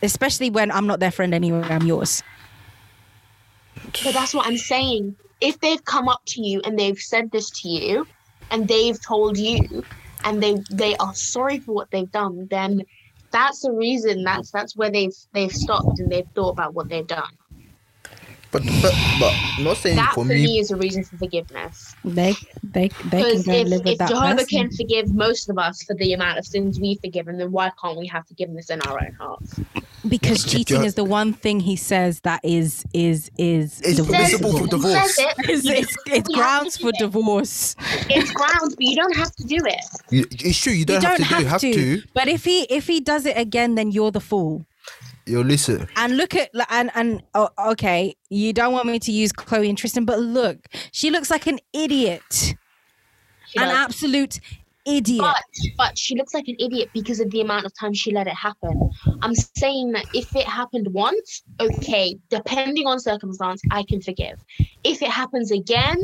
[0.03, 1.63] especially when I'm not their friend anyway.
[1.63, 2.23] I'm yours.
[4.05, 5.17] But that's what I'm saying.
[5.41, 8.07] If they've come up to you and they've said this to you,
[8.51, 9.85] and they've told you,
[10.25, 12.83] and they they are sorry for what they've done, then
[13.31, 14.25] that's the reason.
[14.25, 17.38] That's that's where they've they've stopped and they've thought about what they've done.
[18.51, 20.43] But but, but I'm not saying That for for me.
[20.43, 21.95] me is a reason for forgiveness.
[22.05, 24.47] They they they can Because go if, live with if that Jehovah person.
[24.49, 27.99] can forgive most of us for the amount of sins we've forgiven, then why can't
[27.99, 29.61] we have forgiveness in our own hearts?
[30.09, 34.17] because cheating is the one thing he says that is is is It's divorce.
[34.17, 35.19] permissible for divorce.
[35.19, 36.99] it, It's, it's, it's grounds for it.
[36.99, 37.75] divorce.
[38.09, 39.85] It's grounds, but you don't have to do it.
[40.11, 40.73] You, it's true.
[40.73, 41.73] You don't, you don't have to.
[41.73, 42.03] do, have to.
[42.15, 44.65] But if he if he does it again, then you're the fool.
[45.29, 45.87] Yo, listen.
[45.97, 49.77] And look at and and oh, okay, you don't want me to use Khloe and
[49.77, 50.57] Tristan, but look,
[50.91, 52.23] she looks like an idiot,
[53.47, 53.77] She an does.
[53.77, 54.41] absolute
[54.87, 55.21] idiot.
[55.21, 55.45] But
[55.77, 58.35] but she looks like an idiot because of the amount of time she let it
[58.35, 58.91] happen.
[59.21, 64.43] I'm saying that if it happened once, okay, depending on circumstance, I can forgive.
[64.83, 66.03] If it happens again,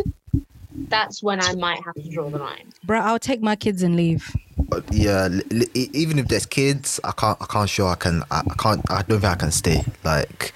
[0.89, 2.73] that's when I might have to draw the line.
[2.85, 4.35] Bro, I'll take my kids and leave.
[4.59, 7.37] But yeah, li- li- e- even if there's kids, I can't.
[7.41, 8.23] I can't show I can.
[8.31, 8.81] I, I can't.
[8.91, 9.85] I don't think I can stay.
[10.05, 10.55] Like,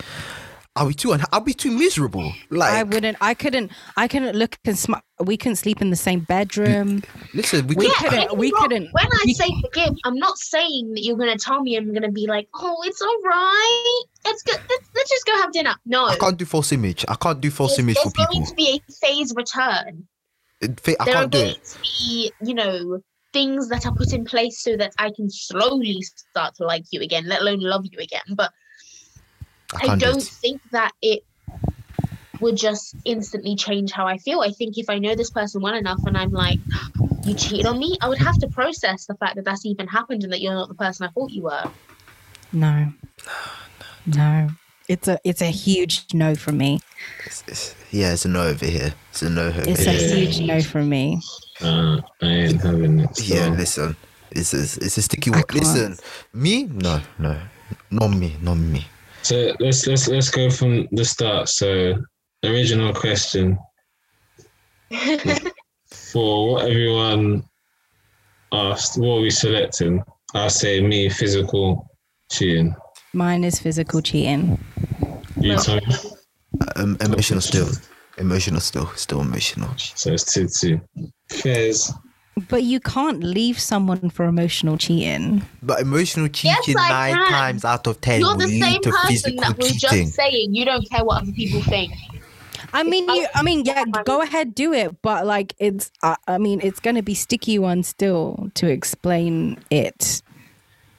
[0.79, 1.09] I'll be too.
[1.09, 2.33] Unha- I'll be too miserable.
[2.51, 3.17] Like, I wouldn't.
[3.21, 3.71] I couldn't.
[3.97, 7.03] I couldn't look and sm- We couldn't sleep in the same bedroom.
[7.35, 7.97] listen, we, We could.
[8.11, 8.63] couldn't- don't we wrong.
[8.63, 11.93] couldn't- When I we- say forgive, I'm not saying that you're gonna tell me I'm
[11.93, 14.03] gonna be like, oh, it's all right.
[14.25, 14.53] Let's go.
[14.53, 15.75] Let's, let's just go have dinner.
[15.87, 17.05] No, I can't do false image.
[17.09, 18.35] I can't do false there's, image for there's people.
[18.35, 20.07] going to be a phase return.
[20.61, 21.65] It- fa- I there are can't do going it.
[21.65, 23.01] to be, you know,
[23.33, 27.01] things that are put in place so that I can slowly start to like you
[27.03, 28.23] again, let alone love you again.
[28.35, 28.53] But
[29.75, 31.25] I I, can't do don't think that it
[32.41, 34.41] would just instantly change how I feel.
[34.41, 36.59] I think if I know this person well enough and I'm like,
[37.25, 40.25] you cheated on me, I would have to process the fact that that's even happened
[40.25, 41.65] and that you're not the person I thought you were.
[42.53, 42.93] No.
[44.07, 44.49] No.
[44.89, 46.81] It's a it's a huge no from me.
[47.27, 48.95] It's, it's, yeah, it's a no over here.
[49.11, 49.93] It's a no over It's here.
[49.93, 51.21] a huge no from me.
[51.61, 53.15] Uh, I ain't having it.
[53.15, 53.35] So.
[53.35, 53.97] Yeah, listen.
[54.31, 55.43] It's a, it's a sticky one.
[55.53, 55.99] Listen,
[56.33, 56.65] me?
[56.65, 57.39] No, no.
[57.91, 58.87] Not me, not me.
[59.23, 61.49] So let's let's let's go from the start.
[61.49, 61.95] So
[62.45, 63.59] original question
[65.93, 67.43] for what everyone
[68.53, 68.99] asked.
[68.99, 70.03] What are we selecting?
[70.35, 71.89] I'll say me physical
[72.31, 72.75] cheating.
[73.13, 74.59] Mine is physical cheating.
[75.41, 75.95] You tell me.
[76.77, 77.69] Um, emotional still.
[78.19, 78.87] Emotional still.
[78.97, 79.71] Still emotional.
[79.77, 80.81] So it's two two.
[81.31, 81.93] Fairs.
[82.49, 85.43] But you can't leave someone for emotional cheating.
[85.63, 87.29] But emotional cheating I nine can.
[87.31, 90.07] times out of ten You're will the lead same to person that was cheating.
[90.07, 91.93] just saying you don't care what other people think.
[92.73, 93.27] I mean, you.
[93.35, 93.85] I mean, yeah.
[94.05, 95.01] Go ahead, do it.
[95.01, 95.91] But like, it's.
[96.03, 100.23] I, I mean, it's going to be sticky one still to explain it.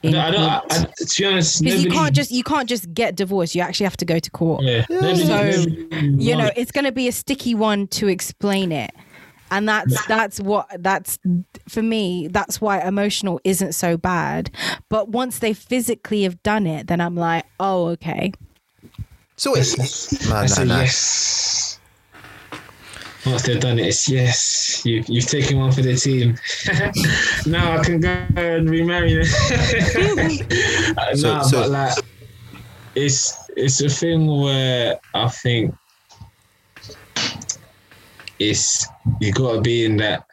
[0.02, 0.42] in No, I don't.
[0.42, 0.56] I.
[0.68, 3.54] I, to be honest, because you can't just you can't just get divorced.
[3.54, 4.64] You actually have to go to court.
[4.64, 8.72] Yeah, nobody- So, nobody You know, it's going to be a sticky one to explain
[8.72, 8.90] it,
[9.50, 11.18] and that's that's what that's
[11.68, 12.28] for me.
[12.28, 14.50] That's why emotional isn't so bad.
[14.88, 18.32] But once they physically have done it, then I'm like, oh, okay.
[19.36, 20.80] So it's I nah, say nah, nah.
[20.80, 21.80] yes.
[23.26, 24.82] Once they've done it, it's yes.
[24.84, 26.36] You, you've taken one for the team.
[27.50, 29.26] now I can go and remarry them.
[31.14, 32.04] So- nah, so- but like,
[32.94, 35.74] it's it's a thing where I think
[38.40, 38.88] it's
[39.20, 40.24] you gotta be in that.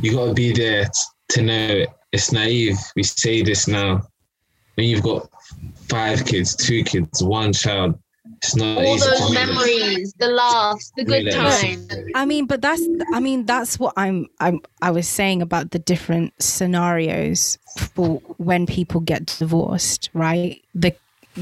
[0.00, 0.90] You gotta be there t-
[1.30, 1.88] to know it.
[2.12, 2.76] It's naive.
[2.94, 4.02] We say this now.
[4.76, 5.28] When you've got
[5.88, 7.98] five kids, two kids, one child,
[8.42, 11.88] it's not All easy to those memories, the laughs, the good Yeah, times.
[12.14, 12.82] I mean, but that's
[13.12, 18.66] I mean that's what I'm I'm I was saying about the different scenarios for when
[18.66, 20.62] people get divorced, right?
[20.74, 20.94] The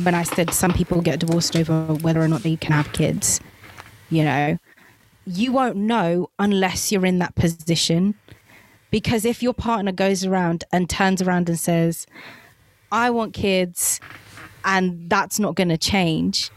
[0.04, 3.40] when I said some people get divorced over whether or not they can have kids,
[4.10, 4.58] you know,
[5.26, 8.14] you won't know unless you're in that position.
[8.90, 12.06] Because if your partner goes around and turns around and says,
[12.90, 14.00] I want kids
[14.64, 16.50] and that's not going to change,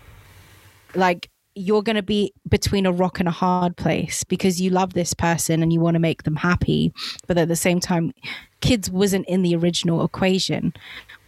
[0.96, 4.94] like you're going to be between a rock and a hard place because you love
[4.94, 6.94] this person and you want to make them happy
[7.28, 8.14] but at the same time
[8.60, 10.74] kids wasn't in the original equation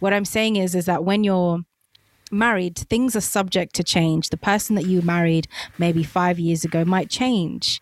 [0.00, 1.60] what i'm saying is is that when you're
[2.30, 4.30] married things are subject to change.
[4.30, 5.48] The person that you married
[5.78, 7.80] maybe 5 years ago might change.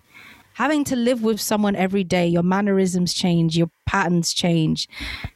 [0.54, 4.88] Having to live with someone every day your mannerisms change your patterns change.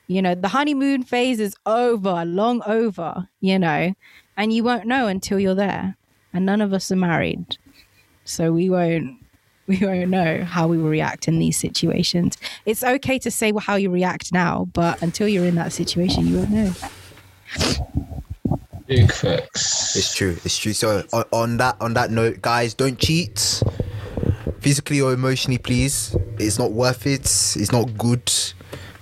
[0.07, 3.95] You know the honeymoon phase is over long over you know
[4.37, 5.97] and you won't know until you're there.
[6.33, 7.59] And none of us are married.
[8.25, 9.19] So we won't
[9.67, 12.37] we won't know how we will react in these situations.
[12.67, 16.39] It's okay to say how you react now but until you're in that situation you
[16.39, 16.73] won't know
[18.91, 19.95] Big facts.
[19.97, 20.37] It's true.
[20.45, 20.73] It's true.
[20.73, 23.63] So on, on that on that note, guys, don't cheat.
[24.61, 26.15] Physically or emotionally, please.
[26.39, 27.23] It's not worth it.
[27.23, 28.31] It's not good.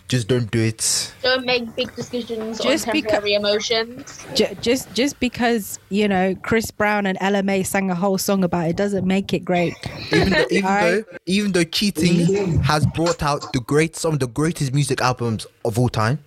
[0.06, 1.12] Just don't do it.
[1.22, 4.24] Don't make big decisions Just on becau- temporary emotions.
[4.34, 8.44] J- just just because you know chris brown and Ella Mai sang a whole song
[8.44, 9.74] about it doesn't make it great
[10.12, 11.04] Even though, even Alright.
[11.10, 15.46] though even though cheating has brought out the great some of the greatest music albums
[15.64, 16.18] of all time.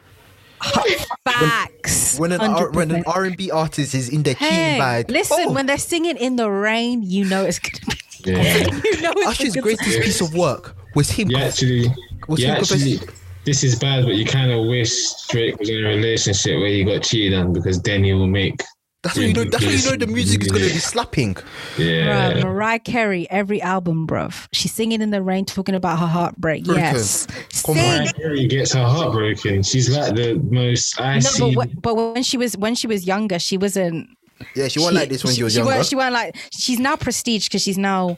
[1.26, 3.16] Facts When an R, when an 100%.
[3.16, 6.18] R and B artist is in their cheating Hey, bag, listen, oh, when they're singing
[6.18, 7.98] in the rain, you know it's gonna be.
[8.32, 8.68] Yeah.
[8.84, 11.32] You know it's Usher's a good greatest piece of work was him.
[11.32, 11.88] You actually,
[12.28, 13.00] was you him actually,
[13.46, 14.94] this is bad, but you kind of wish
[15.30, 18.62] Drake was in a relationship where he got cheated on because then he will make.
[19.04, 19.44] That's when you know.
[19.46, 21.36] That's when you know the music is gonna be slapping.
[21.78, 22.34] Yeah.
[22.34, 24.48] Bruh, Mariah Carey, every album, bruv.
[24.54, 26.66] She's singing in the rain, talking about her heartbreak.
[26.66, 26.84] Broken.
[26.84, 27.26] Yes.
[27.66, 29.64] Come Mariah Carey gets her heart broken.
[29.64, 31.56] She's like the most I No, see.
[31.56, 34.08] but, wh- but when she was when she was younger, she wasn't.
[34.56, 35.74] Yeah, she wasn't like this when she, was she younger.
[35.76, 36.36] Weren't, she weren't like.
[36.52, 38.18] She's now prestige because she's now,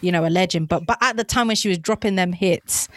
[0.00, 0.68] you know, a legend.
[0.68, 2.88] But but at the time when she was dropping them hits,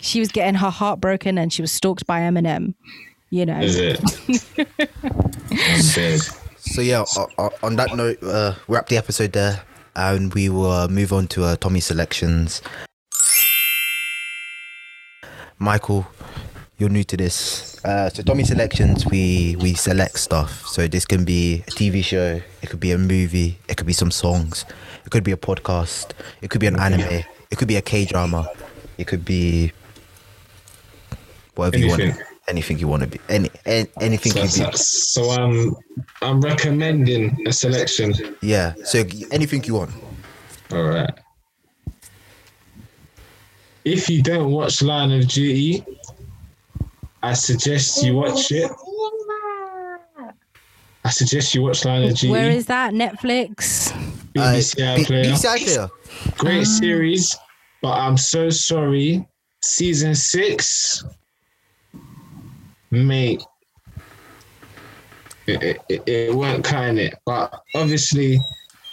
[0.00, 2.74] she was getting her heart broken and she was stalked by Eminem.
[3.30, 3.58] You know.
[3.60, 4.00] Is it?
[6.58, 9.62] So yeah, o- o- on that note, uh, wrap the episode there,
[9.94, 12.60] and we will uh, move on to uh, Tomi selections.
[15.58, 16.06] Michael,
[16.76, 17.78] you're new to this.
[17.84, 20.66] Uh, so Tomi selections, we we select stuff.
[20.66, 23.92] So this can be a TV show, it could be a movie, it could be
[23.94, 24.64] some songs,
[25.06, 26.10] it could be a podcast,
[26.42, 28.50] it could be an anime, it could be a K drama,
[28.98, 29.72] it could be
[31.54, 32.02] whatever you want.
[32.48, 32.76] Anything.
[32.76, 34.76] Anything you want to be, any, any anything So, you so, be.
[34.76, 35.76] so I'm
[36.22, 38.14] I'm recommending a selection.
[38.40, 38.74] Yeah.
[38.84, 39.02] So
[39.32, 39.90] anything you want.
[40.72, 41.10] All right.
[43.84, 45.84] If you don't watch Line of Duty,
[47.22, 48.70] I suggest you watch it.
[51.04, 52.30] I suggest you watch Line of Duty.
[52.30, 52.92] Where is that?
[52.92, 53.92] Netflix.
[54.34, 55.90] BBC Uh, B- BBC iPlayer.
[56.38, 56.78] Great Ah.
[56.80, 57.36] series,
[57.82, 59.26] but I'm so sorry.
[59.62, 61.02] Season six,
[62.96, 63.42] mate.
[65.46, 68.40] It, it, it, it weren't kind it, but obviously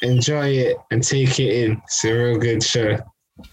[0.04, 1.82] enjoy it and take it in.
[1.86, 2.98] It's a real good show,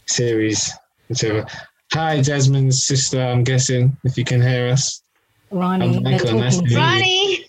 [0.06, 0.70] series,
[1.08, 1.46] whichever.
[1.92, 3.20] Hi, Jasmin's sister.
[3.20, 5.02] I'm guessing if you can hear us.
[5.50, 6.76] Ronnie, I'm Michael, nice to meet you.
[6.76, 7.46] Ronnie.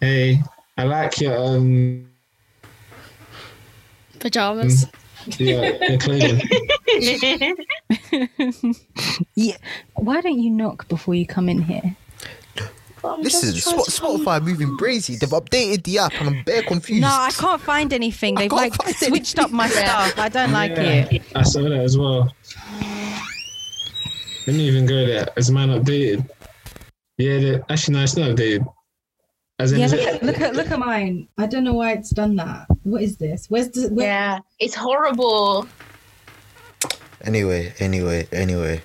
[0.00, 0.42] Hey,
[0.76, 2.08] I like your um,
[4.20, 4.86] Pajamas.
[5.38, 6.40] Your, your clothing.
[9.34, 9.56] Yeah.
[9.94, 11.96] Why don't you knock before you come in here?
[13.18, 15.18] Listen, Spot, Spotify moving brazy.
[15.18, 17.02] They've updated the app, and I'm bare confused.
[17.02, 18.34] No, I can't find anything.
[18.34, 20.18] They've like find switched up my stuff.
[20.18, 21.22] I don't like Yeah, it.
[21.34, 22.34] I saw that as well.
[24.46, 25.28] Let me even go there.
[25.36, 26.28] Is mine updated?
[27.18, 28.66] Yeah, actually, no, it's not updated.
[29.60, 31.28] As in, Yeah, look it- at, look at look at mine.
[31.36, 32.66] I don't know why it's done that.
[32.84, 33.46] What is this?
[33.48, 35.66] Where's the where, Yeah, it's horrible.
[37.22, 38.80] Anyway, anyway, anyway.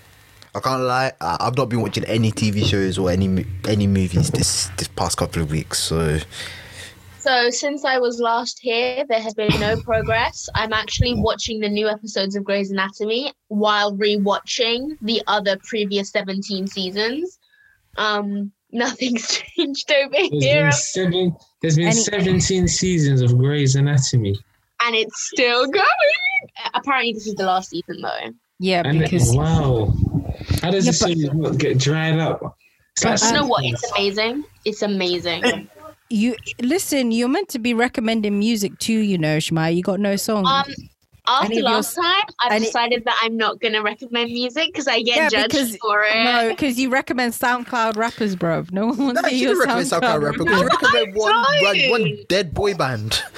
[0.56, 1.12] I can't lie.
[1.22, 5.18] I, I've not been watching any TV shows or any any movies this this past
[5.18, 5.80] couple of weeks.
[5.80, 6.18] So
[7.20, 10.50] So since I was last here, there has been no progress.
[10.56, 16.68] I'm actually watching the new episodes of Grey's Anatomy while rewatching the other previous 17
[16.68, 17.40] seasons.
[17.98, 19.28] Um, nothing's
[19.58, 21.36] changed over there's here, been seven.
[21.62, 24.36] There's been Any- 17 seasons of Grey's Anatomy,
[24.86, 25.86] and it's still going.
[26.74, 28.34] Apparently, this is the last season, though.
[28.60, 29.94] yeah, and because wow,
[30.62, 32.58] how does Yeah, the but- series not get dried up?
[32.96, 33.64] It's like But, You know what?
[33.66, 34.44] It's amazing.
[34.66, 35.68] It's amazing.
[36.10, 37.12] you listen.
[37.12, 39.00] You're meant to be recommending music too.
[39.00, 39.76] You know, Shma.
[39.76, 40.48] You got no songs.
[40.48, 40.66] Um,
[41.28, 44.68] after Any of your- last time, I've any- decided that I'm not gonna recommend music
[44.68, 46.24] because I get Yeah, judged because- for it.
[46.24, 48.66] no, because you recommend SoundCloud rappers, bro.
[48.72, 50.52] No one wants no, to hear you your recommend SoundCloud, SoundCloud rapper.
[50.52, 52.26] You recommend one, one, one trying.
[52.28, 53.22] dead boy band.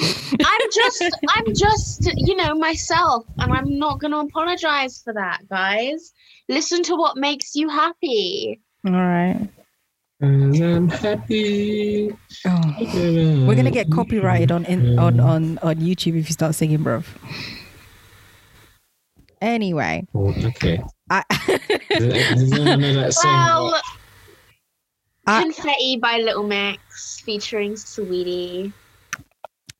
[0.00, 6.12] I'm just, I'm just, you know, myself, and I'm not gonna apologize for that, guys.
[6.48, 8.60] Listen to what makes you happy.
[8.86, 9.48] All right.
[10.22, 12.12] And I'm happy.
[12.46, 13.44] Oh.
[13.46, 17.02] We're gonna get copyrighted on in, on on on YouTube if you start singing, bro.
[19.40, 20.80] Anyway, Oh, okay.
[21.10, 21.58] I Does,
[21.90, 23.32] does anyone know that song?
[23.72, 23.80] Well,
[25.26, 28.72] I- Confetti by Little Mix featuring Saweetie.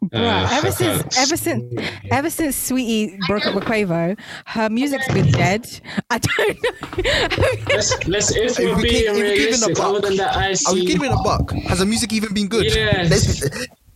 [0.02, 1.62] Bruh, Uh, ever since ever since
[2.10, 5.68] ever since Saweetie broke up with Quavo, her music's been dead.
[6.10, 7.66] I don't know.
[7.68, 9.82] Let's let's if If we're we being keep- if we keep it in realistic, the
[9.82, 10.86] other buck, than that, I Are we see.
[10.86, 11.52] giving a buck?
[11.68, 12.64] Has the music even been good?
[12.66, 13.42] Yes.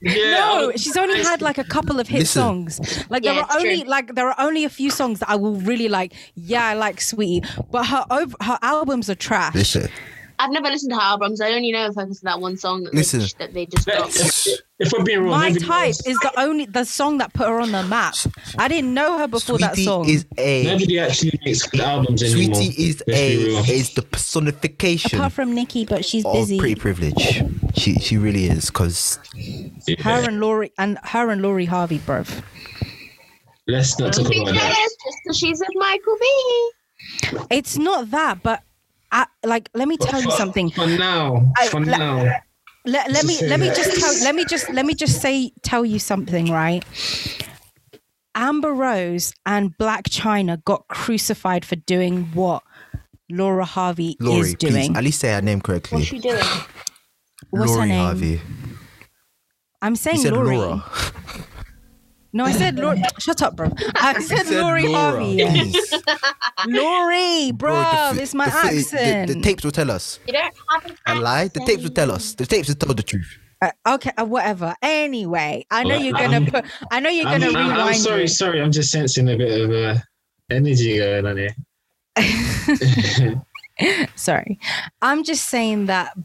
[0.02, 2.42] Yeah, no, other- she's only had like a couple of hit Listen.
[2.42, 3.04] songs.
[3.10, 3.90] Like Yeah, there are only true.
[3.90, 6.12] like there are only a few songs that I will really like.
[6.34, 7.42] Yeah, I like Saweetie,
[7.72, 9.54] but her over, her albums are trash.
[9.54, 9.88] Listen,
[10.38, 11.40] I've never listened to her albums.
[11.40, 13.20] I only know if I listen to that one song that, Listen.
[13.20, 14.18] They, that they just dropped.
[14.18, 14.48] Let's-
[14.78, 17.60] if we're being real, My type else- is the only the song that put her
[17.60, 18.14] on the map.
[18.58, 20.06] I didn't know her before that Saweetie song.
[20.08, 22.60] is a nobody actually makes good albums anymore.
[22.60, 26.58] Saweetie is a be is the personification Apart from Nikki, but she's of busy.
[26.58, 27.42] pretty privilege.
[27.74, 30.02] She she really is because Yeah.
[30.02, 32.42] Her and Lori and her and Lori Harvey, bruv.
[33.66, 34.60] Let's not talk be about that.
[34.60, 36.70] jealous just because she's with Michael B.
[37.50, 38.62] It's not that, but
[39.16, 40.70] I, like, let me tell you something.
[40.70, 42.32] For now, I- for le- now.
[42.84, 43.76] Let, let me Just say let me that.
[43.76, 46.84] just tell let me just let me just say tell you something, right?
[48.36, 52.62] Amber Rose and Blac Chyna got crucified for doing what
[53.30, 54.96] Laura Harvey Lori, is please doing.
[54.96, 55.96] at least say her name correctly.
[55.96, 56.36] What's she doing?
[57.50, 58.04] What's her Lori name?
[58.04, 58.40] Harvey.
[59.82, 60.56] I'm You saying said Lori.
[60.56, 60.84] Laura.
[62.36, 63.02] No, I said Lori.
[63.18, 63.70] Shut up, bro.
[63.94, 65.32] I said, said Lori Laura, Harvey.
[65.40, 65.50] yeah.
[65.52, 65.94] please.
[66.66, 67.72] Lori, bro.
[67.82, 69.28] Bro, the it's my the fi- the- accent.
[69.28, 70.20] The, tapes will tell us.
[70.26, 71.48] You don't have an I lie.
[71.48, 72.34] The tapes will tell us.
[72.34, 73.38] The tapes will tell the truth.
[73.62, 74.74] Uh, okay, uh, whatever.
[74.82, 76.64] Anyway, I know Well, you're gonna I'm- put.
[76.90, 77.88] I know you're I'm, gonna I'm- rewind.
[77.88, 78.28] I'm sorry, it.
[78.28, 78.60] sorry.
[78.60, 79.96] I'm just sensing a bit of uh,
[80.50, 81.54] energy going on here.
[84.16, 84.58] Sorry.
[85.02, 86.16] I'm just saying that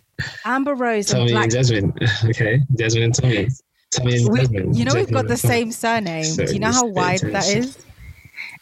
[0.46, 1.94] Amber Rose and Tomi Black and Jasmin.
[2.26, 3.48] Okay, Jasmin and Tomi.
[3.92, 6.36] Tomi and We- you know we've got the same surname.
[6.36, 7.64] Do you know how wide pay that attention.
[7.70, 7.78] is?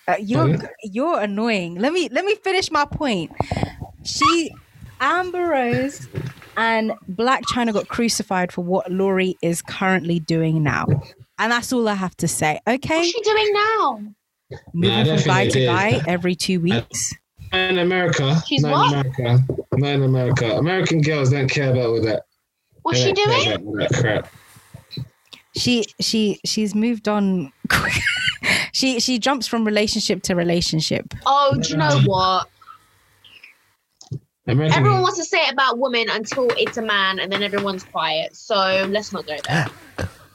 [0.07, 0.69] Uh, you're Pardon?
[0.83, 1.75] you're annoying.
[1.75, 3.31] Let me let me finish my point.
[4.03, 4.51] She
[4.99, 6.07] Amber Rose
[6.57, 10.85] and Blac Chyna got crucified for what Lori is currently doing now.
[11.37, 12.59] And that's all I have to say.
[12.67, 12.97] Okay?
[12.97, 14.01] What's she doing now?
[14.73, 17.13] Moving I don't from guy to guy every two weeks.
[17.53, 18.41] In America.
[18.47, 18.93] She's not what?
[18.93, 19.45] in America.
[19.77, 20.51] Not in America.
[20.57, 22.23] American girls don't care about all that.
[22.81, 23.75] What's They she doing?
[23.77, 24.27] that crap.
[25.55, 27.51] She she she's moved on
[28.71, 31.13] she she jumps from relationship to relationship.
[31.25, 32.47] Oh, do you know what?
[34.47, 37.83] American Everyone wants to say it about women until it's a man, and then everyone's
[37.83, 38.35] quiet.
[38.35, 39.67] So let's not go there.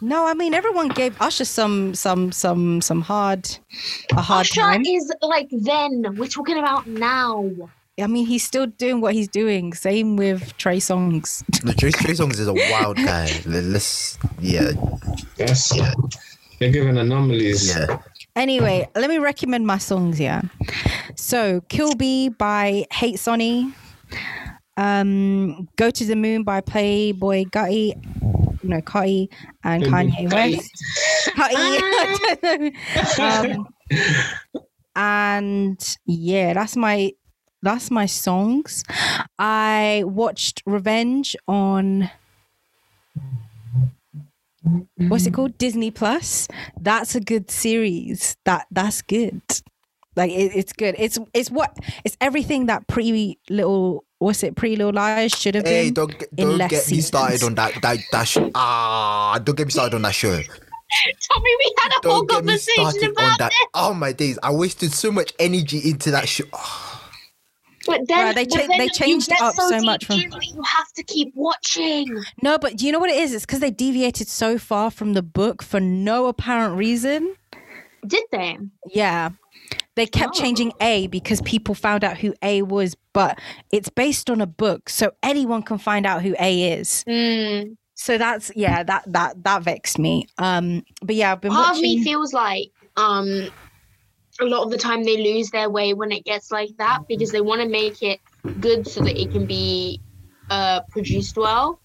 [0.00, 3.48] No, I mean everyone gave Usher some some some some hard
[4.12, 4.82] a hard Usher time.
[4.84, 6.16] is like then.
[6.16, 7.50] We're talking about now.
[8.00, 9.72] I mean he's still doing what he's doing.
[9.72, 11.42] Same with Trey Songz.
[11.64, 13.30] No, Trey, Trey Songz is a wild guy.
[13.46, 14.72] Let- Let's, yeah,
[15.36, 15.72] That's
[16.58, 17.68] they're giving anomalies.
[17.76, 17.98] yeah.
[18.36, 20.42] Anyway, let me recommend my songs, yeah.
[21.14, 23.72] So Kill Bill by Hatessonny.
[24.76, 27.94] Um Go to the Moon by Playboi Carti.
[28.64, 29.28] No, Carti
[29.62, 30.70] and Kanye West.
[31.36, 31.54] Carti.
[31.54, 33.60] I don't know.
[33.60, 34.64] um,
[34.96, 37.12] and yeah, that's my
[37.64, 38.84] that's my songs.
[39.38, 42.10] I watched Revenge on
[45.08, 46.48] what's it called disney plus
[46.80, 49.42] that's a good series that that's good
[50.16, 54.74] like it, it's good it's it's what it's everything that pre little what's it pre
[54.74, 57.74] little liars should have Hey, been don't get, don't less get me started on that
[57.82, 60.30] that that sh- ah don't get me started on that show.
[60.32, 63.50] Tomi, we had a whole Don't get me conversation started on about that.
[63.50, 63.66] this.
[63.74, 64.38] Oh my days!
[64.42, 66.44] I wasted so much energy into that show.
[66.52, 66.93] Ah,
[67.86, 70.16] But then, Right, they but cha- then they changed it up so deep much from-
[70.20, 72.08] you have to keep watching.
[72.42, 75.12] no but do you know what it is it's because they deviated so far from
[75.14, 77.34] the book for no apparent reason
[78.06, 78.58] Did they?
[78.92, 79.30] Yeah.
[79.94, 80.40] They kept Oh.
[80.42, 83.38] changing A because people found out who A was, but
[83.70, 87.04] it's based on a book, so anyone can find out who A is.
[87.08, 87.76] Mm.
[87.94, 90.26] So that's yeah, that that that vexed me.
[90.38, 93.48] Um but yeah, I've been Part of me feels like um
[94.40, 97.30] a lot of the time they lose their way when it gets like that because
[97.30, 98.20] they want to make it
[98.60, 100.00] good so that it can be
[100.50, 101.80] uh produced well.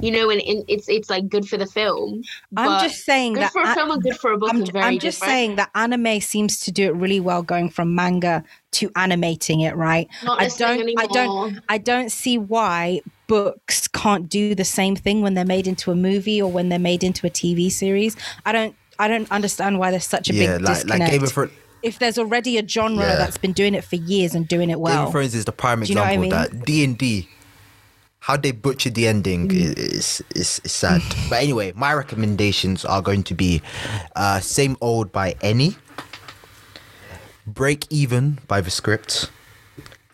[0.00, 2.22] You know, and, and it's it's like good for the film.
[2.56, 4.62] I'm just saying good that for a a- film and good for a book I'm,
[4.62, 5.32] is very I'm just different.
[5.32, 9.74] saying that anime seems to do it really well going from manga to animating it,
[9.74, 10.08] right?
[10.22, 11.58] Not I don't I don't.
[11.68, 15.96] I don't see why books can't do the same thing when they're made into a
[15.96, 18.16] movie or when they're made into a TV series.
[18.44, 21.00] I don't I don't understand why there's such a yeah, big like disconnect.
[21.00, 21.52] like Game of Thrones.
[21.84, 23.16] If there's already a genre Yeah.
[23.16, 25.06] that's been doing it for years and doing it Game well.
[25.06, 26.58] of Thrones is the prime Do you know what I example mean?
[26.58, 27.28] that D and D,
[28.20, 29.76] how they butchered the ending Mm.
[29.78, 31.02] is, is is sad.
[31.30, 33.60] but anyway, my recommendations are going to be
[34.16, 35.76] uh, "Same Old" by Enny,
[37.46, 39.30] "Break Even" by The Script,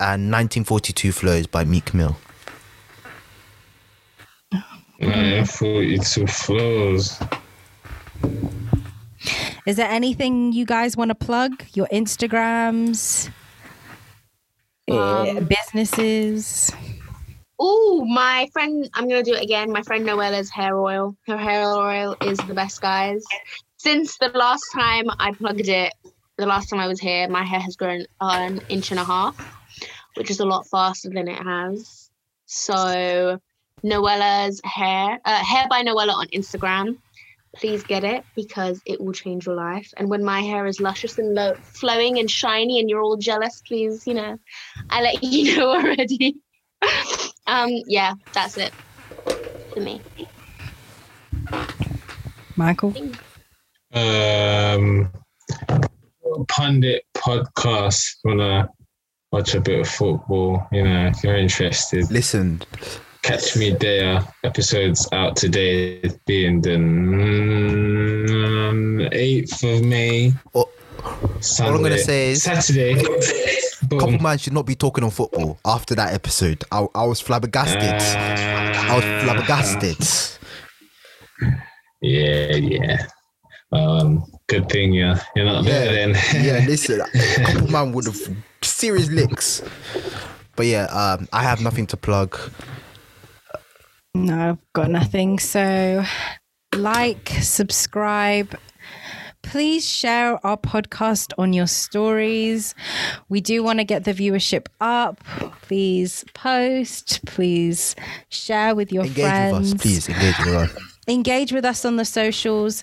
[0.00, 2.16] and "1942 Flows" by Meek Mill.
[4.98, 7.18] Man, 42 flows.
[9.66, 11.64] Is there anything you guys want to plug?
[11.74, 13.30] Your Instagrams,
[14.88, 16.72] eh, Um, businesses.
[17.58, 19.70] Oh, my friend, I'm gonna do it again.
[19.70, 21.14] My friend Noella's hair oil.
[21.26, 23.22] Her hair oil is the best, guys.
[23.76, 25.92] Since the last time I plugged it,
[26.38, 29.36] the last time I was here, my hair has grown an inch and a half,
[30.14, 32.10] which is a lot faster than it has.
[32.46, 33.38] So,
[33.84, 36.96] Noella's hair, uh, hair by Noella on Instagram.
[37.56, 39.92] Please get it because it will change your life.
[39.96, 43.60] And when my hair is luscious and lo- flowing and shiny, and you're all jealous,
[43.66, 44.38] please, you know,
[44.88, 46.36] I let you know already.
[47.46, 48.72] um, yeah, that's it
[49.72, 50.00] for me.
[52.56, 52.94] Michael.
[53.92, 55.10] Um,
[56.48, 58.16] pundit podcast.
[58.24, 58.68] Wanna
[59.32, 60.66] watch a bit of football?
[60.72, 62.62] You know, if you're interested, Listen,
[63.22, 64.22] catch me there.
[64.44, 68.28] Episodes out today, being the mm,
[69.12, 70.32] eighth of May.
[70.52, 70.70] all,
[71.40, 71.70] Sunday.
[71.70, 73.02] all I'm gonna say is Saturday.
[73.88, 76.64] couple man should not be talking on football after that episode.
[76.70, 77.82] I, I was flabbergasted.
[77.82, 79.96] I was flabbergasted.
[82.02, 83.06] Yeah, yeah.
[83.72, 86.10] Um, good thing you're you're not there then.
[86.44, 88.18] yeah, listen, a couple man would have
[88.62, 89.62] serious licks.
[90.56, 92.38] But yeah, um, I have nothing to plug.
[94.14, 95.38] No, I've got nothing.
[95.38, 96.04] So,
[96.74, 98.58] like, subscribe,
[99.42, 102.74] please share our podcast on your stories.
[103.28, 105.22] We do want to get the viewership up.
[105.62, 107.24] Please post.
[107.26, 107.94] Please
[108.28, 109.72] share with your Engage friends.
[109.72, 110.08] with us, please.
[110.08, 110.76] Engage with us.
[111.08, 112.82] engage with us on the socials.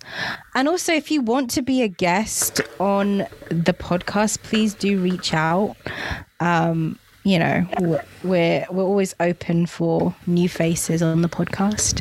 [0.56, 5.34] And also, if you want to be a guest on the podcast, please do reach
[5.34, 5.76] out.
[6.40, 11.96] Um, you know, we're- we're we're always open for new faces on the podcast.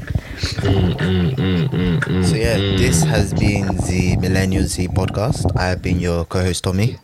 [2.28, 5.50] So yeah, this has been the Millennial Z podcast.
[5.56, 6.96] I have been your co-host Tomi,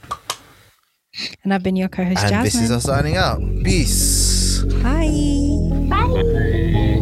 [1.45, 3.41] And I've been your co-host and this is us signing out.
[3.65, 4.63] Peace.
[4.83, 5.11] Bye.
[5.91, 6.99] Bye.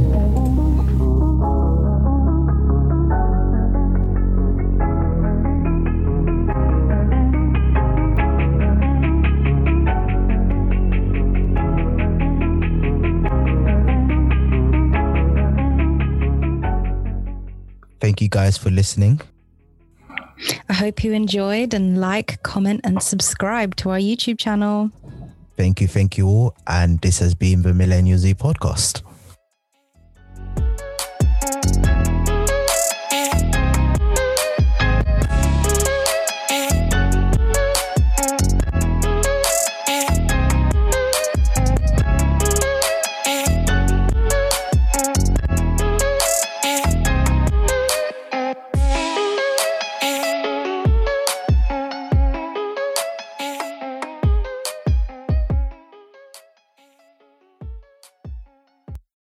[18.10, 19.20] Thank you guys for listening.
[20.68, 24.90] I hope you enjoyed and like, comment, and subscribe to our YouTube channel.
[25.56, 29.02] Thank you, thank you all, and this has been the Millennial Z podcast.